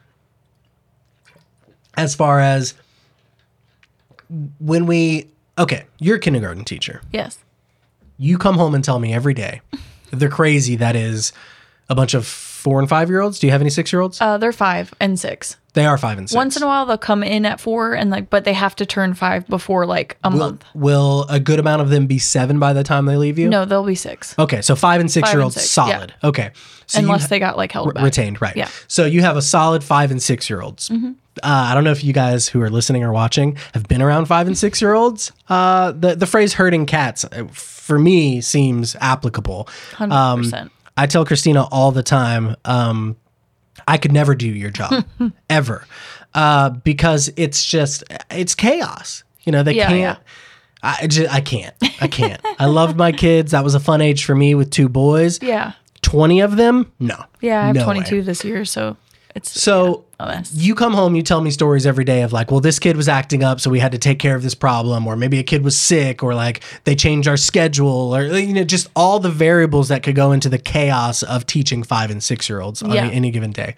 as 1.97 2.15
far 2.15 2.41
as 2.41 2.75
when 4.61 4.87
we 4.87 5.29
okay, 5.59 5.85
you're 5.99 6.17
a 6.17 6.21
kindergarten 6.21 6.65
teacher. 6.65 7.01
Yes. 7.13 7.39
You 8.19 8.39
come 8.39 8.57
home 8.57 8.75
and 8.75 8.83
tell 8.85 8.99
me 8.99 9.13
every 9.15 9.35
day 9.35 9.61
the 10.11 10.29
crazy 10.29 10.77
that 10.77 10.97
is 10.97 11.33
a 11.89 11.95
bunch 11.95 12.15
of 12.15 12.25
4 12.69 12.81
and 12.81 12.89
5 12.89 13.09
year 13.09 13.21
olds. 13.23 13.39
Do 13.39 13.47
you 13.47 13.51
have 13.53 13.63
any 13.63 13.71
6 13.71 13.93
year 13.93 14.01
olds? 14.03 14.21
Uh, 14.21 14.37
they're 14.37 14.53
five 14.53 14.93
and 15.01 15.19
six. 15.19 15.57
they 15.73 15.87
are 15.87 15.97
5 15.97 16.19
and 16.19 16.29
6. 16.29 16.37
Once 16.37 16.57
in 16.57 16.63
a 16.63 16.67
while, 16.67 16.85
they'll 16.85 16.99
come 16.99 17.23
in 17.23 17.47
at 17.47 17.61
four 17.61 17.95
and 17.95 18.11
like, 18.11 18.29
but 18.29 18.45
they 18.45 18.53
have 18.53 18.77
to 18.77 18.85
turn 18.87 19.15
five 19.15 19.47
before 19.47 19.87
like 19.87 20.19
a 20.23 20.29
will, 20.31 20.39
month. 20.39 20.65
will 20.75 21.25
a 21.31 21.41
good 21.41 21.59
amount 21.59 21.81
of 21.83 21.89
them 21.89 22.07
be 22.07 22.19
7 22.19 22.59
by 22.59 22.73
the 22.75 22.83
time 22.83 23.07
they 23.07 23.17
leave 23.17 23.39
you? 23.39 23.49
No, 23.49 23.65
they'll 23.65 23.85
be 23.87 23.95
six. 23.95 24.35
Okay, 24.39 24.61
so 24.61 24.77
5 24.77 25.01
and 25.01 25.11
6 25.11 25.29
Five 25.29 25.35
year 25.35 25.43
olds 25.43 25.55
six, 25.55 25.77
yeah. 25.77 25.85
solid. 25.87 26.15
Okay. 26.23 26.51
So 26.87 27.01
you 27.01 27.07
Unless 27.07 27.29
they 27.29 27.39
got 27.39 27.57
like 27.57 27.73
held 27.73 27.95
back. 27.95 28.05
retained, 28.05 28.41
right? 28.43 28.57
Yeah. 28.57 28.69
So 28.87 29.05
you 29.07 29.21
have 29.23 29.37
a 29.37 29.43
solid 29.43 29.83
five 29.85 30.11
and 30.11 30.23
six 30.23 30.49
year 30.51 30.61
olds. 30.63 30.89
Mm-hmm. 30.89 31.13
Uh, 31.43 31.69
I 31.71 31.75
don't 31.75 31.85
know 31.85 31.91
if 31.93 32.03
you 32.03 32.13
guys 32.15 32.49
who 32.49 32.61
are 32.63 32.71
listening 32.71 33.05
or 33.05 33.13
watching 33.13 33.57
have 33.75 33.87
been 33.89 34.01
around 34.03 34.25
five 34.27 34.47
and 34.47 34.57
six 34.59 34.81
year 34.83 34.95
olds. 34.95 35.31
Uh, 35.51 35.93
the 35.93 36.17
the 36.17 36.27
phrase 36.27 36.55
"herding 36.55 36.87
cats" 36.87 37.25
uh, 37.27 37.45
for 37.53 37.99
me 37.99 38.41
seems 38.41 38.97
applicable. 39.01 39.69
Hundred 39.95 40.15
Um, 40.15 40.43
percent. 40.43 40.73
I 40.99 41.07
tell 41.07 41.25
Christina 41.25 41.65
all 41.71 41.93
the 41.93 42.03
time, 42.03 42.57
um, 42.65 43.17
I 43.87 43.97
could 43.99 44.13
never 44.13 44.35
do 44.35 44.49
your 44.49 44.71
job 44.71 45.05
ever 45.51 45.87
uh, 46.35 46.71
because 46.71 47.31
it's 47.37 47.65
just 47.65 48.05
it's 48.31 48.55
chaos. 48.55 49.25
You 49.45 49.53
know 49.53 49.63
they 49.63 49.75
Yeah, 49.75 49.87
can't. 49.89 49.99
yeah. 50.01 50.17
I 50.83 51.07
just 51.07 51.33
I 51.33 51.41
can't. 51.41 51.75
I 52.01 52.07
can't. 52.09 52.41
I 52.59 52.67
loved 52.67 52.97
my 52.97 53.13
kids. 53.13 53.53
That 53.53 53.65
was 53.65 53.75
a 53.75 53.81
fun 53.81 54.01
age 54.01 54.25
for 54.25 54.35
me 54.35 54.55
with 54.55 54.71
two 54.71 54.89
boys. 54.89 55.41
Yeah. 55.43 55.73
20 56.03 56.41
of 56.41 56.57
them, 56.57 56.93
no. 57.01 57.17
Yeah, 57.41 57.63
I 57.63 57.67
have 57.67 57.75
No 57.77 57.81
way. 57.81 57.95
22 57.95 58.23
this 58.23 58.45
year, 58.45 58.65
so 58.65 58.97
it's 59.35 59.61
So 59.61 60.05
mess. 60.27 60.53
you 60.55 60.75
come 60.75 60.95
home, 60.95 61.15
you 61.15 61.23
tell 61.23 61.41
me 61.41 61.51
stories 61.51 61.87
every 61.87 62.05
day 62.05 62.23
of 62.23 62.33
like, 62.33 62.51
well, 62.51 62.61
this 62.61 62.79
kid 62.79 62.97
was 62.97 63.09
acting 63.09 63.45
up, 63.45 63.61
so 63.61 63.71
we 63.71 63.79
had 63.79 63.93
to 63.93 63.99
take 63.99 64.19
care 64.19 64.35
of 64.35 64.43
this 64.43 64.55
problem, 64.55 65.07
or 65.07 65.15
maybe 65.17 65.39
a 65.39 65.43
kid 65.45 65.63
was 65.63 65.79
sick, 65.79 66.23
or 66.23 66.35
like 66.35 66.63
they 66.85 66.95
changed 66.97 67.29
our 67.29 67.37
schedule, 67.37 68.15
or 68.15 68.25
you 68.25 68.53
know, 68.53 68.65
just 68.65 68.89
all 68.97 69.21
the 69.21 69.31
variables 69.31 69.89
that 69.89 70.03
could 70.03 70.15
go 70.17 70.33
into 70.33 70.49
the 70.49 70.59
chaos 70.59 71.23
of 71.23 71.47
teaching 71.47 71.83
five 71.83 72.11
and 72.11 72.23
six 72.23 72.49
year 72.49 72.61
olds 72.61 72.83
on 72.83 72.91
Yeah. 72.91 73.07
any 73.09 73.31
given 73.31 73.53
day. 73.53 73.77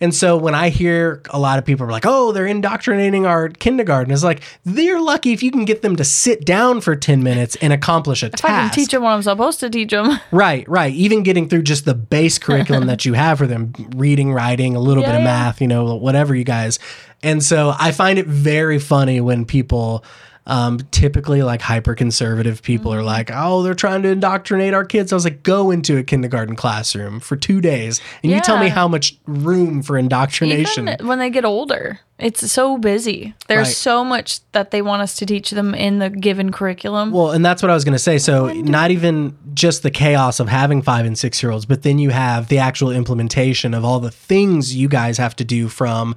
And 0.00 0.14
so 0.14 0.36
when 0.36 0.54
I 0.54 0.68
hear 0.68 1.22
a 1.30 1.38
lot 1.38 1.58
of 1.58 1.64
people 1.64 1.86
are 1.86 1.90
like, 1.90 2.06
oh, 2.06 2.32
they're 2.32 2.46
indoctrinating 2.46 3.26
our 3.26 3.48
kindergarten, 3.48 4.12
it's 4.12 4.22
like, 4.22 4.42
they're 4.64 5.00
lucky 5.00 5.32
if 5.32 5.42
you 5.42 5.50
can 5.50 5.64
get 5.64 5.82
them 5.82 5.96
to 5.96 6.04
sit 6.04 6.44
down 6.44 6.80
for 6.80 6.94
10 6.94 7.22
minutes 7.22 7.56
and 7.56 7.72
accomplish 7.72 8.22
a 8.22 8.26
if 8.26 8.34
I 8.44 8.48
can 8.48 8.48
task. 8.68 8.74
teach 8.74 8.90
them 8.90 9.02
what 9.02 9.10
I'm 9.10 9.22
supposed 9.22 9.60
to 9.60 9.70
teach 9.70 9.90
them. 9.90 10.18
Right, 10.30 10.68
right. 10.68 10.92
Even 10.94 11.22
getting 11.22 11.48
through 11.48 11.62
just 11.62 11.84
the 11.84 11.94
base 11.94 12.38
curriculum 12.46 12.86
that 12.86 13.04
you 13.04 13.14
have 13.14 13.38
for 13.38 13.46
them 13.46 13.72
reading, 13.96 14.32
writing, 14.32 14.76
a 14.76 14.80
little 14.80 15.02
Yeah, 15.02 15.08
bit 15.10 15.14
of 15.16 15.20
yeah. 15.22 15.24
math, 15.24 15.60
you 15.60 15.66
know, 15.66 15.94
whatever 15.96 16.34
you 16.34 16.44
guys. 16.44 16.78
And 17.22 17.42
so 17.42 17.74
I 17.78 17.92
find 17.92 18.18
it 18.18 18.26
very 18.26 18.78
funny 18.78 19.20
when 19.20 19.44
people, 19.44 20.04
um, 20.46 20.78
typically 20.90 21.42
like 21.42 21.60
hyper 21.60 21.94
conservative 21.94 22.62
people 22.62 22.90
Mm-hmm. 22.92 23.00
are 23.00 23.04
like, 23.04 23.30
oh, 23.32 23.62
they're 23.62 23.74
trying 23.74 24.02
to 24.02 24.08
indoctrinate 24.08 24.74
our 24.74 24.84
kids. 24.84 25.12
I 25.12 25.16
was 25.16 25.24
like, 25.24 25.42
go 25.42 25.70
into 25.70 25.96
a 25.98 26.02
kindergarten 26.02 26.56
classroom 26.56 27.20
for 27.20 27.36
two 27.36 27.60
days 27.60 28.00
and 28.22 28.32
you 28.32 28.40
tell 28.40 28.58
me 28.58 28.68
how 28.68 28.88
much 28.88 29.16
room 29.26 29.82
for 29.82 29.96
indoctrination. 29.98 30.88
Even 30.88 31.06
when 31.06 31.18
they 31.18 31.30
get 31.30 31.44
older, 31.44 32.00
it's 32.18 32.50
so 32.50 32.78
busy. 32.78 33.34
There's 33.48 33.68
Right. 33.68 33.76
so 33.76 34.04
much 34.04 34.40
that 34.52 34.70
they 34.70 34.82
want 34.82 35.02
us 35.02 35.16
to 35.16 35.26
teach 35.26 35.50
them 35.50 35.74
in 35.74 35.98
the 36.00 36.10
given 36.10 36.52
curriculum. 36.52 37.12
Well, 37.12 37.30
and 37.32 37.44
that's 37.44 37.62
what 37.62 37.70
I 37.70 37.74
was 37.74 37.84
going 37.84 37.94
to 37.94 37.98
say. 37.98 38.18
So, 38.18 38.52
not 38.52 38.90
even 38.90 39.36
just 39.54 39.82
the 39.82 39.90
chaos 39.90 40.40
of 40.40 40.48
having 40.48 40.82
five 40.82 41.06
and 41.06 41.18
six 41.18 41.42
year 41.42 41.52
olds, 41.52 41.66
but 41.66 41.82
then 41.82 41.98
you 41.98 42.10
have 42.10 42.48
the 42.48 42.58
actual 42.58 42.90
implementation 42.90 43.72
of 43.74 43.84
all 43.84 44.00
the 44.00 44.10
things 44.10 44.74
you 44.74 44.88
guys 44.88 45.18
have 45.18 45.36
to 45.36 45.44
do 45.44 45.68
from. 45.68 46.14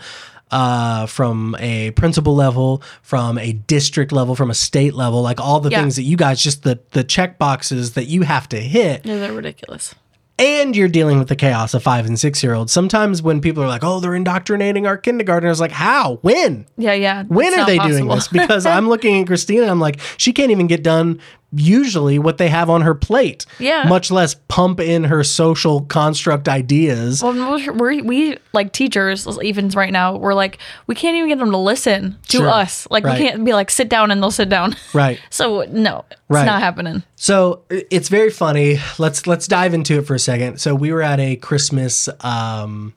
Uh, 0.51 1.07
from 1.07 1.55
a 1.59 1.89
principal 1.91 2.35
level, 2.35 2.83
from 3.01 3.39
a 3.39 3.53
district 3.53 4.11
level, 4.11 4.35
from 4.35 4.51
a 4.51 4.53
state 4.53 4.93
level, 4.93 5.23
like 5.23 5.41
all 5.41 5.59
the 5.59 5.71
Yeah. 5.71 5.81
things 5.81 5.95
that 5.95 6.03
you 6.03 6.15
guys 6.15 6.43
just 6.43 6.61
the 6.61 6.77
the 6.91 7.03
check 7.03 7.39
boxes 7.39 7.93
that 7.93 8.05
you 8.05 8.21
have 8.21 8.47
to 8.49 8.59
hit, 8.59 9.03
Yeah, 9.03 9.17
they're 9.17 9.33
ridiculous. 9.33 9.95
and 10.37 10.75
you're 10.75 10.87
dealing 10.89 11.17
with 11.17 11.27
the 11.27 11.35
chaos 11.35 11.73
of 11.73 11.81
five 11.81 12.05
and 12.05 12.19
six 12.19 12.43
year 12.43 12.53
olds. 12.53 12.71
Sometimes 12.71 13.21
when 13.23 13.41
people 13.41 13.63
are 13.63 13.67
like, 13.67 13.83
"Oh, 13.83 13.99
they're 13.99 14.13
indoctrinating 14.13 14.85
our 14.85 14.97
kindergartners," 14.97 15.59
like, 15.59 15.71
"How? 15.71 16.19
When? 16.21 16.67
Yeah, 16.77 16.93
yeah. 16.93 17.23
When 17.23 17.57
are 17.59 17.65
they 17.65 17.79
doing 17.79 18.07
this? 18.07 18.27
Because 18.27 18.67
I'm 18.67 18.87
looking 18.93 19.21
at 19.21 19.27
Christina, 19.27 19.65
I'm 19.71 19.79
like, 19.79 19.99
she 20.17 20.33
can't 20.33 20.51
even 20.51 20.67
get 20.67 20.83
done 20.83 21.19
usually 21.55 22.17
what 22.19 22.37
they 22.37 22.49
have 22.49 22.69
on 22.69 22.81
her 22.81 22.95
plate. 22.95 23.45
Yeah. 23.59 23.83
Much 23.87 24.09
less 24.11 24.35
pump 24.47 24.79
in 24.79 25.03
her 25.05 25.23
social 25.23 25.81
construct 25.81 26.47
ideas. 26.49 27.21
Well, 27.23 27.33
we're, 27.77 28.01
we're, 28.03 28.37
like 28.53 28.73
teachers, 28.73 29.27
even 29.41 29.69
right 29.69 29.91
now, 29.91 30.15
we're 30.17 30.33
like, 30.33 30.57
we 30.87 30.95
can't 30.95 31.15
even 31.15 31.29
get 31.29 31.39
them 31.39 31.51
to 31.51 31.57
listen 31.57 32.17
to 32.29 32.37
Sure. 32.37 32.49
us. 32.49 32.87
Like, 32.89 33.03
Right. 33.03 33.19
we 33.19 33.27
can't 33.27 33.45
be 33.45 33.53
like, 33.53 33.69
sit 33.71 33.89
down 33.89 34.11
and 34.11 34.21
they'll 34.21 34.31
sit 34.31 34.49
down. 34.49 34.75
right. 34.93 35.19
So, 35.29 35.61
no, 35.69 36.05
it's 36.09 36.19
Right. 36.29 36.45
not 36.45 36.61
happening. 36.61 37.03
So 37.15 37.61
it's 37.69 38.09
very 38.09 38.29
funny. 38.31 38.79
Let's 38.97 39.25
let's 39.27 39.47
dive 39.47 39.73
into 39.73 39.97
it 39.99 40.07
for 40.07 40.15
a 40.15 40.19
second. 40.19 40.59
So 40.59 40.75
we 40.75 40.91
were 40.91 41.01
at 41.01 41.19
a 41.19 41.35
Christmas 41.37 42.09
um 42.21 42.93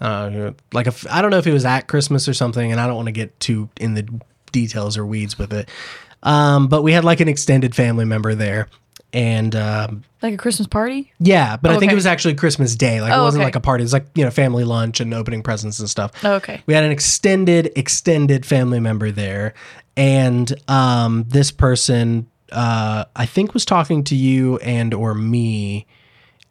uh, 0.00 0.50
like 0.72 0.86
I 1.10 1.22
don't 1.22 1.30
know 1.30 1.38
if 1.38 1.46
it 1.46 1.52
was 1.52 1.64
at 1.64 1.86
Christmas 1.86 2.28
or 2.28 2.34
something, 2.34 2.70
and 2.72 2.80
I 2.80 2.86
don't 2.86 2.96
want 2.96 3.06
to 3.06 3.12
get 3.12 3.38
too 3.40 3.70
in 3.80 3.94
the 3.94 4.06
details 4.52 4.98
or 4.98 5.06
weeds 5.06 5.38
with 5.38 5.52
it. 5.52 5.68
Um, 6.24 6.66
but 6.68 6.82
we 6.82 6.92
had 6.92 7.04
like 7.04 7.20
an 7.20 7.28
extended 7.28 7.74
family 7.76 8.04
member 8.04 8.34
there, 8.34 8.68
and 9.12 9.54
um, 9.54 10.02
Like 10.22 10.34
a 10.34 10.36
Christmas 10.36 10.66
party? 10.66 11.12
Yeah, 11.20 11.56
but 11.56 11.70
I 11.70 11.78
think 11.78 11.92
it 11.92 11.94
was 11.94 12.06
actually 12.06 12.34
Christmas 12.34 12.74
Day. 12.74 13.00
Like 13.00 13.12
it 13.12 13.16
Oh, 13.16 13.22
wasn't 13.22 13.42
okay. 13.42 13.46
like 13.46 13.56
a 13.56 13.60
party. 13.60 13.82
It 13.82 13.86
was 13.86 13.92
like, 13.92 14.06
you 14.14 14.24
know, 14.24 14.30
family 14.30 14.64
lunch 14.64 15.00
and 15.00 15.14
opening 15.14 15.42
presents 15.42 15.78
and 15.78 15.88
stuff. 15.88 16.10
Oh, 16.24 16.32
okay. 16.34 16.62
We 16.66 16.74
had 16.74 16.82
an 16.82 16.90
extended, 16.90 17.70
extended 17.76 18.44
family 18.44 18.80
member 18.80 19.10
there. 19.12 19.54
And 19.96 20.52
um, 20.68 21.26
this 21.28 21.52
person, 21.52 22.26
uh, 22.50 23.04
I 23.14 23.26
think, 23.26 23.54
was 23.54 23.64
talking 23.64 24.02
to 24.04 24.16
you 24.16 24.56
and 24.58 24.92
or 24.94 25.14
me 25.14 25.86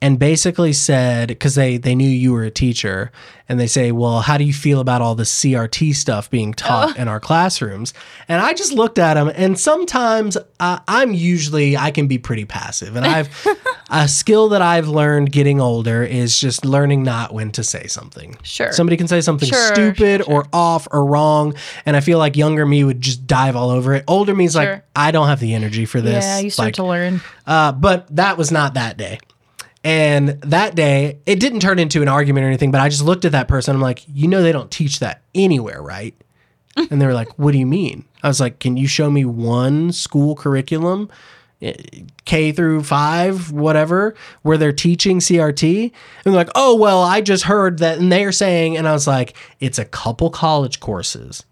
and 0.03 0.19
basically 0.19 0.73
said 0.73 1.29
because 1.29 1.55
they 1.55 1.77
they 1.77 1.95
knew 1.95 2.07
you 2.09 2.33
were 2.33 2.43
a 2.43 2.51
teacher 2.51 3.11
and 3.49 3.59
they 3.59 3.67
say 3.67 3.91
well 3.91 4.19
how 4.21 4.37
do 4.37 4.43
you 4.43 4.53
feel 4.53 4.79
about 4.79 5.01
all 5.01 5.15
the 5.15 5.23
crt 5.23 5.93
stuff 5.95 6.29
being 6.29 6.53
taught 6.53 6.97
in 6.97 7.07
our 7.07 7.19
classrooms 7.19 7.93
and 8.27 8.41
i 8.41 8.53
just 8.53 8.73
looked 8.73 8.97
at 8.99 9.13
them 9.15 9.31
and 9.35 9.57
sometimes 9.59 10.37
uh, 10.59 10.79
i'm 10.87 11.13
usually 11.13 11.75
i 11.77 11.89
can 11.91 12.07
be 12.07 12.17
pretty 12.17 12.45
passive 12.45 12.95
and 12.95 13.05
i've 13.05 13.29
a 13.89 14.07
skill 14.07 14.49
that 14.49 14.61
i've 14.61 14.87
learned 14.87 15.31
getting 15.31 15.59
older 15.61 16.03
is 16.03 16.39
just 16.39 16.65
learning 16.65 17.01
not 17.03 17.33
when 17.33 17.51
to 17.51 17.63
say 17.63 17.85
something 17.87 18.37
Sure. 18.43 18.71
somebody 18.71 18.97
can 18.97 19.07
say 19.07 19.21
something 19.21 19.49
Sure, 19.49 19.73
stupid 19.73 20.23
sure, 20.25 20.33
or 20.33 20.45
off 20.53 20.87
or 20.91 21.05
wrong 21.05 21.53
and 21.85 21.95
i 21.95 21.99
feel 22.01 22.17
like 22.17 22.35
younger 22.37 22.65
me 22.65 22.83
would 22.83 23.01
just 23.01 23.25
dive 23.27 23.55
all 23.55 23.69
over 23.69 23.93
it 23.93 24.03
older 24.07 24.35
me's 24.35 24.55
like 24.55 24.83
i 24.95 25.11
don't 25.11 25.27
have 25.27 25.39
the 25.39 25.53
energy 25.53 25.85
for 25.85 26.01
this 26.01 26.23
Yeah, 26.25 26.39
you 26.39 26.49
start 26.49 26.67
Like, 26.67 26.73
to 26.75 26.83
learn. 26.85 27.21
uh, 27.47 27.71
but 27.71 28.13
that 28.15 28.37
was 28.37 28.51
not 28.51 28.73
that 28.75 28.97
day. 28.97 29.19
And 29.83 30.29
that 30.41 30.75
day, 30.75 31.19
it 31.25 31.39
didn't 31.39 31.59
turn 31.59 31.77
into 31.77 32.01
an 32.01 32.07
argument 32.07 32.45
or 32.45 32.47
anything, 32.47 32.71
but 32.71 32.79
I 32.79 32.87
just 32.89 33.03
looked 33.03 33.25
at 33.25 33.33
that 33.33 33.47
person. 33.49 33.75
I'm 33.75 33.81
like, 33.81 34.03
you 34.07 34.27
know, 34.29 34.41
they 34.41 34.53
don't 34.53 34.71
teach 34.71 34.99
that 34.99 35.21
anywhere, 35.35 35.81
right? 35.81 36.15
And 36.89 36.99
they 36.99 37.05
were 37.05 37.13
like, 37.13 37.37
what 37.37 37.51
do 37.51 37.59
you 37.59 37.67
mean? 37.67 38.05
I 38.23 38.27
was 38.27 38.39
like, 38.39 38.57
can 38.59 38.77
you 38.77 38.87
show 38.87 39.11
me 39.11 39.25
one 39.25 39.91
school 39.91 40.33
curriculum, 40.35 41.07
eh, 41.61 41.73
K 42.25 42.51
through 42.51 42.83
five, 42.83 43.51
whatever, 43.51 44.15
where 44.41 44.57
they're 44.57 44.71
teaching 44.71 45.19
CRT? 45.19 45.83
And 45.83 45.91
they're 46.23 46.33
like, 46.33 46.49
oh, 46.55 46.75
well, 46.75 47.03
I 47.03 47.21
just 47.21 47.43
heard 47.43 47.77
that. 47.79 47.99
And 47.99 48.11
they're 48.11 48.31
saying, 48.31 48.75
and 48.75 48.87
I 48.87 48.93
was 48.93 49.05
like, 49.05 49.35
it's 49.59 49.77
a 49.77 49.85
couple 49.85 50.31
college 50.31 50.79
courses, 50.79 51.43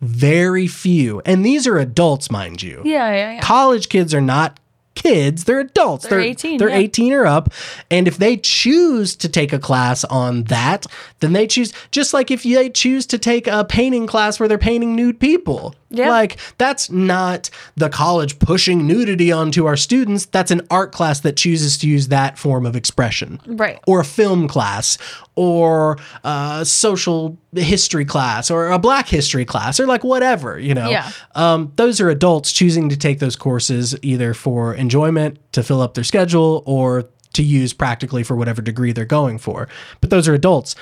very 0.00 0.68
few. 0.68 1.20
And 1.26 1.44
these 1.44 1.66
are 1.66 1.78
adults, 1.78 2.30
mind 2.30 2.62
you 2.62 2.82
Yeah, 2.84 3.10
yeah, 3.10 3.32
yeah. 3.32 3.40
college 3.40 3.88
kids 3.88 4.14
are 4.14 4.20
not 4.20 4.60
kids 5.02 5.44
they're 5.44 5.60
adults 5.60 6.06
They're 6.06 6.20
18, 6.20 6.58
they're 6.58 6.68
yeah. 6.68 6.76
18 6.76 7.12
or 7.12 7.26
up 7.26 7.50
and 7.90 8.06
if 8.06 8.18
they 8.18 8.36
choose 8.36 9.16
to 9.16 9.28
take 9.28 9.52
a 9.52 9.58
class 9.58 10.04
on 10.04 10.44
that 10.44 10.86
then 11.20 11.32
they 11.32 11.46
choose 11.46 11.72
just 11.90 12.12
like 12.12 12.30
if 12.30 12.42
they 12.42 12.70
choose 12.70 13.06
to 13.06 13.18
take 13.18 13.46
a 13.46 13.64
painting 13.64 14.06
class 14.06 14.38
where 14.38 14.48
they're 14.48 14.58
painting 14.58 14.94
nude 14.94 15.18
people 15.20 15.74
Yeah. 15.92 16.08
like 16.08 16.36
that's 16.56 16.88
not 16.90 17.50
the 17.74 17.88
college 17.88 18.38
pushing 18.38 18.86
nudity 18.86 19.32
onto 19.32 19.66
our 19.66 19.76
students. 19.76 20.26
That's 20.26 20.50
an 20.50 20.60
art 20.70 20.92
class 20.92 21.20
that 21.20 21.36
chooses 21.36 21.76
to 21.78 21.88
use 21.88 22.08
that 22.08 22.38
form 22.38 22.64
of 22.64 22.76
expression. 22.76 23.40
Right. 23.46 23.78
or 23.86 24.00
a 24.00 24.04
film 24.04 24.46
class 24.48 24.98
or 25.34 25.98
a 26.22 26.64
social 26.64 27.36
history 27.54 28.04
class 28.04 28.50
or 28.50 28.68
a 28.68 28.78
black 28.78 29.08
history 29.08 29.44
class 29.44 29.80
or 29.80 29.86
like 29.86 30.04
whatever 30.04 30.58
you 30.58 30.74
know? 30.74 30.88
Yeah. 30.90 31.10
um, 31.34 31.72
those 31.76 32.00
are 32.00 32.08
adults 32.08 32.52
choosing 32.52 32.88
to 32.88 32.96
take 32.96 33.18
those 33.18 33.34
courses 33.36 33.96
either 34.02 34.32
for 34.34 34.74
enjoyment 34.74 35.38
to 35.52 35.62
fill 35.62 35.80
up 35.82 35.94
their 35.94 36.04
schedule 36.04 36.62
or 36.66 37.08
to 37.32 37.42
use 37.42 37.72
practically 37.72 38.22
for 38.22 38.36
whatever 38.36 38.60
degree 38.62 38.92
they're 38.92 39.04
going 39.04 39.38
for. 39.38 39.68
But 40.00 40.10
those 40.10 40.28
are 40.28 40.34
adults. 40.34 40.74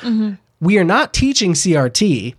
We 0.60 0.76
are 0.78 0.84
not 0.84 1.12
teaching 1.14 1.52
crt 1.52 2.34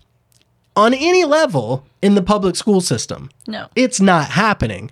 on 0.80 0.94
any 0.94 1.24
level 1.26 1.86
in 2.02 2.16
the 2.16 2.22
public 2.22 2.56
school 2.56 2.82
system 2.82 3.30
No. 3.48 3.68
it's 3.76 4.00
not 4.02 4.30
happening 4.32 4.90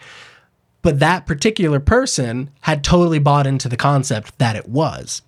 but 0.82 1.00
that 1.00 1.26
particular 1.26 1.80
person 1.80 2.50
had 2.62 2.84
totally 2.84 3.20
bought 3.20 3.48
into 3.48 3.68
the 3.70 3.78
concept 3.78 4.38
that 4.40 4.56
it 4.56 4.68
was 4.70 5.22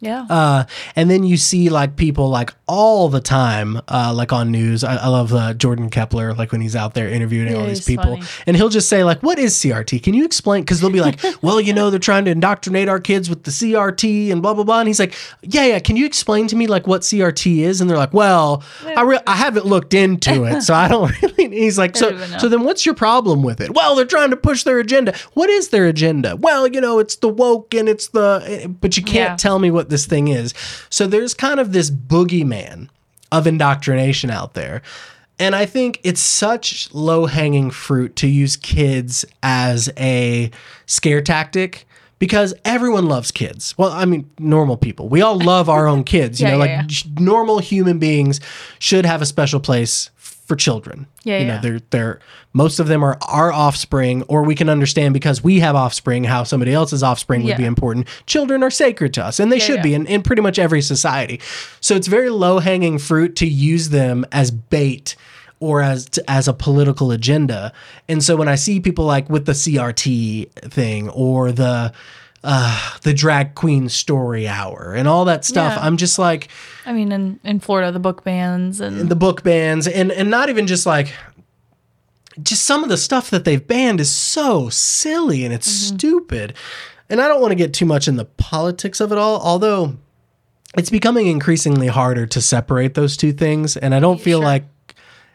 Yeah. 0.00 0.26
uh, 0.30 0.64
and 0.96 1.10
then 1.10 1.22
you 1.24 1.36
see 1.36 1.68
like 1.68 1.96
people 1.96 2.28
like 2.28 2.52
all 2.68 3.08
the 3.08 3.20
time, 3.20 3.80
uh, 3.88 4.12
like 4.14 4.32
on 4.32 4.50
news. 4.50 4.84
I, 4.84 4.96
I 4.96 5.08
love 5.08 5.32
uh, 5.32 5.54
Jordan 5.54 5.90
Klepper, 5.90 6.34
like 6.34 6.52
when 6.52 6.60
he's 6.60 6.76
out 6.76 6.94
there 6.94 7.08
interviewing 7.08 7.54
all 7.56 7.64
these 7.64 7.84
people, 7.84 8.16
funny. 8.16 8.22
and 8.46 8.56
he'll 8.56 8.68
just 8.68 8.88
say 8.88 9.04
like, 9.04 9.22
"What 9.22 9.38
is 9.38 9.54
CRT? 9.56 10.02
Can 10.02 10.14
you 10.14 10.24
explain?" 10.24 10.62
Because 10.62 10.80
they'll 10.80 10.90
be 10.90 11.00
like, 11.00 11.18
"Well, 11.42 11.60
you 11.60 11.72
know, 11.72 11.90
they're 11.90 11.98
trying 11.98 12.24
to 12.26 12.30
indoctrinate 12.30 12.88
our 12.88 13.00
kids 13.00 13.28
with 13.30 13.44
the 13.44 13.50
CRT 13.50 14.30
and 14.30 14.42
blah 14.42 14.54
blah 14.54 14.64
blah." 14.64 14.80
And 14.80 14.88
he's 14.88 15.00
like, 15.00 15.14
"Yeah, 15.42 15.64
yeah. 15.66 15.78
Can 15.78 15.96
you 15.96 16.04
explain 16.06 16.46
to 16.48 16.56
me 16.56 16.66
like 16.66 16.86
what 16.86 17.00
CRT 17.02 17.60
is?" 17.60 17.80
And 17.80 17.88
they're 17.88 17.96
like, 17.96 18.12
"Well, 18.12 18.62
I 18.84 19.02
re- 19.02 19.20
I 19.26 19.36
haven't 19.36 19.66
looked 19.66 19.94
into 19.94 20.44
it, 20.44 20.62
so 20.62 20.74
I 20.74 20.88
don't 20.88 21.10
really." 21.22 21.48
He's 21.56 21.78
like, 21.78 21.96
"So 21.96 22.10
don't 22.10 22.18
even 22.18 22.30
know. 22.32 22.38
so 22.38 22.48
then 22.48 22.64
what's 22.64 22.84
your 22.84 22.94
problem 22.94 23.42
with 23.42 23.60
it?" 23.60 23.74
Well, 23.74 23.94
they're 23.94 24.04
trying 24.04 24.30
to 24.30 24.36
push 24.36 24.64
their 24.64 24.78
agenda. 24.78 25.14
What 25.34 25.48
is 25.48 25.68
their 25.70 25.86
agenda? 25.86 26.36
Well, 26.36 26.66
you 26.68 26.80
know, 26.80 26.98
it's 26.98 27.16
the 27.16 27.28
woke 27.28 27.72
and 27.74 27.88
it's 27.88 28.08
the, 28.08 28.74
but 28.80 28.96
you 28.96 29.02
can't 29.02 29.30
Yeah. 29.32 29.36
tell 29.36 29.58
me 29.58 29.70
what 29.70 29.88
this 29.88 30.04
thing 30.06 30.28
is. 30.28 30.52
So 30.90 31.06
there's 31.06 31.32
kind 31.34 31.60
of 31.60 31.72
this 31.72 31.90
boogeyman 31.90 32.57
of 33.32 33.46
indoctrination 33.46 34.30
out 34.30 34.54
there. 34.54 34.82
And 35.38 35.54
I 35.54 35.66
think 35.66 36.00
it's 36.02 36.20
such 36.20 36.92
low 36.92 37.26
hanging 37.26 37.70
fruit 37.70 38.16
to 38.16 38.26
use 38.26 38.56
kids 38.56 39.24
as 39.42 39.88
a 39.96 40.50
scare 40.86 41.22
tactic 41.22 41.86
because 42.18 42.54
everyone 42.64 43.06
loves 43.06 43.30
kids. 43.30 43.76
Well, 43.78 43.92
I 43.92 44.04
mean, 44.04 44.28
normal 44.40 44.76
people. 44.76 45.08
We 45.08 45.22
all 45.22 45.38
love 45.38 45.68
our 45.68 45.86
own 45.86 46.02
kids. 46.02 46.40
You 46.40 46.46
Yeah, 46.48 46.56
know, 46.56 46.64
yeah, 46.64 46.78
like 46.78 46.86
j- 46.88 47.08
normal 47.20 47.60
human 47.60 47.98
beings 48.00 48.40
should 48.80 49.06
have 49.06 49.22
a 49.22 49.26
special 49.26 49.60
place 49.60 50.10
for 50.48 50.56
children. 50.56 51.06
Yeah, 51.24 51.38
you 51.38 51.46
know, 51.46 51.54
yeah. 51.54 51.60
they're 51.60 51.80
they're 51.90 52.20
most 52.54 52.80
of 52.80 52.88
them 52.88 53.04
are 53.04 53.18
our 53.28 53.52
offspring, 53.52 54.22
or 54.24 54.42
we 54.42 54.54
can 54.54 54.70
understand 54.70 55.12
because 55.12 55.44
we 55.44 55.60
have 55.60 55.76
offspring 55.76 56.24
how 56.24 56.42
somebody 56.42 56.72
else's 56.72 57.02
offspring 57.02 57.44
would 57.44 57.58
be 57.58 57.66
important. 57.66 58.08
Children 58.26 58.62
are 58.62 58.70
sacred 58.70 59.12
to 59.14 59.24
us, 59.24 59.38
and 59.38 59.52
they 59.52 59.58
should 59.58 59.76
yeah. 59.76 59.82
be 59.82 59.94
in, 59.94 60.06
in 60.06 60.22
pretty 60.22 60.42
much 60.42 60.58
every 60.58 60.80
society. 60.80 61.38
So 61.80 61.94
it's 61.94 62.08
very 62.08 62.30
low 62.30 62.58
hanging 62.58 62.98
fruit 62.98 63.36
to 63.36 63.46
use 63.46 63.90
them 63.90 64.24
as 64.32 64.50
bait 64.50 65.14
or 65.60 65.82
as 65.82 66.08
as 66.26 66.48
a 66.48 66.54
political 66.54 67.10
agenda. 67.10 67.72
And 68.08 68.24
so 68.24 68.34
when 68.34 68.48
I 68.48 68.54
see 68.54 68.80
people 68.80 69.04
like 69.04 69.28
with 69.28 69.44
the 69.44 69.52
CRT 69.52 70.50
thing 70.70 71.10
or 71.10 71.52
the 71.52 71.92
uh, 72.44 72.96
the 73.02 73.12
drag 73.12 73.54
queen 73.54 73.88
story 73.88 74.46
hour 74.46 74.94
and 74.96 75.08
all 75.08 75.24
that 75.24 75.44
stuff, 75.44 75.74
Yeah. 75.76 75.84
I'm 75.84 75.96
just 75.96 76.18
like 76.18 76.48
I 76.86 76.92
mean, 76.92 77.10
in, 77.12 77.40
in 77.44 77.60
Florida, 77.60 77.90
the 77.92 77.98
book 77.98 78.24
bans 78.24 78.80
and 78.80 79.08
the 79.08 79.16
book 79.16 79.42
bans 79.42 79.86
and 79.88 80.12
and 80.12 80.30
not 80.30 80.48
even 80.48 80.66
just 80.66 80.86
like 80.86 81.12
just 82.42 82.64
some 82.64 82.84
of 82.84 82.88
the 82.88 82.96
stuff 82.96 83.30
that 83.30 83.44
they've 83.44 83.66
banned 83.66 84.00
is 84.00 84.10
so 84.10 84.68
silly 84.68 85.44
and 85.44 85.52
it's 85.52 85.66
stupid. 85.68 86.54
And 87.10 87.20
I 87.20 87.26
don't 87.26 87.40
want 87.40 87.50
to 87.52 87.56
get 87.56 87.74
too 87.74 87.86
much 87.86 88.06
in 88.06 88.16
the 88.16 88.26
politics 88.26 89.00
of 89.00 89.10
it 89.12 89.18
all, 89.18 89.40
although 89.40 89.96
it's 90.76 90.90
becoming 90.90 91.26
increasingly 91.26 91.88
harder 91.88 92.26
to 92.26 92.40
separate 92.40 92.94
those 92.94 93.16
two 93.16 93.32
things 93.32 93.76
and 93.76 93.94
I 93.94 94.00
don't 94.00 94.20
feel 94.20 94.38
Sure. 94.38 94.44
like 94.46 94.64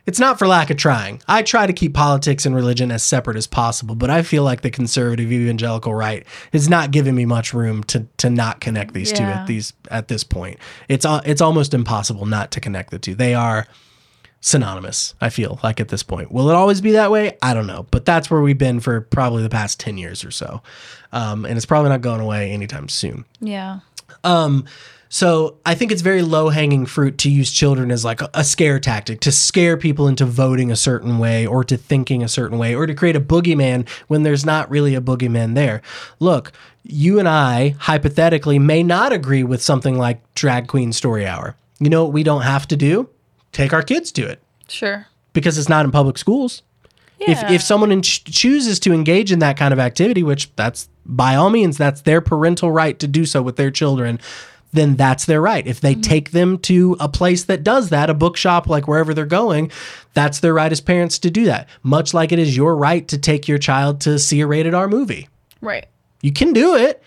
it's 0.06 0.20
not 0.20 0.38
for 0.38 0.48
lack 0.48 0.70
of 0.70 0.78
trying. 0.78 1.22
I 1.28 1.44
try 1.44 1.66
to 1.66 1.74
keep 1.74 1.94
politics 1.94 2.46
and 2.46 2.54
religion 2.56 2.92
as 2.92 3.04
separate 3.04 3.38
as 3.38 3.48
possible, 3.48 3.96
but 3.96 4.10
I 4.10 4.22
feel 4.22 4.44
like 4.44 4.62
the 4.62 4.70
conservative 4.70 5.32
evangelical 5.32 5.94
right 5.94 6.26
is 6.52 6.68
not 6.68 6.92
giving 6.92 7.16
me 7.16 7.26
much 7.26 7.54
room 7.54 7.84
to 7.86 8.08
to 8.18 8.30
not 8.30 8.60
connect 8.60 8.94
these 8.94 9.12
two 9.14 9.24
at 9.24 9.48
these 9.48 9.74
at 9.90 10.08
this 10.10 10.24
point. 10.24 10.60
It's 10.90 11.06
it's 11.26 11.42
almost 11.42 11.74
impossible 11.74 12.26
not 12.26 12.52
to 12.52 12.60
connect 12.60 12.92
the 12.92 13.00
two. 13.00 13.16
They 13.16 13.34
are 13.34 13.68
synonymous. 14.42 15.16
I 15.22 15.30
feel 15.30 15.58
like 15.64 15.80
at 15.80 15.88
this 15.88 16.04
point. 16.04 16.30
Will 16.32 16.50
it 16.50 16.54
always 16.54 16.82
be 16.82 16.92
that 16.92 17.10
way? 17.12 17.38
I 17.42 17.54
don't 17.54 17.68
know, 17.68 17.88
but 17.92 18.06
that's 18.06 18.30
where 18.30 18.42
we've 18.42 18.58
been 18.58 18.82
for 18.82 19.00
probably 19.00 19.42
the 19.42 19.50
past 19.50 19.80
ten 19.80 19.98
years 19.98 20.26
or 20.26 20.32
so, 20.32 20.62
um, 21.14 21.46
and 21.46 21.56
it's 21.56 21.66
probably 21.66 21.90
not 21.90 22.02
going 22.02 22.20
away 22.20 22.52
anytime 22.52 22.90
soon. 22.90 23.26
yeah. 23.40 23.80
Um, 24.26 24.66
so 25.14 25.58
I 25.64 25.76
think 25.76 25.92
it's 25.92 26.02
very 26.02 26.24
low 26.24 26.50
hanging 26.50 26.88
fruit 26.88 27.20
to 27.20 27.30
use 27.30 27.52
children 27.52 27.92
as 27.92 28.04
like 28.04 28.20
a, 28.34 28.44
scare 28.44 28.80
tactic 28.80 29.20
to 29.20 29.32
scare 29.32 29.78
people 29.78 30.08
into 30.08 30.26
voting 30.26 30.72
a 30.72 30.76
certain 30.76 31.20
way 31.20 31.46
or 31.46 31.64
to 31.66 31.78
thinking 31.78 32.24
a 32.24 32.28
certain 32.28 32.58
way 32.58 32.74
or 32.74 32.88
to 32.88 32.96
create 32.96 33.16
a 33.16 33.22
boogeyman 33.22 33.88
when 34.08 34.24
there's 34.24 34.44
not 34.44 34.72
really 34.72 34.96
a 34.96 35.02
boogeyman 35.02 35.54
there. 35.54 35.84
Look, 36.20 36.52
you 36.82 37.20
and 37.20 37.30
I 37.30 37.76
hypothetically 37.78 38.58
may 38.58 38.82
not 38.82 39.14
agree 39.14 39.44
with 39.44 39.62
something 39.62 40.00
like 40.00 40.20
Drag 40.34 40.68
Queen 40.68 40.92
Story 40.92 41.28
Hour. 41.28 41.56
You 41.80 41.92
know 41.92 42.06
what 42.06 42.14
we 42.14 42.24
don't 42.24 42.42
have 42.42 42.68
to 42.70 42.76
do? 42.76 43.08
Take 43.52 43.72
our 43.72 43.84
kids 43.84 44.12
to 44.14 44.28
it 44.28 44.42
Sure. 44.68 45.06
because 45.34 45.60
it's 45.60 45.70
not 45.70 45.86
in 45.86 45.92
public 45.92 46.18
schools. 46.18 46.64
If 47.20 47.40
Yeah. 47.40 47.52
if 47.52 47.62
someone 47.62 47.92
in 47.92 48.02
ch- 48.02 48.24
chooses 48.24 48.80
to 48.80 48.92
engage 48.94 49.32
in 49.32 49.38
that 49.40 49.58
kind 49.58 49.74
of 49.74 49.80
activity, 49.80 50.24
which 50.24 50.50
that's 50.56 50.90
by 51.06 51.36
all 51.36 51.52
means 51.52 51.78
that's 51.78 52.02
their 52.02 52.20
parental 52.20 52.72
right 52.72 52.98
to 52.98 53.08
do 53.08 53.26
so 53.28 53.44
with 53.44 53.58
their 53.58 53.70
children, 53.70 54.20
then 54.74 54.96
that's 54.96 55.26
their 55.26 55.42
right. 55.42 55.66
If 55.66 55.80
Mm-hmm. 55.82 56.02
they 56.02 56.08
take 56.08 56.32
them 56.32 56.58
to 56.60 56.98
a 57.00 57.08
place 57.08 57.46
that 57.46 57.64
does 57.64 57.90
that, 57.90 58.10
a 58.10 58.14
bookshop, 58.14 58.68
like 58.68 58.88
wherever 58.88 59.14
they're 59.14 59.26
going, 59.26 59.72
that's 60.14 60.40
their 60.40 60.54
right 60.54 60.72
as 60.72 60.82
parents 60.82 61.18
to 61.20 61.32
do 61.32 61.46
that. 61.46 61.68
Much 61.82 62.14
like 62.14 62.32
it 62.32 62.40
is 62.40 62.56
your 62.58 62.76
right 62.76 63.08
to 63.08 63.18
take 63.18 63.48
your 63.48 63.58
child 63.58 64.02
to 64.02 64.20
see 64.20 64.42
a 64.42 64.48
rated 64.48 64.74
R 64.74 64.88
movie. 64.88 65.30
Right. 65.62 65.86
You 66.22 66.32
can 66.34 66.52
do 66.54 66.76
it. 66.76 67.02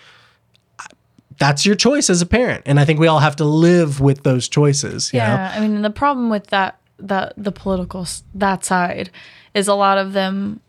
That's 1.38 1.66
your 1.66 1.74
choice 1.74 2.08
as 2.08 2.22
a 2.22 2.26
parent, 2.26 2.62
and 2.64 2.80
I 2.80 2.86
think 2.86 2.98
we 2.98 3.08
all 3.08 3.18
have 3.18 3.36
to 3.36 3.44
live 3.44 4.00
with 4.00 4.22
those 4.22 4.48
choices. 4.48 5.12
You 5.12 5.18
know? 5.20 5.26
Yeah, 5.26 5.52
I 5.54 5.60
mean, 5.60 5.82
the 5.82 5.90
problem 5.90 6.30
with 6.30 6.46
that 6.46 6.78
that 6.98 7.34
the 7.36 7.52
political 7.52 8.06
that 8.34 8.64
side 8.64 9.10
is 9.52 9.68
a 9.68 9.74
lot 9.74 9.98
of 9.98 10.14
them 10.14 10.60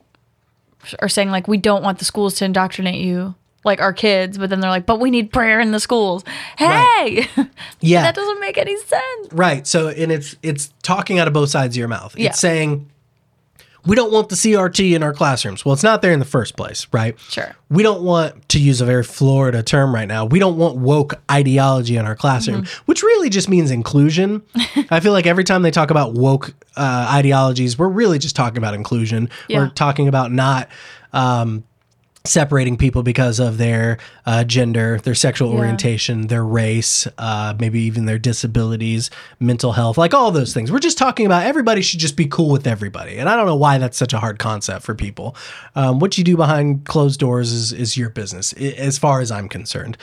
are 0.99 1.07
saying 1.07 1.29
like 1.31 1.47
we 1.47 1.57
don't 1.57 1.83
want 1.83 1.99
the 1.99 2.05
schools 2.05 2.35
to 2.35 2.45
indoctrinate 2.45 2.99
you 2.99 3.33
like 3.63 3.81
our 3.81 3.93
kids, 3.93 4.37
but 4.37 4.49
then 4.49 4.59
they're 4.61 4.69
like, 4.69 4.85
but 4.85 4.99
we 4.99 5.09
need 5.11 5.31
prayer 5.31 5.59
in 5.59 5.71
the 5.71 5.79
schools. 5.79 6.23
Hey, 6.57 7.27
Yeah, 7.81 8.03
that 8.03 8.15
doesn't 8.15 8.39
make 8.39 8.57
any 8.57 8.77
sense. 8.77 9.27
Right. 9.31 9.65
So 9.67 9.89
and 9.89 10.11
it's 10.11 10.35
it's 10.43 10.71
talking 10.83 11.19
out 11.19 11.27
of 11.27 11.33
both 11.33 11.49
sides 11.49 11.75
of 11.75 11.79
your 11.79 11.87
mouth. 11.87 12.17
Yeah. 12.17 12.29
It's 12.29 12.39
saying 12.39 12.89
we 13.85 13.95
don't 13.95 14.11
want 14.11 14.27
the 14.27 14.35
CRT 14.35 14.93
in 14.95 15.01
our 15.03 15.13
classrooms. 15.13 15.63
Well, 15.63 15.71
it's 15.73 15.83
not 15.83 16.01
there 16.01 16.11
in 16.11 16.19
the 16.19 16.25
first 16.25 16.57
place, 16.57 16.87
right? 16.91 17.17
Sure. 17.29 17.55
We 17.69 17.83
don't 17.83 18.01
want 18.03 18.49
to 18.49 18.59
use 18.59 18.81
a 18.81 18.85
very 18.85 19.03
Florida 19.03 19.63
term 19.63 19.95
right 19.95 20.07
now. 20.09 20.25
We 20.25 20.39
don't 20.39 20.57
want 20.57 20.75
woke 20.77 21.13
ideology 21.31 21.95
in 21.95 22.05
our 22.05 22.15
classroom, 22.15 22.63
Mm-hmm. 22.63 22.83
which 22.85 23.01
really 23.01 23.29
just 23.29 23.47
means 23.47 23.71
inclusion. 23.71 24.41
I 24.89 24.99
feel 24.99 25.13
like 25.13 25.25
every 25.25 25.45
time 25.45 25.61
they 25.61 25.71
talk 25.71 25.89
about 25.89 26.13
woke 26.13 26.53
uh, 26.75 27.07
ideologies, 27.11 27.79
we're 27.79 27.87
really 27.87 28.19
just 28.19 28.35
talking 28.35 28.57
about 28.57 28.73
inclusion. 28.73 29.29
We're 29.49 29.69
talking 29.69 30.09
about 30.09 30.33
not 30.33 30.67
um, 31.13 31.63
separating 32.27 32.77
people 32.77 33.03
because 33.03 33.39
of 33.39 33.57
their 33.57 33.97
uh, 34.25 34.43
gender, 34.43 34.99
their 35.03 35.15
sexual 35.15 35.51
Yeah. 35.51 35.57
orientation, 35.59 36.27
their 36.27 36.43
race, 36.45 37.07
uh, 37.17 37.53
maybe 37.59 37.81
even 37.81 38.05
their 38.05 38.19
disabilities, 38.19 39.09
mental 39.39 39.71
health, 39.73 39.97
like 39.97 40.13
all 40.13 40.31
those 40.31 40.53
things. 40.53 40.71
We're 40.71 40.79
just 40.79 40.97
talking 40.97 41.25
about 41.25 41.45
everybody 41.45 41.81
should 41.81 41.99
just 41.99 42.15
be 42.15 42.25
cool 42.27 42.49
with 42.49 42.67
everybody. 42.67 43.17
And 43.17 43.29
I 43.29 43.35
don't 43.35 43.45
know 43.45 43.55
why 43.55 43.77
that's 43.77 43.97
such 43.97 44.13
a 44.13 44.19
hard 44.19 44.39
concept 44.39 44.83
for 44.85 44.93
people. 44.95 45.35
Um, 45.75 45.99
what 45.99 46.17
you 46.17 46.23
do 46.23 46.35
behind 46.37 46.85
closed 46.85 47.19
doors 47.19 47.51
is, 47.51 47.71
is 47.73 47.97
your 47.97 48.09
business, 48.09 48.53
as 48.53 48.97
far 48.97 49.21
as 49.21 49.31
I'm 49.31 49.49
concerned. 49.49 49.97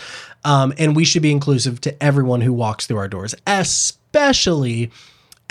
Um, 0.45 0.73
and 0.79 0.95
we 0.95 1.05
should 1.05 1.23
be 1.23 1.31
inclusive 1.31 1.81
to 1.83 2.03
everyone 2.03 2.41
who 2.43 2.53
walks 2.53 2.87
through 2.87 2.99
our 2.99 3.09
doors, 3.09 3.35
especially 3.47 4.91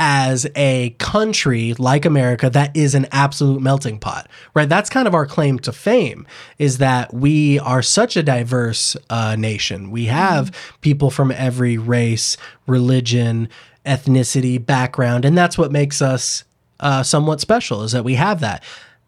as 0.05 0.45
a 0.57 0.89
country 0.99 1.73
like 1.75 2.03
America 2.03 2.49
that 2.49 2.75
is 2.75 2.93
an 2.93 3.07
absolute 3.13 3.61
melting 3.61 3.97
pot, 3.97 4.27
right? 4.53 4.67
That's 4.67 4.89
kind 4.89 5.07
of 5.07 5.15
our 5.15 5.25
claim 5.25 5.59
to 5.59 5.71
fame 5.71 6.27
is 6.59 6.79
that 6.79 7.13
we 7.13 7.57
are 7.59 7.81
such 7.81 8.17
a 8.17 8.23
diverse 8.23 8.97
uh, 9.09 9.37
nation. 9.37 9.91
We 9.91 10.07
have 10.07 10.53
people 10.81 11.09
from 11.09 11.31
every 11.31 11.77
race, 11.77 12.35
religion, 12.67 13.47
ethnicity, 13.85 14.63
background, 14.63 15.23
and 15.23 15.37
that's 15.37 15.57
what 15.57 15.71
makes 15.71 16.01
us 16.01 16.43
uh, 16.81 17.01
somewhat 17.01 17.39
special 17.39 17.83
is 17.83 17.93
that 17.93 18.03
we 18.03 18.15
have 18.15 18.41
that. 18.41 18.61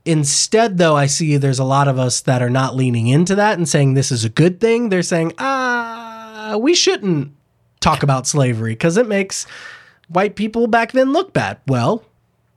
Instead, 0.06 0.78
though, 0.78 0.96
I 0.96 1.08
see 1.08 1.36
there's 1.36 1.60
a 1.60 1.66
lot 1.66 1.90
of 1.90 2.00
us 2.00 2.22
that 2.22 2.42
are 2.42 2.50
not 2.50 2.74
leaning 2.74 3.08
into 3.08 3.36
that 3.36 3.58
and 3.58 3.68
saying 3.68 3.96
this 3.96 4.14
is 4.14 4.24
a 4.24 4.30
good 4.30 4.62
thing. 4.62 4.88
They're 4.88 5.02
saying, 5.02 5.34
ah, 5.40 6.56
we 6.58 6.74
shouldn't 6.74 7.34
talk 7.82 8.02
about 8.02 8.28
slavery 8.28 8.72
because 8.72 8.96
it 8.96 9.10
makes 9.10 9.46
white 10.10 10.36
people 10.36 10.68
back 10.68 10.92
then 10.92 11.14
look 11.14 11.34
bad. 11.34 11.58
Well, 11.68 12.04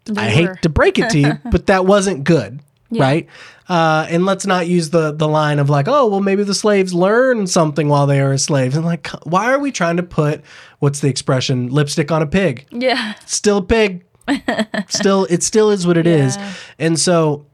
I 0.09 0.12
They 0.12 0.30
hate 0.30 0.62
to 0.62 0.68
break 0.68 0.99
it 0.99 1.11
to 1.11 1.18
you, 1.18 1.32
but 1.51 1.66
that 1.66 1.84
wasn't 1.86 2.24
good, 2.24 2.61
right? 2.90 3.26
Uh, 3.68 4.07
and 4.09 4.24
let's 4.24 4.46
not 4.46 4.66
use 4.66 4.90
the 4.90 5.12
the 5.12 5.28
line 5.28 5.59
of 5.59 5.68
like, 5.68 5.88
oh, 5.88 6.07
well, 6.07 6.20
maybe 6.20 6.42
the 6.42 6.55
slaves 6.55 6.94
learned 6.94 7.51
something 7.51 7.88
while 7.88 8.07
they 8.07 8.22
were 8.22 8.38
slaves, 8.38 8.76
and 8.76 8.84
like, 8.86 9.07
why 9.24 9.53
are 9.53 9.59
we 9.59 9.70
trying 9.70 9.99
to 9.99 10.03
put 10.03 10.42
what's 10.78 11.01
the 11.01 11.09
expression, 11.09 11.68
lipstick 11.68 12.11
on 12.11 12.22
a 12.22 12.26
pig? 12.26 12.66
Yeah. 12.70 13.14
Still 13.26 13.59
a 13.59 13.62
pig. 13.62 14.05
still, 14.88 15.24
it 15.30 15.42
still 15.42 15.70
is 15.70 15.86
what 15.86 15.96
it 15.96 16.07
is, 16.07 16.36
Yeah. 16.36 16.53
and 16.78 16.99
so. 16.99 17.44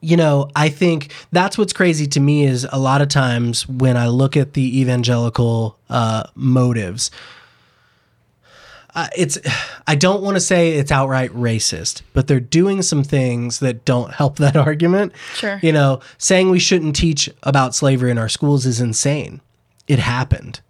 You 0.00 0.18
know, 0.18 0.50
I 0.54 0.68
think 0.68 1.10
that's 1.32 1.56
what's 1.56 1.72
crazy 1.72 2.06
to 2.08 2.20
me 2.20 2.44
is 2.44 2.66
a 2.70 2.78
lot 2.78 3.00
of 3.00 3.08
times 3.08 3.66
when 3.66 3.96
I 3.96 4.08
look 4.08 4.36
at 4.36 4.52
the 4.52 4.80
evangelical 4.80 5.78
uh, 5.88 6.24
motives, 6.34 7.10
uh, 8.94 9.08
it's 9.16 9.38
I 9.86 9.94
don't 9.94 10.22
want 10.22 10.36
to 10.36 10.40
say 10.40 10.72
it's 10.72 10.92
outright 10.92 11.30
racist, 11.32 12.02
but 12.12 12.26
they're 12.26 12.40
doing 12.40 12.82
some 12.82 13.04
things 13.04 13.58
that 13.60 13.84
don't 13.84 14.12
help 14.12 14.36
that 14.38 14.56
argument. 14.56 15.12
Sure. 15.34 15.58
You 15.62 15.72
know, 15.72 16.00
saying 16.18 16.50
we 16.50 16.58
shouldn't 16.58 16.96
teach 16.96 17.30
about 17.42 17.74
slavery 17.74 18.10
in 18.10 18.18
our 18.18 18.28
schools 18.28 18.66
is 18.66 18.80
insane. 18.80 19.40
It 19.86 19.98
happened. 19.98 20.60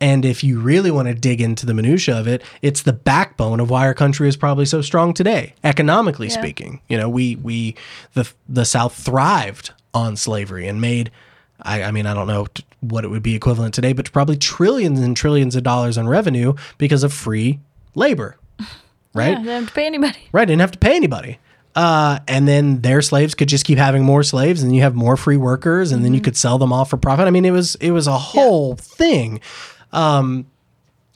And 0.00 0.24
if 0.24 0.42
you 0.42 0.58
really 0.60 0.90
want 0.90 1.08
to 1.08 1.14
dig 1.14 1.42
into 1.42 1.66
the 1.66 1.74
minutia 1.74 2.18
of 2.18 2.26
it, 2.26 2.42
it's 2.62 2.80
the 2.80 2.94
backbone 2.94 3.60
of 3.60 3.68
why 3.68 3.84
our 3.84 3.92
country 3.92 4.28
is 4.28 4.36
probably 4.36 4.64
so 4.64 4.80
strong 4.80 5.12
today, 5.12 5.52
economically 5.62 6.30
speaking. 6.30 6.80
You 6.88 6.96
know, 6.96 7.08
we 7.10 7.36
we 7.36 7.76
the 8.14 8.26
the 8.48 8.64
South 8.64 8.94
thrived 8.94 9.72
on 9.92 10.16
slavery 10.16 10.66
and 10.66 10.80
made 10.80 11.10
I, 11.62 11.84
I 11.84 11.90
mean, 11.90 12.06
I 12.06 12.14
don't 12.14 12.26
know 12.26 12.46
what 12.90 13.04
it 13.04 13.08
would 13.08 13.22
be 13.22 13.34
equivalent 13.34 13.74
today, 13.74 13.92
but 13.92 14.10
probably 14.12 14.36
trillions 14.36 15.00
and 15.00 15.16
trillions 15.16 15.56
of 15.56 15.62
dollars 15.62 15.98
in 15.98 16.08
revenue 16.08 16.54
because 16.78 17.02
of 17.02 17.12
free 17.12 17.60
labor, 17.94 18.36
right? 19.14 19.30
Yeah, 19.30 19.38
they 19.38 19.44
don't 19.44 19.62
have 19.62 19.68
to 19.68 19.74
pay 19.74 19.86
anybody. 19.86 20.18
Right, 20.32 20.44
didn't 20.44 20.60
have 20.60 20.72
to 20.72 20.78
pay 20.78 20.96
anybody. 20.96 21.38
Uh, 21.74 22.20
and 22.26 22.48
then 22.48 22.80
their 22.80 23.02
slaves 23.02 23.34
could 23.34 23.48
just 23.48 23.66
keep 23.66 23.76
having 23.76 24.02
more 24.02 24.22
slaves, 24.22 24.62
and 24.62 24.74
you 24.74 24.80
have 24.80 24.94
more 24.94 25.16
free 25.16 25.36
workers, 25.36 25.92
and 25.92 26.02
then 26.04 26.14
you 26.14 26.22
could 26.22 26.36
sell 26.36 26.56
them 26.56 26.72
off 26.72 26.88
for 26.88 26.96
profit. 26.96 27.26
I 27.26 27.30
mean, 27.30 27.44
it 27.44 27.50
was 27.50 27.74
it 27.76 27.90
was 27.90 28.06
a 28.06 28.16
whole 28.16 28.76
thing. 28.76 29.40
Um, 29.92 30.46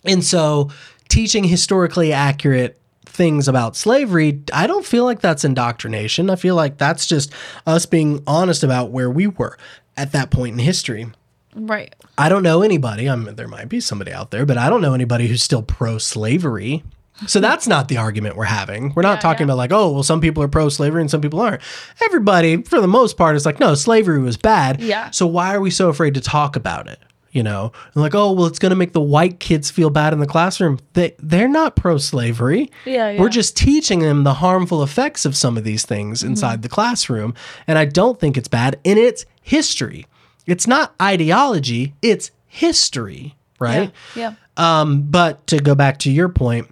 and 0.05 0.23
so, 0.23 0.71
teaching 1.09 1.45
historically 1.45 2.13
accurate 2.13 2.79
things 3.07 3.49
about 3.49 3.75
slavery, 3.75 4.43
I 4.53 4.67
don't 4.67 4.85
feel 4.85 5.05
like 5.05 5.21
that's 5.21 5.45
indoctrination. 5.45 6.29
I 6.29 6.37
feel 6.37 6.55
like 6.55 6.77
that's 6.77 7.07
just 7.07 7.33
us 7.67 7.87
being 7.87 8.23
honest 8.27 8.63
about 8.63 8.91
where 8.91 9.11
we 9.11 9.27
were 9.27 9.57
at 9.97 10.13
that 10.13 10.31
point 10.31 10.55
in 10.55 10.59
history. 10.59 11.07
Right. 11.55 11.95
I 12.17 12.29
don't 12.29 12.43
know 12.43 12.63
anybody. 12.63 13.09
I'm, 13.09 13.25
there 13.35 13.49
might 13.49 13.69
be 13.69 13.81
somebody 13.81 14.13
out 14.13 14.31
there, 14.31 14.47
but 14.47 14.57
I 14.59 14.71
don't 14.71 14.81
know 14.83 14.95
anybody 14.95 15.27
who's 15.27 15.43
still 15.43 15.63
pro 15.63 15.99
slavery 15.99 16.83
So 17.27 17.41
that's 17.49 17.67
not 17.67 17.89
the 17.89 17.97
argument 17.99 18.37
we're 18.37 18.45
having. 18.45 18.93
We're 18.95 19.03
not 19.03 19.17
Yeah, 19.19 19.21
talking 19.21 19.41
yeah. 19.49 19.55
about 19.55 19.59
like, 19.59 19.73
oh, 19.73 19.91
well, 19.93 20.03
some 20.03 20.21
people 20.21 20.43
are 20.43 20.49
pro 20.49 20.69
slavery 20.69 21.01
and 21.01 21.11
some 21.11 21.21
people 21.21 21.41
aren't. 21.41 21.61
Everybody, 22.03 22.63
for 22.63 22.81
the 22.81 22.89
most 22.89 23.17
part, 23.17 23.37
is 23.37 23.45
like, 23.45 23.61
no, 23.61 23.75
slavery 23.75 24.21
was 24.21 24.37
bad. 24.37 24.81
Yeah. 24.81 25.11
So 25.11 25.27
why 25.27 25.55
are 25.55 25.61
we 25.61 25.71
so 25.71 25.89
afraid 25.89 26.15
to 26.15 26.21
talk 26.21 26.57
about 26.57 26.89
it? 26.89 26.99
You 27.33 27.45
know, 27.45 27.71
and 27.95 28.03
like, 28.03 28.13
oh, 28.15 28.33
well, 28.33 28.47
it's 28.47 28.59
going 28.59 28.71
to 28.71 28.77
make 28.77 28.93
the 28.93 29.01
white 29.01 29.39
kids 29.39 29.71
feel 29.71 29.89
bad 29.89 30.13
in 30.13 30.19
the 30.19 30.27
classroom. 30.27 30.81
They 30.95 31.15
they're 31.21 31.47
not 31.47 31.77
pro 31.77 31.97
slavery. 31.97 32.73
Yeah, 32.85 33.11
yeah. 33.11 33.21
We're 33.21 33.29
just 33.29 33.57
teaching 33.57 34.01
them 34.01 34.25
the 34.25 34.35
harmful 34.35 34.83
effects 34.83 35.25
of 35.25 35.37
some 35.37 35.57
of 35.57 35.63
these 35.63 35.87
things 35.87 36.21
Mm-hmm. 36.23 36.31
inside 36.31 36.63
the 36.63 36.69
classroom, 36.69 37.35
and 37.69 37.79
I 37.79 37.85
don't 37.85 38.19
think 38.19 38.37
it's 38.37 38.49
bad. 38.49 38.81
in 38.83 38.99
it's 38.99 39.27
history. 39.43 40.07
It's 40.47 40.67
not 40.67 40.95
ideology. 41.01 41.95
It's 42.03 42.31
history, 42.47 43.37
right? 43.59 43.93
Yeah. 44.15 44.35
Um, 44.57 45.03
but 45.03 45.47
to 45.49 45.59
go 45.59 45.75
back 45.75 45.99
to 46.01 46.11
your 46.11 46.29
point, 46.29 46.69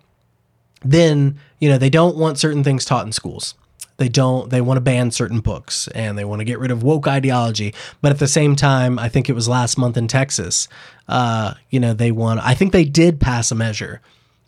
then 0.82 1.38
you 1.58 1.68
know 1.68 1.78
they 1.78 1.90
don't 1.90 2.16
want 2.16 2.38
certain 2.38 2.64
things 2.64 2.84
taught 2.84 3.06
in 3.06 3.12
schools. 3.12 3.54
They 3.98 4.08
don't. 4.08 4.48
They 4.48 4.60
want 4.60 4.76
to 4.76 4.80
ban 4.80 5.10
certain 5.10 5.40
books 5.40 5.88
and 5.88 6.16
they 6.16 6.24
want 6.24 6.38
to 6.38 6.44
get 6.44 6.60
rid 6.60 6.70
of 6.70 6.84
woke 6.84 7.08
ideology. 7.08 7.74
But 8.00 8.12
at 8.12 8.20
the 8.20 8.28
same 8.28 8.54
time, 8.54 8.96
I 8.98 9.08
think 9.08 9.28
it 9.28 9.32
was 9.32 9.48
last 9.48 9.76
month 9.76 9.96
in 9.96 10.06
Texas. 10.06 10.68
Uh, 11.08 11.54
you 11.70 11.80
know, 11.80 11.94
they 11.94 12.12
want. 12.12 12.40
I 12.40 12.54
think 12.54 12.72
they 12.72 12.84
did 12.84 13.20
pass 13.20 13.50
a 13.50 13.56
measure 13.56 14.00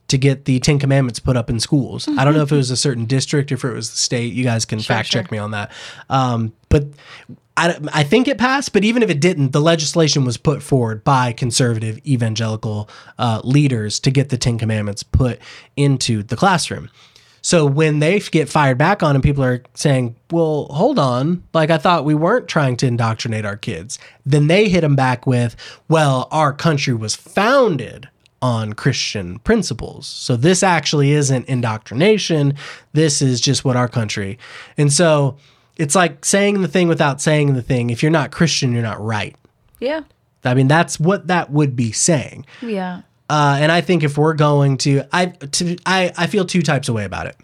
to 0.07 0.19
get 0.19 0.45
the 0.45 0.61
Ten 0.61 0.79
Commandments 0.79 1.19
put 1.19 1.37
up 1.37 1.51
in 1.51 1.59
schools. 1.59 2.09
I 2.17 2.25
don't 2.25 2.35
know 2.35 2.43
if 2.43 2.53
it 2.53 2.57
was 2.57 2.71
a 2.71 2.77
certain 2.77 3.07
district, 3.07 3.51
if 3.51 3.65
it 3.65 3.73
was 3.73 3.91
the 3.91 3.97
state. 3.97 4.33
You 4.33 4.45
guys 4.45 4.65
can 4.65 4.79
fact 4.81 5.11
check 5.11 5.27
sure. 5.27 5.33
me 5.33 5.39
on 5.39 5.51
that. 5.53 5.73
Um, 6.09 6.53
but 6.69 6.87
I, 7.61 8.01
I 8.01 8.03
think 8.05 8.29
it 8.29 8.39
passed. 8.39 8.73
But 8.73 8.85
even 8.85 9.03
if 9.03 9.11
it 9.11 9.21
didn't, 9.21 9.53
the 9.53 9.61
legislation 9.61 10.25
was 10.25 10.37
put 10.37 10.63
forward 10.63 11.05
by 11.05 11.33
conservative 11.33 11.99
evangelical 12.07 12.89
uh, 13.19 13.41
leaders 13.45 14.01
to 14.01 14.11
get 14.11 14.31
the 14.31 14.39
Ten 14.39 14.59
Commandments 14.59 15.03
put 15.03 15.39
into 15.77 16.23
the 16.23 16.37
classroom. 16.37 16.91
So 17.43 17.65
when 17.65 18.01
they 18.01 18.21
get 18.21 18.51
fired 18.51 18.77
back 18.77 19.03
on 19.03 19.15
and 19.15 19.25
people 19.25 19.43
are 19.43 19.63
saying, 19.75 20.15
well, 20.31 20.67
hold 20.71 20.99
on, 20.99 21.43
like 21.55 21.71
I 21.71 21.79
thought 21.79 22.05
we 22.05 22.15
weren't 22.15 22.49
trying 22.49 22.77
to 22.79 22.87
indoctrinate 22.87 23.47
our 23.47 23.57
kids, 23.57 23.99
then 24.27 24.47
they 24.47 24.69
hit 24.69 24.83
them 24.83 24.95
back 24.95 25.27
with, 25.27 25.57
well, 25.89 26.29
our 26.31 26.53
country 26.53 26.93
was 26.93 27.17
founded 27.17 28.09
on 28.43 28.75
Christian 28.75 29.39
principles. 29.39 30.07
So 30.07 30.37
this 30.37 30.63
actually 30.63 31.13
isn't 31.13 31.49
indoctrination. 31.49 32.55
This 32.93 33.23
is 33.23 33.41
just 33.41 33.65
what 33.65 33.77
our 33.77 33.89
country. 33.89 34.39
And 34.77 34.93
so 34.93 35.37
it's 35.81 35.95
like 35.95 36.25
saying 36.27 36.61
the 36.61 36.69
thing 36.69 36.89
without 36.89 37.23
saying 37.23 37.55
the 37.55 37.63
thing. 37.63 37.89
If 37.89 38.03
you're 38.03 38.13
not 38.13 38.31
Christian, 38.31 38.73
you're 38.73 38.83
not 38.83 39.01
right. 39.01 39.35
Yeah. 39.79 40.03
I 40.45 40.53
mean, 40.53 40.69
that's 40.69 41.01
what 41.01 41.29
that 41.29 41.51
would 41.51 41.75
be 41.75 41.91
saying. 41.91 42.45
Yeah. 42.61 43.03
Uh, 43.31 43.57
and 43.59 43.73
I 43.73 43.81
think 43.81 44.03
if 44.03 44.19
we're 44.19 44.35
going 44.35 44.77
to, 44.79 45.05
I, 45.11 45.27
to, 45.27 45.77
I, 45.87 46.13
I 46.19 46.27
feel 46.27 46.45
two 46.45 46.61
types 46.61 46.89
of 46.89 46.95
way 46.95 47.05
about 47.05 47.27
it. 47.27 47.37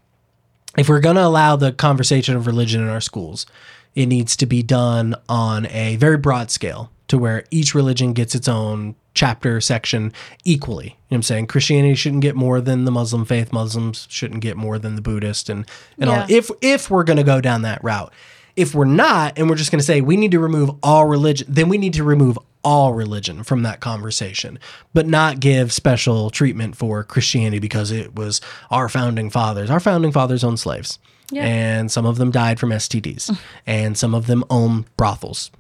If 0.77 0.91
we're 0.91 1.01
going 1.01 1.17
to 1.17 1.25
allow 1.25 1.57
the 1.57 1.73
conversation 1.73 2.37
of 2.37 2.47
religion 2.47 2.83
in 2.83 2.89
our 2.89 3.01
schools, 3.01 3.47
it 3.95 4.07
needs 4.07 4.37
to 4.37 4.47
be 4.47 4.63
done 4.63 5.15
on 5.29 5.67
a 5.69 5.97
very 5.97 6.19
broad 6.19 6.51
scale 6.51 6.91
to 7.09 7.17
where 7.17 7.45
each 7.51 7.75
religion 7.75 8.13
gets 8.13 8.35
its 8.35 8.49
own 8.49 8.97
chapter 9.17 9.61
section 9.61 10.13
equally. 10.45 10.85
You 10.85 10.91
know 10.91 10.97
what 11.09 11.17
I'm 11.17 11.23
saying? 11.23 11.47
Christianity 11.49 11.95
shouldn't 11.97 12.23
get 12.23 12.37
more 12.37 12.61
than 12.61 12.85
the 12.85 12.93
Muslim 12.93 13.25
faith. 13.25 13.53
Muslims 13.53 14.07
shouldn't 14.09 14.43
get 14.43 14.57
more 14.57 14.79
than 14.79 14.95
the 14.95 15.03
Buddhist 15.03 15.49
and, 15.49 15.67
and 15.99 16.09
all. 16.09 16.25
If 16.29 16.51
if 16.61 16.91
we're 16.91 17.03
going 17.03 17.17
to 17.17 17.25
go 17.25 17.41
down 17.41 17.63
that 17.63 17.83
route. 17.83 18.13
If 18.55 18.75
we're 18.75 18.87
not 18.87 19.39
and 19.39 19.51
we're 19.51 19.57
just 19.57 19.71
going 19.71 19.81
to 19.81 19.85
say 19.85 20.01
we 20.01 20.17
need 20.17 20.31
to 20.31 20.39
remove 20.39 20.71
all 20.83 21.05
religion, 21.05 21.47
then 21.51 21.69
we 21.69 21.77
need 21.77 21.93
to 21.95 22.05
remove 22.05 22.39
all 22.65 22.95
religion 22.95 23.45
from 23.45 23.63
that 23.63 23.81
conversation, 23.81 24.59
but 24.95 25.07
not 25.07 25.41
give 25.41 25.73
special 25.73 26.31
treatment 26.31 26.75
for 26.75 27.05
Christianity 27.05 27.59
because 27.59 27.91
it 27.91 28.17
was 28.17 28.41
our 28.71 28.89
founding 28.89 29.29
fathers. 29.29 29.71
Our 29.71 29.79
founding 29.79 30.11
fathers 30.11 30.43
owned 30.43 30.59
slaves. 30.59 30.99
yeah. 31.31 31.45
And 31.45 31.93
some 31.93 32.07
of 32.07 32.17
them 32.17 32.31
died 32.31 32.59
from 32.59 32.71
STDs. 32.71 33.39
and 33.67 33.97
some 33.97 34.15
of 34.15 34.27
them 34.27 34.43
own 34.49 34.87
brothels, 34.97 35.51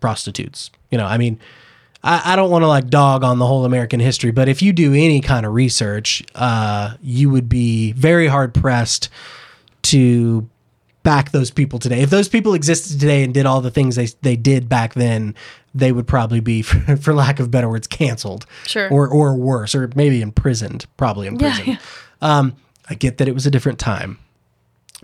prostitutes. 0.00 0.70
You 0.90 0.98
know, 0.98 1.06
I 1.06 1.16
mean, 1.16 1.40
I, 2.04 2.32
I 2.32 2.36
don't 2.36 2.50
want 2.50 2.62
to 2.62 2.68
like 2.68 2.88
dog 2.88 3.22
on 3.22 3.38
the 3.38 3.46
whole 3.46 3.64
American 3.64 4.00
history, 4.00 4.30
but 4.30 4.48
if 4.48 4.62
you 4.62 4.72
do 4.72 4.92
any 4.92 5.20
kind 5.20 5.46
of 5.46 5.52
research, 5.52 6.22
uh, 6.34 6.94
you 7.00 7.30
would 7.30 7.48
be 7.48 7.92
very 7.92 8.26
hard 8.26 8.54
pressed 8.54 9.08
to 9.82 10.48
back 11.02 11.30
those 11.30 11.50
people 11.50 11.78
today. 11.78 12.00
If 12.00 12.10
those 12.10 12.28
people 12.28 12.54
existed 12.54 13.00
today 13.00 13.22
and 13.24 13.32
did 13.34 13.46
all 13.46 13.60
the 13.60 13.70
things 13.70 13.96
they 13.96 14.06
they 14.22 14.36
did 14.36 14.68
back 14.68 14.94
then, 14.94 15.34
they 15.74 15.92
would 15.92 16.06
probably 16.06 16.40
be, 16.40 16.62
for, 16.62 16.96
for 17.00 17.14
lack 17.14 17.40
of 17.40 17.50
better 17.50 17.68
words, 17.68 17.86
canceled. 17.86 18.46
Sure. 18.66 18.88
Or 18.90 19.08
or 19.08 19.34
worse, 19.34 19.74
or 19.74 19.90
maybe 19.94 20.20
imprisoned. 20.20 20.86
Probably 20.96 21.26
in 21.26 21.38
Yeah, 21.38 21.58
yeah. 21.64 21.76
Um, 22.20 22.56
I 22.88 22.94
get 22.94 23.18
that 23.18 23.28
it 23.28 23.34
was 23.34 23.46
a 23.46 23.50
different 23.50 23.78
time, 23.78 24.18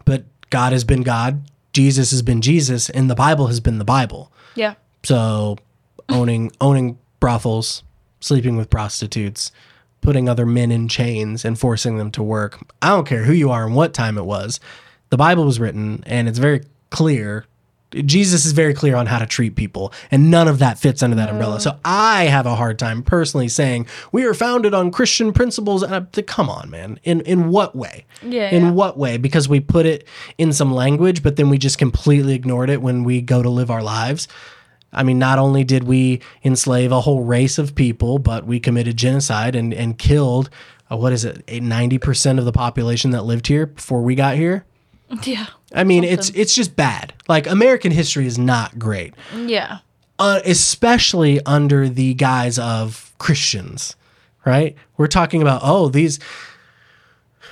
but 0.05 0.25
God 0.51 0.73
has 0.73 0.85
been 0.85 1.03
God. 1.03 1.43
Jesus 1.73 2.11
has 2.11 2.23
been 2.23 2.41
Jesus, 2.41 2.91
and 2.91 3.11
the 3.11 3.15
Bible 3.15 3.49
has 3.49 3.61
been 3.61 3.79
the 3.79 3.85
Bible. 3.85 4.33
Yeah. 4.55 4.75
So 5.05 5.59
owning 6.09 6.53
owning 6.61 6.99
brothels, 7.21 7.83
sleeping 8.21 8.57
with 8.57 8.71
prostitutes, 8.71 9.53
putting 10.01 10.29
other 10.29 10.47
men 10.47 10.71
in 10.71 10.89
chains 10.89 11.45
and 11.45 11.59
forcing 11.59 11.99
them 11.99 12.11
to 12.13 12.23
work. 12.23 12.59
I 12.83 12.89
don't 12.91 13.07
care 13.07 13.25
who 13.25 13.33
you 13.33 13.51
are 13.51 13.67
and 13.67 13.75
what 13.75 13.95
time 13.95 14.17
it 14.19 14.25
was. 14.25 14.61
The 15.11 15.17
Bible 15.17 15.45
was 15.45 15.59
written 15.59 16.03
and 16.07 16.29
it's 16.29 16.39
very 16.39 16.63
clear. 16.91 17.47
Jesus 17.91 18.45
is 18.45 18.53
very 18.53 18.75
clear 18.75 18.97
on 18.97 19.07
how 19.07 19.19
to 19.19 19.25
treat 19.25 19.57
people, 19.57 19.95
and 20.11 20.31
none 20.31 20.47
of 20.47 20.59
that 20.59 20.79
fits 20.79 21.03
under 21.03 21.17
that 21.17 21.31
umbrella. 21.31 21.59
So 21.59 21.79
I 21.87 22.25
have 22.25 22.45
a 22.45 22.55
hard 22.55 22.79
time 22.79 23.03
personally 23.03 23.49
saying 23.49 23.87
we 24.13 24.27
are 24.27 24.35
founded 24.35 24.75
on 24.75 24.91
Christian 24.91 25.33
principles. 25.33 25.83
And 25.83 25.95
I, 25.95 26.23
come 26.23 26.51
on, 26.51 26.69
man, 26.69 27.01
in 27.03 27.23
in 27.23 27.49
what 27.49 27.75
way? 27.75 28.05
Yeah, 28.21 28.51
In 28.51 28.63
yeah. 28.63 28.71
what 28.73 28.99
way? 28.99 29.17
Because 29.17 29.49
we 29.49 29.61
put 29.61 29.87
it 29.87 30.07
in 30.37 30.53
some 30.53 30.71
language, 30.75 31.23
but 31.23 31.37
then 31.37 31.49
we 31.49 31.57
just 31.57 31.79
completely 31.79 32.35
ignored 32.35 32.69
it 32.69 32.83
when 32.83 33.05
we 33.05 33.23
go 33.23 33.43
to 33.43 33.49
live 33.49 33.71
our 33.71 33.83
lives. 33.83 34.29
I 34.93 35.03
mean, 35.03 35.19
not 35.19 35.39
only 35.39 35.65
did 35.65 35.85
we 35.85 36.21
enslave 36.45 36.93
a 36.93 37.01
whole 37.03 37.23
race 37.23 37.59
of 37.59 37.75
people, 37.75 38.19
but 38.19 38.47
we 38.47 38.59
committed 38.59 38.97
genocide 38.97 39.55
and, 39.55 39.75
and 39.75 39.99
killed, 39.99 40.49
uh, 40.91 40.97
what 40.97 41.13
is 41.13 41.25
it, 41.25 41.45
90% 41.47 42.39
of 42.39 42.45
the 42.47 42.53
population 42.53 43.11
that 43.11 43.23
lived 43.25 43.47
here 43.49 43.67
before 43.67 44.03
we 44.03 44.15
got 44.15 44.37
here? 44.37 44.65
Yeah. 45.25 45.47
I 45.75 45.85
mean, 45.85 46.05
it's 46.05 46.29
it's 46.31 46.55
just 46.55 46.77
bad. 46.77 47.15
Like 47.29 47.47
American 47.47 47.93
history 47.93 48.27
is 48.27 48.39
not 48.39 48.79
great, 48.79 49.15
Yeah. 49.35 49.79
uh, 50.19 50.41
especially 50.45 51.41
under 51.47 51.89
the 51.89 52.13
guise 52.13 52.59
of 52.59 53.13
Christians, 53.19 53.97
right? 54.45 54.77
We're 54.99 55.07
talking 55.07 55.41
about 55.41 55.61
oh 55.65 55.89
these. 55.89 56.19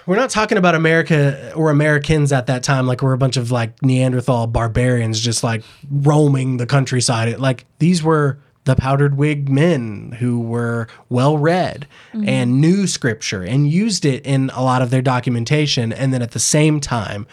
We're 0.07 0.17
not 0.17 0.31
talking 0.31 0.57
about 0.57 0.77
America 0.77 1.53
or 1.57 1.71
Americans 1.71 2.33
at 2.33 2.47
that 2.47 2.63
time 2.63 2.87
like 2.87 3.03
we're 3.03 3.13
a 3.13 3.19
bunch 3.19 3.37
of 3.37 3.51
like 3.51 3.83
Neanderthal 3.83 4.47
barbarians 4.47 5.21
just 5.21 5.43
like 5.43 5.65
roaming 5.91 6.59
the 6.59 6.67
countryside. 6.67 7.39
Like 7.39 7.67
these 7.81 8.05
were 8.05 8.39
the 8.65 8.77
powdered 8.77 9.17
wig 9.17 9.49
men 9.49 10.13
who 10.19 10.41
were 10.41 10.89
well 11.09 11.39
read 11.39 11.87
and 12.13 12.61
knew 12.61 12.87
scripture 12.87 13.43
and 13.43 13.71
used 13.71 14.05
it 14.05 14.27
in 14.27 14.51
a 14.55 14.63
lot 14.63 14.83
of 14.83 14.91
their 14.91 15.03
documentation 15.03 15.93
and 15.93 16.13
then 16.13 16.21
at 16.21 16.33
the 16.33 16.41
same 16.41 16.81
time 16.81 17.27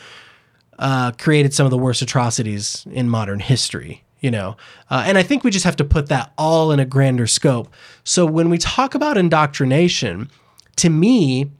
uh, 0.79 1.11
created 1.11 1.53
some 1.53 1.65
of 1.65 1.71
the 1.71 1.77
worst 1.77 2.01
atrocities 2.01 2.85
in 2.91 3.09
modern 3.09 3.39
history. 3.39 4.03
You 4.19 4.31
know, 4.31 4.55
uh, 4.89 5.03
and 5.05 5.17
I 5.17 5.23
think 5.23 5.43
we 5.43 5.51
just 5.51 5.65
have 5.65 5.75
to 5.75 5.83
put 5.83 6.07
that 6.07 6.31
all 6.37 6.71
in 6.71 6.79
a 6.79 6.85
grander 6.85 7.27
scope. 7.27 7.73
So 8.05 8.25
when 8.25 8.49
we 8.49 8.57
talk 8.57 8.95
about 8.95 9.17
indoctrination, 9.17 10.31
to 10.77 10.89
me, 10.89 11.51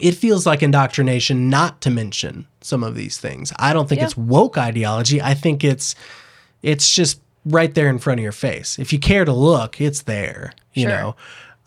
it 0.00 0.12
feels 0.12 0.46
like 0.46 0.62
indoctrination 0.62 1.50
not 1.50 1.80
to 1.82 1.90
mention 1.90 2.46
some 2.60 2.82
of 2.84 2.94
these 2.94 3.18
things. 3.18 3.52
I 3.58 3.72
don't 3.72 3.88
think 3.88 4.00
Yeah. 4.00 4.06
it's 4.06 4.16
woke 4.16 4.56
ideology. 4.58 5.20
I 5.22 5.34
think 5.34 5.64
it's 5.64 5.94
it's 6.62 6.92
just 6.94 7.20
right 7.44 7.72
there 7.74 7.88
in 7.88 7.98
front 7.98 8.18
of 8.20 8.22
your 8.22 8.32
face. 8.32 8.78
If 8.78 8.92
you 8.92 8.98
care 8.98 9.24
to 9.24 9.32
look, 9.32 9.80
it's 9.80 10.02
there. 10.02 10.52
You 10.74 10.82
Sure. 10.88 10.90
know. 10.90 11.16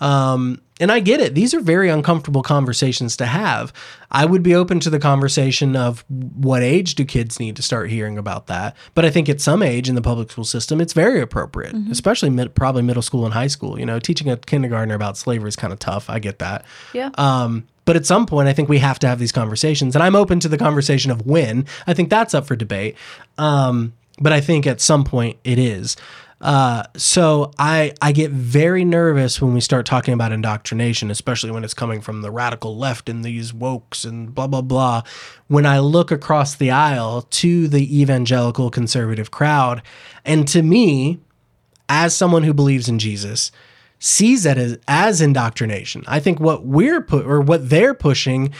Um, 0.06 0.62
and 0.80 0.92
I 0.92 1.00
get 1.00 1.22
it. 1.22 1.36
These 1.36 1.54
are 1.54 1.60
very 1.62 1.90
uncomfortable 1.90 2.42
conversations 2.42 3.16
to 3.18 3.28
have. 3.28 3.72
I 4.10 4.26
would 4.26 4.42
be 4.42 4.56
open 4.56 4.80
to 4.80 4.90
the 4.90 4.98
conversation 4.98 5.76
of 5.76 6.04
what 6.10 6.64
age 6.64 6.96
do 6.96 7.06
kids 7.06 7.40
need 7.40 7.56
to 7.58 7.62
start 7.62 7.92
hearing 7.92 8.18
about 8.18 8.48
that. 8.48 8.76
But 8.96 9.06
I 9.06 9.12
think 9.12 9.30
at 9.30 9.40
some 9.40 9.62
age 9.62 9.88
in 9.90 9.94
the 9.96 10.02
public 10.02 10.32
school 10.32 10.44
system, 10.44 10.82
it's 10.82 10.94
very 10.94 11.22
appropriate, 11.22 11.76
especially 11.92 12.32
mid, 12.32 12.56
probably 12.56 12.82
middle 12.82 13.04
school 13.04 13.26
and 13.26 13.34
high 13.34 13.46
school. 13.48 13.80
You 13.80 13.86
know, 13.86 14.00
teaching 14.00 14.28
a 14.30 14.38
kindergartner 14.38 14.96
about 14.96 15.18
slavery 15.18 15.50
is 15.50 15.56
kind 15.56 15.72
of 15.72 15.78
tough. 15.78 16.10
I 16.10 16.18
get 16.18 16.40
that. 16.40 16.66
Yeah. 16.94 17.12
Um, 17.16 17.68
but 17.92 17.98
at 17.98 18.06
some 18.06 18.26
point, 18.26 18.48
I 18.48 18.54
think 18.54 18.70
we 18.70 18.78
have 18.78 19.00
to 19.00 19.08
have 19.08 19.20
these 19.20 19.34
conversations, 19.34 19.98
and 19.98 20.02
I'm 20.02 20.16
open 20.16 20.40
to 20.40 20.48
the 20.48 20.58
conversation 20.58 21.12
of 21.12 21.26
when. 21.26 21.66
I 21.86 21.94
think 21.94 22.10
that's 22.10 22.34
up 22.34 22.48
for 22.48 22.56
debate. 22.56 22.96
Um, 23.38 23.92
but 24.18 24.32
I 24.32 24.40
think 24.40 24.66
at 24.66 24.80
some 24.80 25.04
point 25.04 25.38
it 25.44 25.60
is. 25.60 25.98
Uh, 26.40 26.84
so 26.96 27.52
I 27.60 27.92
I 28.02 28.14
get 28.14 28.32
very 28.32 28.86
nervous 28.86 29.42
when 29.42 29.54
we 29.54 29.60
start 29.60 29.86
talking 29.86 30.14
about 30.14 30.32
indoctrination, 30.32 31.12
especially 31.12 31.52
when 31.52 31.66
it's 31.66 31.74
coming 31.74 32.00
from 32.00 32.22
the 32.22 32.32
radical 32.32 32.78
left 32.78 33.10
and 33.10 33.26
these 33.26 33.52
wokes 33.52 34.06
and 34.06 34.34
blah 34.34 34.48
blah 34.48 34.62
blah. 34.62 35.02
When 35.50 35.66
I 35.66 35.80
look 35.80 36.12
across 36.12 36.56
the 36.56 36.72
aisle 36.72 37.24
to 37.24 37.68
the 37.68 38.00
evangelical 38.00 38.72
conservative 38.72 39.32
crowd, 39.32 39.82
and 40.24 40.48
to 40.48 40.62
me, 40.62 41.20
as 41.90 42.16
someone 42.16 42.44
who 42.44 42.54
believes 42.54 42.88
in 42.88 43.00
Jesus, 43.00 43.52
sees 44.02 44.44
that 44.44 44.58
as, 44.58 44.78
as 44.88 45.22
indoctrination. 45.22 46.04
I 46.08 46.20
think 46.20 46.40
what 46.40 46.66
we're 46.66 47.02
put 47.02 47.26
or 47.26 47.40
what 47.40 47.70
they're 47.70 47.94
pushing 47.94 48.52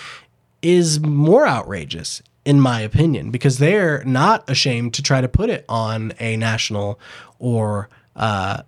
is 0.62 1.00
more 1.00 1.48
outrageous 1.48 2.22
in 2.46 2.60
my 2.62 2.80
opinion 2.82 3.32
because 3.32 3.58
they're 3.58 4.04
not 4.04 4.48
ashamed 4.50 4.94
to 4.94 5.04
try 5.04 5.20
to 5.20 5.28
put 5.28 5.50
it 5.50 5.66
on 5.68 6.14
a 6.20 6.38
national 6.38 7.00
or 7.40 7.90
uh, 8.16 8.62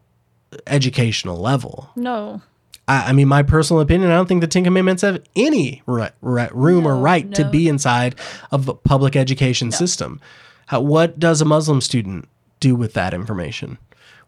educational 0.66 1.38
level. 1.38 1.92
No. 1.96 2.42
I, 2.88 3.10
I 3.10 3.14
mean, 3.14 3.28
my 3.28 3.44
personal 3.44 3.80
opinion, 3.80 4.10
I 4.10 4.16
don't 4.16 4.28
think 4.28 4.42
the 4.42 4.48
Ten 4.48 4.64
Commandments 4.64 5.04
have 5.04 5.24
any 5.36 5.84
ri- 5.86 6.10
ri- 6.22 6.50
room 6.52 6.88
or 6.88 6.96
No, 6.96 7.02
right 7.02 7.32
to 7.36 7.48
be 7.50 7.68
inside 7.68 8.16
of 8.52 8.68
a 8.68 8.74
public 8.74 9.16
education 9.16 9.72
system. 9.72 10.20
How, 10.66 10.82
what 10.82 11.20
does 11.20 11.40
a 11.40 11.46
Muslim 11.46 11.82
student 11.82 12.28
do 12.60 12.76
with 12.76 12.94
that 12.94 13.14
information? 13.14 13.78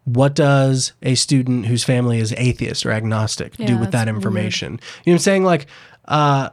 What 0.05 0.35
does 0.35 0.93
a 1.01 1.15
student 1.15 1.65
whose 1.65 1.83
family 1.83 2.19
is 2.19 2.33
atheist 2.37 2.85
or 2.85 2.91
agnostic 2.91 3.57
do 3.57 3.77
with 3.77 3.91
that 3.91 4.05
that's 4.05 4.05
weird. 4.05 4.15
information? 4.15 4.73
You 4.73 4.77
know 4.77 4.81
what 5.05 5.13
I'm 5.13 5.19
saying? 5.19 5.43
Like, 5.43 5.67
uh, 6.05 6.49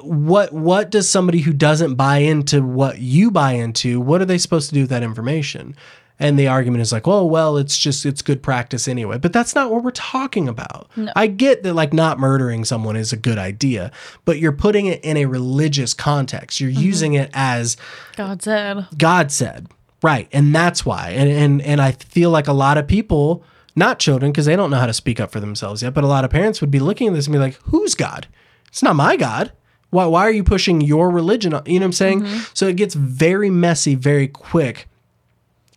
what 0.00 0.52
what 0.52 0.90
does 0.90 1.08
somebody 1.08 1.40
who 1.40 1.52
doesn't 1.52 1.94
buy 1.94 2.18
into 2.18 2.62
what 2.62 2.98
you 2.98 3.30
buy 3.30 3.52
into 3.52 4.00
what 4.00 4.20
are 4.20 4.24
they 4.24 4.38
supposed 4.38 4.68
to 4.68 4.74
do 4.74 4.82
with 4.82 4.90
that 4.90 5.02
information 5.02 5.74
and 6.20 6.38
the 6.38 6.46
argument 6.46 6.82
is 6.82 6.92
like 6.92 7.08
oh 7.08 7.24
well 7.24 7.56
it's 7.56 7.76
just 7.76 8.06
it's 8.06 8.22
good 8.22 8.42
practice 8.42 8.86
anyway 8.86 9.18
but 9.18 9.32
that's 9.32 9.54
not 9.54 9.70
what 9.70 9.82
we're 9.82 9.90
talking 9.90 10.48
about 10.48 10.88
i 11.16 11.26
get 11.26 11.64
that 11.64 11.74
like 11.74 11.92
not 11.92 12.18
murdering 12.18 12.64
someone 12.64 12.94
is 12.94 13.12
a 13.12 13.16
good 13.16 13.38
idea 13.38 13.90
but 14.24 14.38
you're 14.38 14.52
putting 14.52 14.86
it 14.86 15.02
in 15.04 15.16
a 15.16 15.26
religious 15.26 15.94
context 15.94 16.60
you're 16.60 16.70
using 16.70 17.14
it 17.14 17.30
as 17.34 17.76
God 18.16 18.42
said. 18.42 18.86
God 18.96 19.32
said. 19.32 19.68
Right. 20.02 20.28
And 20.32 20.54
that's 20.54 20.84
why. 20.84 21.10
And 21.10 21.30
and 21.30 21.62
and 21.62 21.80
I 21.80 21.92
feel 21.92 22.30
like 22.30 22.48
a 22.48 22.52
lot 22.52 22.76
of 22.76 22.86
people, 22.86 23.44
not 23.76 23.98
children, 23.98 24.32
because 24.32 24.46
they 24.46 24.56
don't 24.56 24.70
know 24.70 24.78
how 24.78 24.86
to 24.86 24.92
speak 24.92 25.20
up 25.20 25.30
for 25.30 25.40
themselves 25.40 25.82
yet, 25.82 25.94
but 25.94 26.04
a 26.04 26.08
lot 26.08 26.24
of 26.24 26.30
parents 26.30 26.60
would 26.60 26.70
be 26.70 26.80
looking 26.80 27.08
at 27.08 27.14
this 27.14 27.26
and 27.26 27.32
be 27.32 27.38
like, 27.38 27.54
who's 27.64 27.94
God? 27.94 28.26
It's 28.68 28.82
not 28.82 28.96
my 28.96 29.16
God. 29.16 29.52
Why 29.90 30.06
why 30.06 30.22
are 30.22 30.32
you 30.32 30.42
pushing 30.42 30.80
your 30.80 31.10
religion 31.10 31.54
on 31.54 31.62
you 31.66 31.78
know 31.78 31.84
what 31.84 31.88
I'm 31.88 31.92
saying? 31.92 32.22
Mm-hmm. 32.22 32.42
So 32.54 32.66
it 32.66 32.76
gets 32.76 32.94
very 32.94 33.50
messy 33.50 33.94
very 33.94 34.26
quick. 34.26 34.88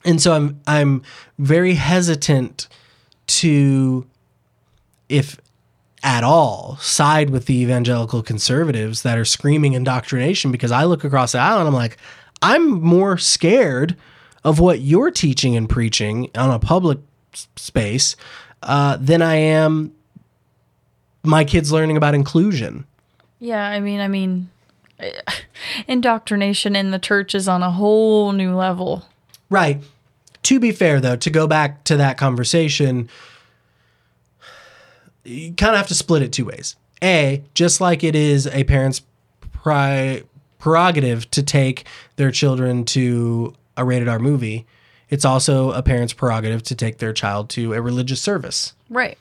And 0.04 0.22
so 0.22 0.34
I'm 0.34 0.60
I'm 0.66 1.04
very 1.38 1.76
hesitant 1.76 2.68
to 3.28 4.08
if 5.08 5.40
at 6.02 6.24
all 6.24 6.78
side 6.78 7.32
with 7.32 7.48
the 7.48 7.56
evangelical 7.56 8.22
conservatives 8.22 9.02
that 9.02 9.18
are 9.18 9.26
screaming 9.26 9.74
indoctrination 9.74 10.52
because 10.52 10.72
I 10.72 10.84
look 10.86 11.04
across 11.04 11.32
the 11.32 11.40
aisle 11.40 11.60
and 11.60 11.68
I'm 11.68 11.74
like, 11.74 11.98
I'm 12.42 12.70
more 12.82 13.18
scared 13.18 13.98
of 14.46 14.60
what 14.60 14.80
you're 14.80 15.12
teaching 15.12 15.58
and 15.58 15.68
preaching 15.68 16.30
on 16.36 16.52
a 16.52 16.60
public 16.60 17.00
space 17.34 18.16
uh, 18.64 18.96
than 19.02 19.22
I 19.22 19.36
am 19.36 19.92
my 21.24 21.44
kids 21.44 21.72
learning 21.72 21.98
about 21.98 22.14
inclusion. 22.14 22.86
Yeah, 23.40 23.66
I 23.66 23.80
mean, 23.80 24.00
I 24.00 24.08
mean, 24.08 24.50
indoctrination 25.88 26.76
in 26.76 26.92
the 26.92 27.00
church 27.00 27.34
is 27.34 27.48
on 27.48 27.64
a 27.64 27.72
whole 27.72 28.32
new 28.32 28.56
level. 28.56 29.06
Right. 29.50 29.82
To 30.44 30.60
be 30.60 30.72
fair, 30.72 31.02
though, 31.02 31.16
to 31.16 31.30
go 31.32 31.48
back 31.48 31.84
to 31.86 31.98
that 31.98 32.18
conversation, 32.18 33.10
you 35.24 35.54
kind 35.56 35.72
of 35.72 35.78
have 35.78 35.88
to 35.88 35.96
split 35.96 36.22
it 36.22 36.32
two 36.32 36.46
ways. 36.46 36.76
A, 37.04 37.44
just 37.56 37.82
like 37.82 38.04
it 38.04 38.16
is 38.16 38.46
a 38.48 38.64
parent's 38.64 39.02
pri- 39.52 40.22
prerogative 40.60 41.30
to 41.32 41.42
take 41.42 41.86
their 42.16 42.30
children 42.30 42.86
to 42.86 43.56
a 43.78 43.86
rated 43.86 44.08
R 44.08 44.20
movie, 44.20 44.66
it's 45.10 45.26
also 45.26 45.72
a 45.72 45.84
parent's 45.84 46.14
prerogative 46.14 46.64
to 46.64 46.76
take 46.76 46.98
their 46.98 47.14
child 47.14 47.50
to 47.52 47.74
a 47.74 47.82
religious 47.82 48.22
service. 48.22 48.74
Right. 48.90 49.18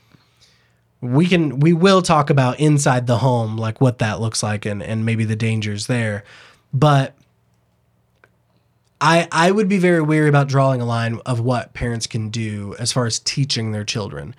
We 1.00 1.26
can 1.26 1.60
we 1.60 1.72
will 1.72 2.00
talk 2.00 2.30
about 2.30 2.58
inside 2.58 3.06
the 3.06 3.18
home, 3.18 3.56
like 3.58 3.80
what 3.80 3.98
that 3.98 4.20
looks 4.20 4.42
like 4.42 4.64
and, 4.64 4.82
and 4.82 5.04
maybe 5.04 5.24
the 5.24 5.36
dangers 5.36 5.86
there. 5.86 6.24
But 6.72 7.14
I 9.00 9.28
I 9.30 9.50
would 9.50 9.68
be 9.68 9.78
very 9.78 10.00
wary 10.00 10.28
about 10.28 10.48
drawing 10.48 10.80
a 10.80 10.86
line 10.86 11.20
of 11.26 11.40
what 11.40 11.74
parents 11.74 12.06
can 12.06 12.30
do 12.30 12.74
as 12.78 12.90
far 12.92 13.04
as 13.04 13.18
teaching 13.18 13.72
their 13.72 13.84
children. 13.84 14.34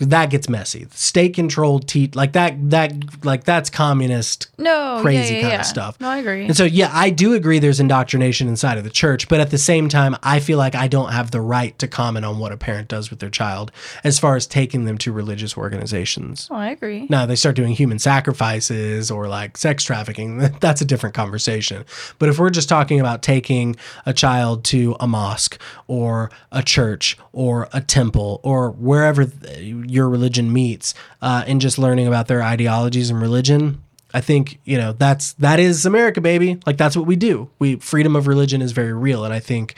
That 0.00 0.30
gets 0.30 0.48
messy. 0.48 0.86
State 0.92 1.34
controlled 1.34 1.86
teach 1.86 2.14
like 2.14 2.32
that 2.32 2.70
that 2.70 3.24
like 3.24 3.44
that's 3.44 3.70
communist 3.70 4.48
No, 4.58 4.98
crazy 5.02 5.34
yeah, 5.34 5.38
yeah, 5.38 5.42
kind 5.42 5.52
yeah. 5.52 5.60
of 5.60 5.66
stuff. 5.66 6.00
No, 6.00 6.08
I 6.08 6.18
agree. 6.18 6.46
And 6.46 6.56
so, 6.56 6.64
yeah, 6.64 6.90
I 6.92 7.10
do 7.10 7.34
agree 7.34 7.58
there's 7.58 7.80
indoctrination 7.80 8.48
inside 8.48 8.78
of 8.78 8.84
the 8.84 8.90
church, 8.90 9.28
but 9.28 9.40
at 9.40 9.50
the 9.50 9.58
same 9.58 9.88
time, 9.88 10.16
I 10.22 10.40
feel 10.40 10.58
like 10.58 10.74
I 10.74 10.88
don't 10.88 11.12
have 11.12 11.30
the 11.30 11.40
right 11.40 11.78
to 11.78 11.86
comment 11.88 12.24
on 12.24 12.38
what 12.38 12.50
a 12.52 12.56
parent 12.56 12.88
does 12.88 13.10
with 13.10 13.18
their 13.18 13.30
child 13.30 13.70
as 14.02 14.18
far 14.18 14.36
as 14.36 14.46
taking 14.46 14.84
them 14.84 14.98
to 14.98 15.12
religious 15.12 15.56
organizations. 15.56 16.48
oh, 16.50 16.56
I 16.56 16.70
agree. 16.70 17.06
Now, 17.10 17.26
they 17.26 17.36
start 17.36 17.56
doing 17.56 17.72
human 17.72 17.98
sacrifices 17.98 19.10
or 19.10 19.28
like 19.28 19.56
sex 19.56 19.84
trafficking, 19.84 20.38
that's 20.60 20.80
a 20.80 20.84
different 20.84 21.14
conversation. 21.14 21.84
But 22.18 22.28
if 22.28 22.38
we're 22.38 22.50
just 22.50 22.68
talking 22.68 23.00
about 23.00 23.22
taking 23.22 23.76
a 24.06 24.12
child 24.12 24.64
to 24.64 24.96
a 25.00 25.06
mosque 25.06 25.60
or 25.86 26.30
a 26.52 26.62
church 26.62 27.18
or 27.32 27.68
a 27.72 27.80
temple 27.80 28.40
or 28.42 28.70
wherever 28.72 29.24
th- 29.26 29.58
your 29.88 30.08
religion 30.08 30.52
meets 30.52 30.94
uh, 31.22 31.44
and 31.46 31.60
just 31.60 31.78
learning 31.78 32.06
about 32.06 32.26
their 32.28 32.42
ideologies 32.42 33.10
and 33.10 33.20
religion, 33.20 33.82
I 34.12 34.20
think, 34.20 34.58
you 34.64 34.76
know, 34.76 34.92
that's 34.92 35.34
that 35.34 35.60
is 35.60 35.86
America, 35.86 36.20
baby. 36.20 36.58
Like 36.66 36.76
that's 36.76 36.96
what 36.96 37.06
we 37.06 37.16
do. 37.16 37.48
We 37.58 37.76
freedom 37.76 38.16
of 38.16 38.26
religion 38.26 38.60
is 38.62 38.72
very 38.72 38.92
real. 38.92 39.24
And 39.24 39.32
I 39.32 39.38
think 39.40 39.74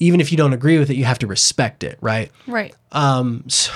even 0.00 0.20
if 0.20 0.32
you 0.32 0.36
don't 0.38 0.52
agree 0.52 0.78
with 0.78 0.90
it, 0.90 0.96
you 0.96 1.04
have 1.04 1.18
to 1.20 1.26
respect 1.26 1.84
it, 1.84 1.98
right? 2.00 2.30
Right. 2.46 2.74
um, 2.92 3.44
s- 3.46 3.70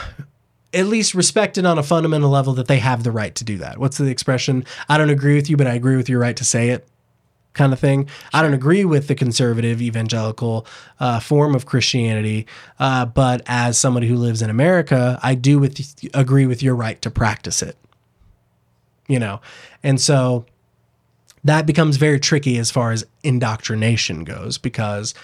at 0.72 0.86
least 0.86 1.14
respect 1.14 1.56
it 1.56 1.64
on 1.64 1.78
a 1.78 1.82
fundamental 1.84 2.30
level 2.30 2.54
that 2.54 2.66
they 2.66 2.78
have 2.78 3.04
the 3.04 3.12
right 3.12 3.32
to 3.36 3.44
do 3.44 3.58
that. 3.58 3.78
What's 3.78 3.96
the 3.98 4.06
expression? 4.06 4.64
I 4.88 4.98
don't 4.98 5.10
agree 5.10 5.36
with 5.36 5.48
you, 5.48 5.56
but 5.56 5.68
I 5.68 5.74
agree 5.74 5.94
with 5.96 6.08
your 6.08 6.18
right 6.18 6.36
to 6.36 6.44
say 6.44 6.70
it, 6.70 6.88
kind 7.54 7.72
of 7.72 7.80
thing. 7.80 8.08
I 8.32 8.42
don't 8.42 8.54
agree 8.54 8.84
with 8.84 9.08
the 9.08 9.14
conservative 9.14 9.80
evangelical 9.80 10.66
uh, 11.00 11.20
form 11.20 11.54
of 11.54 11.66
Christianity, 11.66 12.46
uh, 12.78 13.06
but 13.06 13.42
as 13.46 13.78
somebody 13.78 14.08
who 14.08 14.16
lives 14.16 14.42
in 14.42 14.50
America, 14.50 15.18
I 15.22 15.34
do 15.34 15.58
with 15.58 15.80
agree 16.12 16.46
with 16.46 16.62
your 16.62 16.74
right 16.74 17.00
to 17.02 17.10
practice 17.10 17.62
it. 17.62 17.76
You 19.08 19.18
know, 19.18 19.40
and 19.82 20.00
so 20.00 20.46
that 21.44 21.66
becomes 21.66 21.96
very 21.96 22.18
tricky 22.18 22.58
as 22.58 22.70
far 22.70 22.90
as 22.90 23.04
indoctrination 23.22 24.24
goes 24.24 24.58
because 24.58 25.14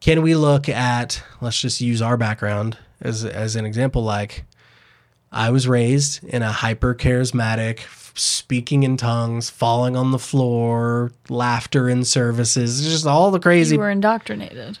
can 0.00 0.22
we 0.22 0.34
look 0.34 0.68
at 0.68 1.22
let's 1.40 1.60
just 1.60 1.80
use 1.80 2.00
our 2.00 2.16
background 2.16 2.78
as 3.00 3.24
as 3.24 3.56
an 3.56 3.64
example 3.64 4.02
like 4.02 4.44
I 5.32 5.50
was 5.50 5.66
raised 5.66 6.22
in 6.24 6.42
a 6.42 6.52
hyper 6.52 6.94
charismatic 6.94 7.80
speaking 8.18 8.82
in 8.82 8.96
tongues, 8.96 9.50
falling 9.50 9.96
on 9.96 10.10
the 10.10 10.18
floor, 10.18 11.12
laughter 11.28 11.88
in 11.88 12.04
services, 12.04 12.82
just 12.84 13.06
all 13.06 13.30
the 13.30 13.38
crazy 13.38 13.76
You 13.76 13.80
were 13.80 13.90
indoctrinated. 13.90 14.78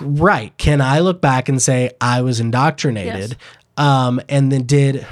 right. 0.00 0.56
Can 0.58 0.80
I 0.80 1.00
look 1.00 1.20
back 1.20 1.48
and 1.48 1.60
say 1.60 1.90
I 2.00 2.22
was 2.22 2.40
indoctrinated? 2.40 3.36
Um 3.76 4.20
and 4.28 4.50
then 4.50 4.62
did 4.64 5.06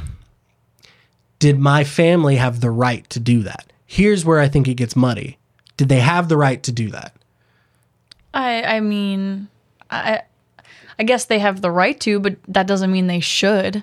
did 1.39 1.59
my 1.59 1.85
family 1.85 2.37
have 2.37 2.61
the 2.61 2.70
right 2.70 3.09
to 3.11 3.20
do 3.20 3.43
that? 3.43 3.72
Here's 3.87 4.25
where 4.25 4.41
I 4.41 4.49
think 4.49 4.66
it 4.68 4.75
gets 4.75 4.97
muddy. 4.97 5.39
Did 5.77 5.89
they 5.89 6.01
have 6.01 6.29
the 6.29 6.37
right 6.37 6.62
to 6.62 6.72
do 6.72 6.91
that? 6.91 7.14
I 8.33 8.62
I 8.62 8.81
mean, 8.81 9.49
I 9.91 10.22
I 10.99 11.03
guess 11.03 11.25
they 11.25 11.41
have 11.41 11.61
the 11.61 11.70
right 11.70 11.99
to, 12.01 12.20
but 12.20 12.37
that 12.49 12.66
doesn't 12.66 12.93
mean 12.93 13.07
they 13.09 13.20
should. 13.20 13.83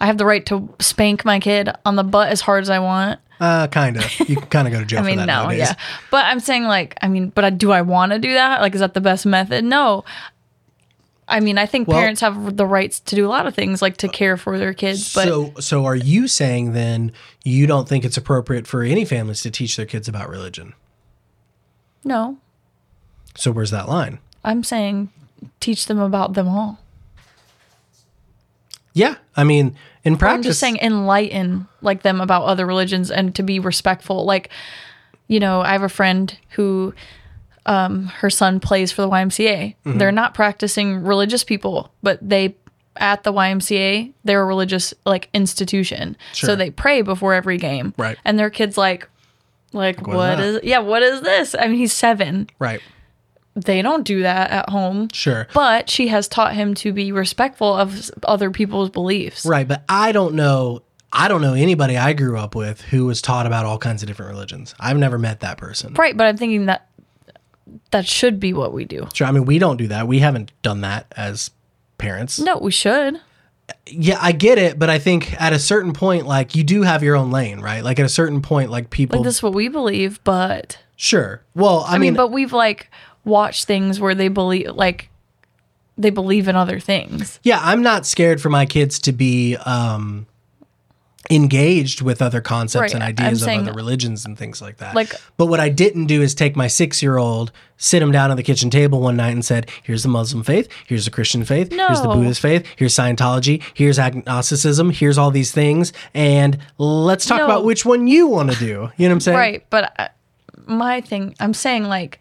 I 0.00 0.06
have 0.06 0.18
the 0.18 0.26
right 0.26 0.44
to 0.46 0.74
spank 0.80 1.24
my 1.24 1.38
kid 1.40 1.70
on 1.84 1.96
the 1.96 2.04
butt 2.04 2.28
as 2.28 2.40
hard 2.40 2.62
as 2.62 2.70
I 2.70 2.78
want. 2.78 3.20
Uh, 3.40 3.66
kind 3.66 3.96
of. 3.96 4.04
You 4.20 4.36
can 4.36 4.46
kind 4.46 4.68
of 4.68 4.72
go 4.72 4.80
to 4.80 4.86
jail 4.86 5.00
I 5.00 5.02
for 5.02 5.06
mean, 5.06 5.16
that 5.18 5.26
no, 5.26 5.42
nowadays. 5.44 5.58
yeah. 5.60 5.74
But 6.10 6.24
I'm 6.26 6.40
saying 6.40 6.64
like, 6.64 6.96
I 7.02 7.08
mean, 7.08 7.30
but 7.30 7.44
I, 7.44 7.50
do 7.50 7.72
I 7.72 7.82
want 7.82 8.12
to 8.12 8.18
do 8.18 8.32
that? 8.34 8.60
Like, 8.60 8.74
is 8.74 8.80
that 8.80 8.94
the 8.94 9.00
best 9.00 9.26
method? 9.26 9.64
No. 9.64 10.04
I 11.26 11.40
mean, 11.40 11.56
I 11.58 11.66
think 11.66 11.88
Well- 11.88 11.98
parents 11.98 12.20
have 12.20 12.56
the 12.56 12.66
rights 12.66 13.00
to 13.00 13.16
do 13.16 13.26
a 13.26 13.30
lot 13.30 13.46
of 13.46 13.54
things, 13.54 13.80
like 13.82 13.96
to 13.98 14.08
care 14.08 14.36
for 14.36 14.58
their 14.58 14.72
kids. 14.74 15.12
But 15.14 15.24
so, 15.26 15.52
so 15.58 15.84
are 15.86 15.96
you 15.96 16.28
saying 16.28 16.72
then 16.74 17.12
you 17.44 17.66
don't 17.66 17.88
think 17.88 18.04
it's 18.04 18.16
appropriate 18.16 18.66
for 18.66 18.82
any 18.82 19.04
families 19.04 19.40
to 19.42 19.50
teach 19.50 19.76
their 19.76 19.86
kids 19.86 20.06
about 20.08 20.28
religion? 20.28 20.74
no, 22.04 22.36
So 23.34 23.50
where's 23.50 23.70
that 23.70 23.88
line? 23.88 24.18
I'm 24.44 24.62
saying 24.62 25.10
teach 25.60 25.86
them 25.86 25.98
about 25.98 26.34
them 26.34 26.46
all. 26.48 26.78
Yeah, 28.92 29.16
I 29.36 29.42
mean, 29.44 29.74
in 30.04 30.16
practice, 30.16 30.36
I'm 30.36 30.42
just 30.42 30.60
saying 30.60 30.78
enlighten 30.82 31.66
like 31.80 32.02
them 32.02 32.20
about 32.20 32.44
other 32.44 32.66
religions 32.66 33.10
and 33.10 33.34
to 33.36 33.42
be 33.42 33.58
respectful. 33.58 34.24
Like, 34.24 34.50
you 35.28 35.40
know, 35.40 35.60
I 35.60 35.72
have 35.72 35.82
a 35.82 35.88
friend 35.88 36.36
who 36.50 36.94
um 37.66 38.06
her 38.06 38.28
son 38.28 38.60
plays 38.60 38.92
for 38.92 39.02
the 39.02 39.08
YMCA. 39.08 39.74
Mm-hmm. 39.86 39.98
They're 39.98 40.12
not 40.12 40.34
practicing 40.34 41.02
religious 41.02 41.44
people, 41.44 41.92
but 42.02 42.18
they 42.20 42.54
at 42.96 43.24
the 43.24 43.32
YMCA, 43.32 44.12
they're 44.24 44.42
a 44.42 44.46
religious 44.46 44.94
like 45.04 45.28
institution. 45.34 46.16
Sure. 46.32 46.48
So 46.48 46.56
they 46.56 46.70
pray 46.70 47.02
before 47.02 47.34
every 47.34 47.58
game. 47.58 47.94
Right. 47.96 48.18
And 48.24 48.38
their 48.38 48.50
kids 48.50 48.76
like 48.76 49.08
like 49.72 50.06
what 50.06 50.10
is 50.10 50.16
what 50.16 50.36
that? 50.36 50.40
is 50.40 50.60
yeah, 50.62 50.78
what 50.78 51.02
is 51.02 51.20
this? 51.22 51.54
I 51.58 51.66
mean, 51.66 51.78
he's 51.78 51.92
7. 51.92 52.48
right? 52.58 52.80
They 53.54 53.82
don't 53.82 54.04
do 54.04 54.22
that 54.22 54.50
at 54.50 54.68
home. 54.68 55.08
Sure. 55.12 55.46
But 55.54 55.88
she 55.88 56.08
has 56.08 56.28
taught 56.28 56.54
him 56.54 56.74
to 56.74 56.92
be 56.92 57.12
respectful 57.12 57.74
of 57.74 58.10
other 58.24 58.50
people's 58.50 58.90
beliefs. 58.90 59.46
Right, 59.46 59.66
but 59.66 59.84
I 59.88 60.12
don't 60.12 60.34
know. 60.34 60.82
I 61.12 61.28
don't 61.28 61.40
know 61.40 61.54
anybody 61.54 61.96
I 61.96 62.12
grew 62.12 62.36
up 62.36 62.56
with 62.56 62.80
who 62.80 63.06
was 63.06 63.22
taught 63.22 63.46
about 63.46 63.64
all 63.64 63.78
kinds 63.78 64.02
of 64.02 64.08
different 64.08 64.32
religions. 64.32 64.74
I've 64.80 64.96
never 64.96 65.18
met 65.18 65.40
that 65.40 65.58
person. 65.58 65.94
Right, 65.94 66.16
but 66.16 66.26
I'm 66.26 66.36
thinking 66.36 66.66
that 66.66 66.88
that 67.92 68.06
should 68.06 68.40
be 68.40 68.52
what 68.52 68.72
we 68.72 68.84
do. 68.84 69.08
Sure, 69.14 69.26
I 69.26 69.30
mean 69.30 69.44
we 69.44 69.58
don't 69.60 69.76
do 69.76 69.86
that. 69.88 70.08
We 70.08 70.18
haven't 70.18 70.50
done 70.62 70.80
that 70.80 71.06
as 71.16 71.52
parents. 71.98 72.40
No, 72.40 72.58
we 72.58 72.72
should. 72.72 73.20
Yeah, 73.86 74.18
I 74.20 74.32
get 74.32 74.58
it, 74.58 74.78
but 74.78 74.90
I 74.90 74.98
think 74.98 75.40
at 75.40 75.52
a 75.52 75.58
certain 75.58 75.92
point, 75.92 76.26
like 76.26 76.54
you 76.54 76.64
do 76.64 76.82
have 76.82 77.02
your 77.02 77.16
own 77.16 77.30
lane, 77.30 77.60
right? 77.60 77.84
Like 77.84 77.98
at 78.00 78.04
a 78.04 78.10
certain 78.10 78.42
point, 78.42 78.70
like 78.70 78.90
people. 78.90 79.20
Like 79.20 79.24
this 79.24 79.36
is 79.36 79.42
what 79.42 79.54
we 79.54 79.68
believe, 79.68 80.22
but 80.24 80.78
sure. 80.96 81.42
Well, 81.54 81.84
I, 81.86 81.90
I 81.90 81.98
mean, 81.98 82.00
mean, 82.00 82.14
but 82.14 82.32
we've 82.32 82.52
like 82.52 82.90
watched 83.24 83.64
things 83.66 83.98
where 84.00 84.14
they 84.14 84.28
believe 84.28 84.68
like 84.74 85.08
they 85.96 86.10
believe 86.10 86.48
in 86.48 86.56
other 86.56 86.80
things. 86.80 87.38
yeah, 87.44 87.60
I'm 87.62 87.82
not 87.82 88.04
scared 88.06 88.40
for 88.40 88.50
my 88.50 88.66
kids 88.66 88.98
to 89.00 89.12
be 89.12 89.56
um, 89.58 90.26
engaged 91.30 92.02
with 92.02 92.20
other 92.20 92.40
concepts 92.40 92.80
Right, 92.80 92.94
and 92.94 93.02
I'm 93.02 93.10
ideas 93.10 93.42
of 93.42 93.48
other 93.48 93.72
religions 93.72 94.26
and 94.26 94.36
things 94.36 94.60
like 94.60 94.78
that. 94.78 94.94
Like- 94.94 95.14
but 95.36 95.46
what 95.46 95.58
I 95.60 95.68
didn't 95.70 96.06
do 96.06 96.20
is 96.20 96.34
take 96.34 96.54
my 96.54 96.66
six 96.66 97.02
year 97.02 97.16
old, 97.16 97.50
sit 97.78 98.02
him 98.02 98.12
down 98.12 98.30
at 98.30 98.36
the 98.36 98.42
kitchen 98.42 98.68
table 98.70 99.00
one 99.00 99.16
night 99.16 99.30
and 99.30 99.44
said, 99.44 99.70
"Here's 99.82 100.02
the 100.02 100.08
Muslim 100.08 100.42
faith. 100.42 100.68
Here's 100.86 101.04
the 101.06 101.10
Christian 101.10 101.44
faith. 101.44 101.72
Here's 101.72 102.02
the 102.02 102.08
Buddhist 102.08 102.40
faith. 102.40 102.66
Here's 102.76 102.94
Scientology. 102.94 103.62
Here's 103.72 103.98
agnosticism. 103.98 104.90
Here's 104.90 105.16
all 105.16 105.30
these 105.30 105.50
things, 105.52 105.92
and 106.12 106.58
let's 106.76 107.24
talk 107.24 107.38
No. 107.38 107.44
about 107.46 107.64
which 107.64 107.86
one 107.86 108.06
you 108.06 108.26
want 108.26 108.50
to 108.52 108.58
do." 108.58 108.66
You 108.66 108.74
know 108.74 108.90
what 108.96 109.10
I'm 109.12 109.20
saying? 109.20 109.38
Right, 109.38 109.66
but 109.70 109.92
I, 109.98 110.08
my 110.66 111.00
thing, 111.00 111.34
I'm 111.40 111.54
saying 111.54 111.84
like 111.84 112.18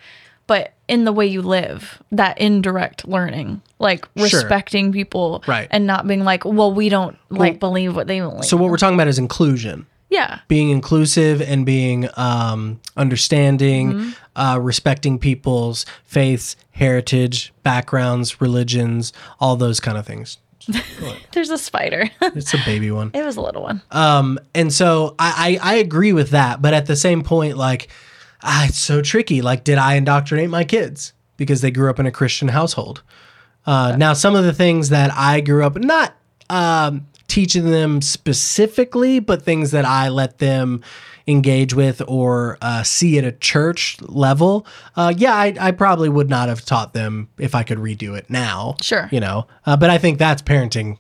but 0.53 0.73
in 0.87 1.05
the 1.05 1.11
way 1.13 1.25
you 1.25 1.41
live, 1.41 2.01
that 2.11 2.37
indirect 2.37 3.07
learning, 3.07 3.61
like 3.79 4.05
Sure. 4.15 4.25
respecting 4.25 4.91
people 4.91 5.43
Right. 5.47 5.67
and 5.71 5.87
not 5.87 6.05
being 6.07 6.23
like, 6.23 6.43
well, 6.45 6.71
we 6.73 6.89
don't 6.89 7.15
like 7.29 7.59
believe 7.59 7.95
what 7.95 8.07
they 8.07 8.19
believe. 8.19 8.45
So 8.45 8.57
what 8.57 8.69
we're 8.69 8.77
talking 8.77 8.95
about 8.99 9.07
is 9.07 9.17
inclusion. 9.17 9.85
yeah. 10.09 10.39
being 10.47 10.69
inclusive 10.69 11.41
and 11.41 11.65
being 11.65 12.07
um, 12.17 12.79
understanding, 12.95 13.93
Mm-hmm. 13.93 14.09
uh, 14.35 14.57
respecting 14.59 15.17
people's 15.17 15.85
faiths, 16.03 16.55
heritage, 16.71 17.51
backgrounds, 17.63 18.39
religions, 18.41 19.11
all 19.39 19.55
those 19.55 19.79
kind 19.79 19.97
of 19.97 20.05
things. 20.05 20.37
There's 21.33 21.49
a 21.49 21.57
spider. 21.57 22.09
It's 22.21 22.53
a 22.53 22.59
baby 22.65 22.91
one. 22.91 23.11
it 23.13 23.23
was 23.25 23.37
a 23.37 23.41
little 23.41 23.63
one. 23.63 23.81
Um, 23.91 24.37
and 24.53 24.71
so 24.71 25.15
I, 25.19 25.59
I, 25.61 25.73
I 25.73 25.75
agree 25.77 26.13
with 26.13 26.29
that, 26.31 26.61
but 26.61 26.73
at 26.73 26.85
the 26.85 26.95
same 26.95 27.23
point, 27.23 27.57
like, 27.57 27.87
ah, 28.43 28.65
it's 28.65 28.77
so 28.77 29.01
tricky. 29.01 29.41
Like, 29.41 29.63
did 29.63 29.77
I 29.77 29.95
indoctrinate 29.95 30.49
my 30.49 30.63
kids 30.63 31.13
because 31.37 31.61
they 31.61 31.71
grew 31.71 31.89
up 31.89 31.99
in 31.99 32.05
a 32.05 32.11
Christian 32.11 32.49
household? 32.49 33.01
Uh, 33.65 33.95
now, 33.97 34.13
some 34.13 34.35
of 34.35 34.43
the 34.43 34.53
things 34.53 34.89
that 34.89 35.11
I 35.13 35.39
grew 35.39 35.65
up 35.65 35.75
not 35.77 36.15
um, 36.49 37.07
teaching 37.27 37.71
them 37.71 38.01
specifically, 38.01 39.19
but 39.19 39.41
things 39.41 39.71
that 39.71 39.85
I 39.85 40.09
let 40.09 40.39
them 40.39 40.83
engage 41.25 41.73
with 41.73 42.01
or 42.07 42.57
uh, 42.61 42.83
see 42.83 43.17
at 43.17 43.23
a 43.23 43.31
church 43.31 43.97
level. 44.01 44.67
Uh, 44.95 45.13
yeah, 45.15 45.33
I, 45.33 45.55
I 45.59 45.71
probably 45.71 46.09
would 46.09 46.29
not 46.29 46.49
have 46.49 46.65
taught 46.65 46.93
them 46.93 47.29
if 47.37 47.55
I 47.55 47.63
could 47.63 47.77
redo 47.77 48.17
it 48.17 48.29
now. 48.29 48.75
Sure. 48.81 49.07
You 49.11 49.21
know, 49.21 49.47
uh, 49.65 49.77
but 49.77 49.89
I 49.89 49.97
think 49.97 50.19
that's 50.19 50.41
parenting 50.41 50.97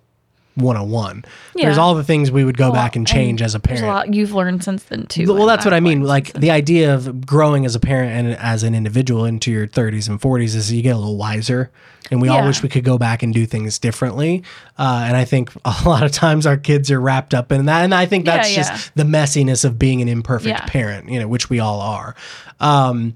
101. 0.55 1.25
There's 1.55 1.77
all 1.77 1.95
the 1.95 2.03
things 2.03 2.31
we 2.31 2.45
would 2.45 2.57
go 2.57 2.71
back 2.71 2.95
and 2.95 3.07
change 3.07 3.41
as 3.41 3.55
a 3.55 3.59
parent. 3.59 3.83
a 3.83 3.87
lot 3.87 4.13
you've 4.13 4.33
learned 4.33 4.63
since 4.63 4.83
then 4.83 5.07
too. 5.07 5.33
Well, 5.33 5.47
that's 5.47 5.65
what 5.65 5.73
I've 5.73 5.83
mean. 5.83 6.01
Like 6.03 6.33
the 6.33 6.51
idea 6.51 6.93
of 6.93 7.25
growing 7.25 7.65
as 7.65 7.75
a 7.75 7.79
parent 7.79 8.11
and 8.11 8.35
as 8.37 8.63
an 8.63 8.75
individual 8.75 9.25
into 9.25 9.51
your 9.51 9.67
30s 9.67 10.07
and 10.09 10.19
40s 10.21 10.55
is 10.55 10.71
you 10.71 10.81
get 10.81 10.95
a 10.95 10.97
little 10.97 11.17
wiser, 11.17 11.71
and 12.11 12.21
we 12.21 12.27
all 12.27 12.45
wish 12.45 12.61
we 12.61 12.69
could 12.69 12.83
go 12.83 12.97
back 12.97 13.23
and 13.23 13.33
do 13.33 13.45
things 13.45 13.79
differently. 13.79 14.43
Uh, 14.77 15.05
and 15.07 15.17
I 15.17 15.25
think 15.25 15.51
a 15.65 15.75
lot 15.85 16.03
of 16.03 16.11
times 16.11 16.45
our 16.45 16.57
kids 16.57 16.91
are 16.91 16.99
wrapped 17.01 17.33
up 17.33 17.51
in 17.51 17.65
that, 17.65 17.83
and 17.83 17.93
I 17.93 18.05
think 18.05 18.25
that's 18.25 18.49
yeah. 18.55 18.63
just 18.63 18.95
the 18.95 19.03
messiness 19.03 19.65
of 19.65 19.79
being 19.79 20.01
an 20.01 20.07
imperfect 20.07 20.49
Yeah. 20.49 20.65
parent, 20.65 21.09
you 21.09 21.19
know, 21.19 21.27
which 21.27 21.49
we 21.49 21.59
all 21.59 21.81
are. 21.81 22.15
Um, 22.59 23.15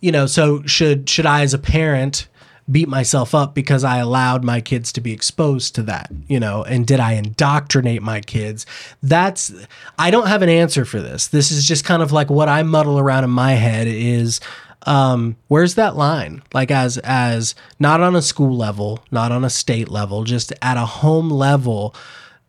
you 0.00 0.12
know, 0.12 0.26
so 0.26 0.62
should 0.64 1.08
should 1.08 1.26
I 1.26 1.42
as 1.42 1.54
a 1.54 1.58
parent 1.58 2.28
beat 2.70 2.88
myself 2.88 3.34
up 3.34 3.54
because 3.54 3.84
I 3.84 3.98
allowed 3.98 4.44
my 4.44 4.60
kids 4.60 4.92
to 4.92 5.00
be 5.00 5.12
exposed 5.12 5.74
to 5.76 5.82
that, 5.84 6.10
you 6.26 6.38
know, 6.38 6.64
and 6.64 6.86
did 6.86 7.00
I 7.00 7.12
indoctrinate 7.12 8.02
my 8.02 8.20
kids? 8.20 8.66
That's 9.02 9.52
I 9.98 10.10
don't 10.10 10.28
have 10.28 10.42
an 10.42 10.48
answer 10.48 10.84
for 10.84 11.00
this. 11.00 11.28
This 11.28 11.50
is 11.50 11.66
just 11.66 11.84
kind 11.84 12.02
of 12.02 12.12
like 12.12 12.30
what 12.30 12.48
I 12.48 12.62
muddle 12.62 12.98
around 12.98 13.24
in 13.24 13.30
my 13.30 13.52
head 13.52 13.86
is 13.88 14.40
um 14.86 15.36
where's 15.48 15.74
that 15.74 15.96
line? 15.96 16.42
Like 16.52 16.70
as 16.70 16.98
as 16.98 17.54
not 17.78 18.00
on 18.00 18.14
a 18.14 18.22
school 18.22 18.56
level, 18.56 19.04
not 19.10 19.32
on 19.32 19.44
a 19.44 19.50
state 19.50 19.88
level, 19.88 20.24
just 20.24 20.52
at 20.62 20.76
a 20.76 20.86
home 20.86 21.30
level 21.30 21.94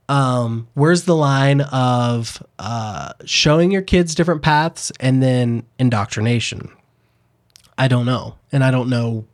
um, 0.10 0.68
where's 0.74 1.04
the 1.04 1.16
line 1.16 1.62
of 1.62 2.44
uh, 2.58 3.14
showing 3.26 3.70
your 3.70 3.84
kids 3.84 4.16
different 4.16 4.42
paths 4.42 4.92
and 5.00 5.22
then 5.22 5.64
indoctrination? 5.78 6.72
I 7.78 7.88
don't 7.88 8.08
know, 8.08 8.36
and 8.52 8.64
I 8.64 8.72
don't 8.72 8.90
know. 8.90 9.26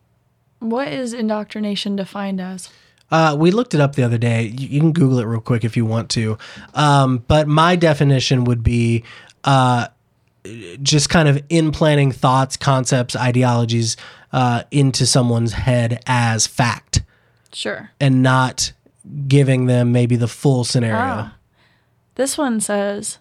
What 0.69 0.87
is 0.87 1.13
indoctrination 1.13 1.95
defined 1.95 2.41
as? 2.41 2.69
Uh, 3.11 3.35
we 3.37 3.51
looked 3.51 3.73
it 3.73 3.79
up 3.79 3.95
the 3.95 4.03
other 4.03 4.17
day. 4.17 4.43
You, 4.47 4.67
you 4.67 4.79
can 4.79 4.91
Google 4.91 5.19
it 5.19 5.25
real 5.25 5.39
quick 5.41 5.63
if 5.63 5.77
you 5.77 5.85
want 5.85 6.09
to. 6.11 6.37
Um, 6.73 7.23
but 7.27 7.47
my 7.47 7.75
definition 7.75 8.45
would 8.45 8.63
be 8.63 9.03
uh, 9.43 9.87
just 10.81 11.09
kind 11.09 11.27
of 11.27 11.41
implanting 11.49 12.11
thoughts, 12.11 12.57
concepts, 12.57 13.15
ideologies 13.15 13.95
uh, 14.33 14.63
into 14.71 15.05
someone's 15.05 15.53
head 15.53 16.01
as 16.07 16.47
fact, 16.47 17.03
Sure. 17.53 17.91
and 17.99 18.21
not 18.23 18.73
giving 19.27 19.67
them 19.67 19.91
maybe 19.91 20.15
the 20.15 20.27
full 20.27 20.63
scenario. 20.63 20.97
Ah. 20.97 21.35
This 22.15 22.37
one 22.37 22.59
says 22.59 23.19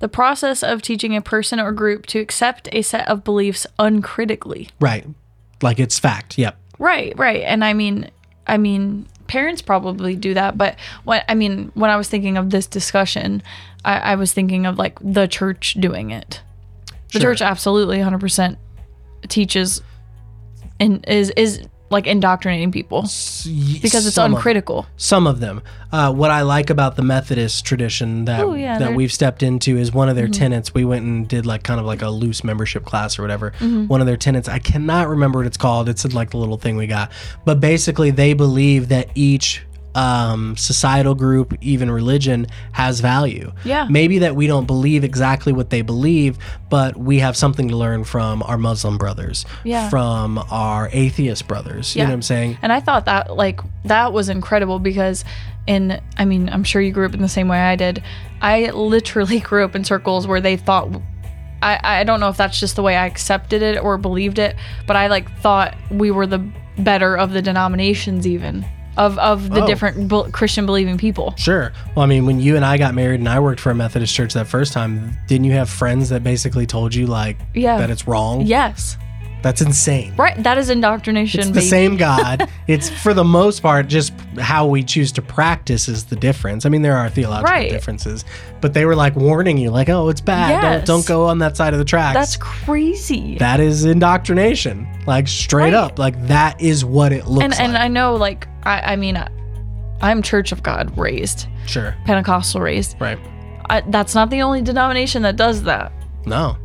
the 0.00 0.08
process 0.08 0.62
of 0.62 0.82
teaching 0.82 1.16
a 1.16 1.22
person 1.22 1.58
or 1.58 1.72
group 1.72 2.06
to 2.06 2.18
accept 2.20 2.68
a 2.72 2.82
set 2.82 3.08
of 3.08 3.24
beliefs 3.24 3.66
uncritically. 3.78 4.68
Right, 4.80 5.06
like 5.62 5.78
it's 5.78 5.98
fact. 5.98 6.38
Yep. 6.38 6.56
Right, 6.78 7.12
right. 7.18 7.42
And 7.42 7.64
I 7.64 7.72
mean, 7.72 8.10
I 8.46 8.56
mean, 8.58 9.06
parents 9.26 9.60
probably 9.62 10.16
do 10.16 10.34
that, 10.34 10.56
but 10.56 10.76
what 11.04 11.24
I 11.28 11.34
mean, 11.34 11.70
when 11.74 11.90
I 11.90 11.96
was 11.96 12.08
thinking 12.08 12.36
of 12.36 12.50
this 12.50 12.66
discussion, 12.66 13.42
I, 13.84 13.98
I 13.98 14.14
was 14.14 14.32
thinking 14.32 14.66
of 14.66 14.78
like 14.78 14.98
the 15.02 15.26
church 15.26 15.74
doing 15.80 16.10
it. 16.10 16.40
The 17.12 17.20
Sure. 17.20 17.30
church 17.30 17.42
absolutely 17.42 17.98
100% 17.98 18.56
teaches 19.28 19.82
and 20.78 21.04
is 21.08 21.30
is 21.36 21.66
like 21.90 22.06
indoctrinating 22.06 22.70
people 22.72 23.02
because 23.02 24.06
it's 24.06 24.14
Some 24.14 24.32
of- 24.32 24.38
uncritical. 24.38 24.86
Some 24.96 25.26
of 25.26 25.40
them. 25.40 25.62
Uh, 25.90 26.12
what 26.12 26.30
I 26.30 26.42
like 26.42 26.68
about 26.68 26.96
the 26.96 27.02
Methodist 27.02 27.64
tradition 27.64 28.26
that 28.26 28.40
Oh, 28.44 28.52
yeah, 28.54 28.78
that 28.78 28.88
Mm-hmm. 28.88 28.94
we've 28.96 29.12
stepped 29.12 29.42
into 29.42 29.76
is 29.78 29.90
one 29.92 30.10
of 30.10 30.16
their 30.16 30.28
tenets. 30.28 30.74
We 30.74 30.84
went 30.84 31.04
and 31.06 31.26
did 31.26 31.46
like 31.46 31.62
kind 31.62 31.80
of 31.80 31.86
like 31.86 32.02
a 32.02 32.10
loose 32.10 32.44
membership 32.44 32.84
class 32.84 33.18
or 33.18 33.22
whatever. 33.22 33.52
Mm-hmm. 33.52 33.86
One 33.86 34.00
of 34.02 34.06
their 34.06 34.18
tenets, 34.18 34.48
I 34.48 34.58
cannot 34.58 35.08
remember 35.08 35.38
what 35.38 35.46
it's 35.46 35.56
called. 35.56 35.88
It's 35.88 36.04
like 36.12 36.30
the 36.30 36.36
little 36.36 36.58
thing 36.58 36.76
we 36.76 36.86
got, 36.86 37.10
but 37.46 37.58
basically 37.60 38.10
they 38.10 38.34
believe 38.34 38.88
that 38.88 39.08
each 39.14 39.62
um, 39.98 40.56
societal 40.56 41.16
group, 41.16 41.54
even 41.60 41.90
religion, 41.90 42.46
has 42.70 43.00
value. 43.00 43.50
Yeah. 43.64 43.88
Maybe 43.90 44.20
that 44.20 44.36
we 44.36 44.46
don't 44.46 44.66
believe 44.66 45.02
exactly 45.02 45.52
what 45.52 45.70
they 45.70 45.82
believe, 45.82 46.38
but 46.70 46.96
we 46.96 47.18
have 47.18 47.36
something 47.36 47.66
to 47.68 47.76
learn 47.76 48.04
from 48.04 48.44
our 48.44 48.56
Muslim 48.56 48.96
brothers, 48.96 49.44
Yeah. 49.64 49.88
from 49.88 50.38
our 50.52 50.88
atheist 50.92 51.48
brothers. 51.48 51.96
You 51.96 52.02
know 52.02 52.10
what 52.10 52.14
I'm 52.14 52.22
saying? 52.22 52.58
And 52.62 52.72
I 52.72 52.78
thought 52.78 53.06
that 53.06 53.36
like 53.36 53.60
that 53.86 54.12
was 54.12 54.28
incredible 54.28 54.78
because 54.78 55.24
in 55.66 56.00
I 56.16 56.24
mean, 56.24 56.48
I'm 56.48 56.62
sure 56.62 56.80
you 56.80 56.92
grew 56.92 57.06
up 57.06 57.14
in 57.14 57.20
the 57.22 57.28
same 57.28 57.48
way 57.48 57.58
I 57.58 57.74
did. 57.74 58.00
I 58.40 58.70
literally 58.70 59.40
grew 59.50 59.64
up 59.64 59.74
in 59.74 59.82
circles 59.82 60.28
where 60.28 60.40
they 60.40 60.56
thought 60.56 61.02
I, 61.60 61.80
I 61.82 62.04
don't 62.04 62.20
know 62.20 62.28
if 62.28 62.36
that's 62.36 62.60
just 62.60 62.76
the 62.76 62.82
way 62.82 62.94
I 62.94 63.06
accepted 63.06 63.62
it 63.62 63.82
or 63.82 63.98
believed 63.98 64.38
it, 64.38 64.54
but 64.86 64.94
I 64.94 65.08
like 65.08 65.28
thought 65.40 65.74
we 65.90 66.12
were 66.12 66.26
the 66.28 66.38
better 66.78 67.16
of 67.18 67.32
the 67.32 67.42
denominations 67.42 68.28
even 68.28 68.64
of 68.98 69.16
of 69.18 69.48
the 69.50 69.62
Oh. 69.62 69.66
different 69.66 70.08
bel 70.08 70.24
Christian 70.30 70.66
believing 70.66 70.98
people. 70.98 71.34
Sure. 71.38 71.72
Well, 71.94 72.02
I 72.04 72.06
mean, 72.06 72.26
when 72.26 72.40
you 72.40 72.56
and 72.56 72.64
I 72.64 72.76
got 72.76 72.94
married 72.94 73.20
and 73.20 73.28
I 73.28 73.40
worked 73.40 73.60
for 73.60 73.70
a 73.70 73.74
Methodist 73.74 74.14
church 74.14 74.34
that 74.34 74.46
first 74.46 74.72
time, 74.74 75.16
didn't 75.26 75.44
you 75.44 75.52
have 75.52 75.70
friends 75.70 76.10
that 76.10 76.22
basically 76.22 76.66
told 76.66 76.94
you 76.94 77.06
like 77.06 77.38
Yeah. 77.54 77.78
that 77.78 77.88
it's 77.90 78.06
wrong? 78.06 78.42
Yes. 78.42 78.96
That's 79.40 79.60
insane. 79.62 80.14
Right, 80.16 80.42
that 80.42 80.58
is 80.58 80.68
indoctrination. 80.68 81.38
It's 81.40 81.48
the 81.50 81.54
baby. 81.54 81.66
same 81.66 81.96
God. 81.96 82.48
it's 82.66 82.90
for 82.90 83.14
the 83.14 83.22
most 83.22 83.60
part 83.62 83.86
just 83.86 84.12
how 84.38 84.66
we 84.66 84.82
choose 84.82 85.12
to 85.12 85.22
practice 85.22 85.88
is 85.88 86.04
the 86.06 86.16
difference. 86.16 86.66
I 86.66 86.70
mean, 86.70 86.82
there 86.82 86.96
are 86.96 87.08
theological 87.08 87.52
Right. 87.54 87.70
differences, 87.70 88.24
but 88.60 88.74
they 88.74 88.84
were 88.84 88.96
like 88.96 89.14
warning 89.14 89.56
you, 89.56 89.70
like, 89.70 89.88
"Oh, 89.88 90.08
it's 90.08 90.20
bad. 90.20 90.60
Don't 90.60 90.84
don't 90.86 91.06
go 91.06 91.26
on 91.26 91.38
that 91.38 91.56
side 91.56 91.72
of 91.72 91.78
the 91.78 91.84
tracks." 91.84 92.14
That's 92.14 92.36
crazy. 92.36 93.38
that 93.38 93.60
is 93.60 93.84
indoctrination. 93.84 94.86
Like 95.06 95.28
straight 95.28 95.66
Right. 95.72 95.74
up, 95.74 95.98
like 95.98 96.20
that 96.26 96.60
is 96.60 96.84
what 96.84 97.12
it 97.12 97.26
looks 97.28 97.44
and 97.44 97.52
like. 97.52 97.60
and 97.60 97.76
I 97.78 97.86
know 97.88 98.16
like 98.16 98.48
I 98.64 98.92
I 98.92 98.96
mean 98.96 99.16
I, 99.16 99.28
I'm 100.00 100.20
Church 100.22 100.50
of 100.52 100.62
God 100.62 100.96
raised, 100.98 101.46
sure. 101.66 101.94
Pentecostal 102.04 102.60
raised. 102.60 102.96
Right. 103.00 103.18
I, 103.70 103.82
that's 103.82 104.14
not 104.14 104.30
the 104.30 104.42
only 104.42 104.62
denomination 104.62 105.22
that 105.22 105.36
does 105.36 105.62
that. 105.64 105.92
No. 106.26 106.56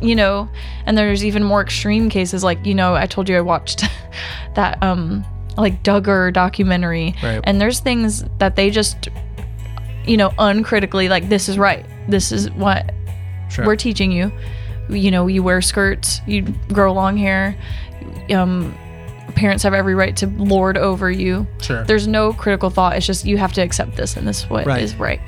You 0.00 0.14
know, 0.14 0.48
and 0.86 0.96
there's 0.96 1.24
even 1.24 1.42
more 1.44 1.60
extreme 1.62 2.08
cases 2.10 2.42
like, 2.44 2.64
you 2.66 2.74
know, 2.74 2.94
I 2.94 3.06
told 3.06 3.28
you 3.28 3.36
I 3.36 3.40
watched 3.40 3.84
that 4.54 4.82
um 4.82 5.24
like 5.56 5.82
Duggar 5.84 6.32
documentary 6.32 7.14
Right. 7.22 7.40
and 7.44 7.60
there's 7.60 7.78
things 7.80 8.24
that 8.38 8.56
they 8.56 8.70
just 8.70 9.08
you 10.06 10.16
know, 10.16 10.32
uncritically 10.38 11.08
like 11.08 11.28
this 11.28 11.48
is 11.48 11.56
right. 11.58 11.84
This 12.08 12.32
is 12.32 12.50
what 12.52 12.92
Sure. 13.50 13.64
we're 13.66 13.76
teaching 13.76 14.10
you. 14.12 14.32
You 14.90 15.10
know, 15.10 15.26
you 15.28 15.42
wear 15.42 15.62
skirts, 15.62 16.20
you 16.26 16.42
grow 16.72 16.92
long 16.92 17.16
hair. 17.16 17.56
Um, 18.30 18.74
parents 19.34 19.62
have 19.62 19.72
every 19.74 19.94
right 19.94 20.14
to 20.18 20.26
lord 20.26 20.76
over 20.76 21.10
you. 21.10 21.46
sure. 21.62 21.84
There's 21.84 22.06
no 22.06 22.32
critical 22.32 22.68
thought. 22.70 22.96
It's 22.96 23.06
just 23.06 23.24
you 23.24 23.38
have 23.38 23.52
to 23.54 23.62
accept 23.62 23.96
this, 23.96 24.16
and 24.16 24.26
this 24.28 24.40
is 24.44 24.50
what 24.50 24.66
is 24.78 24.94
Right. 24.96 25.18
right. 25.18 25.20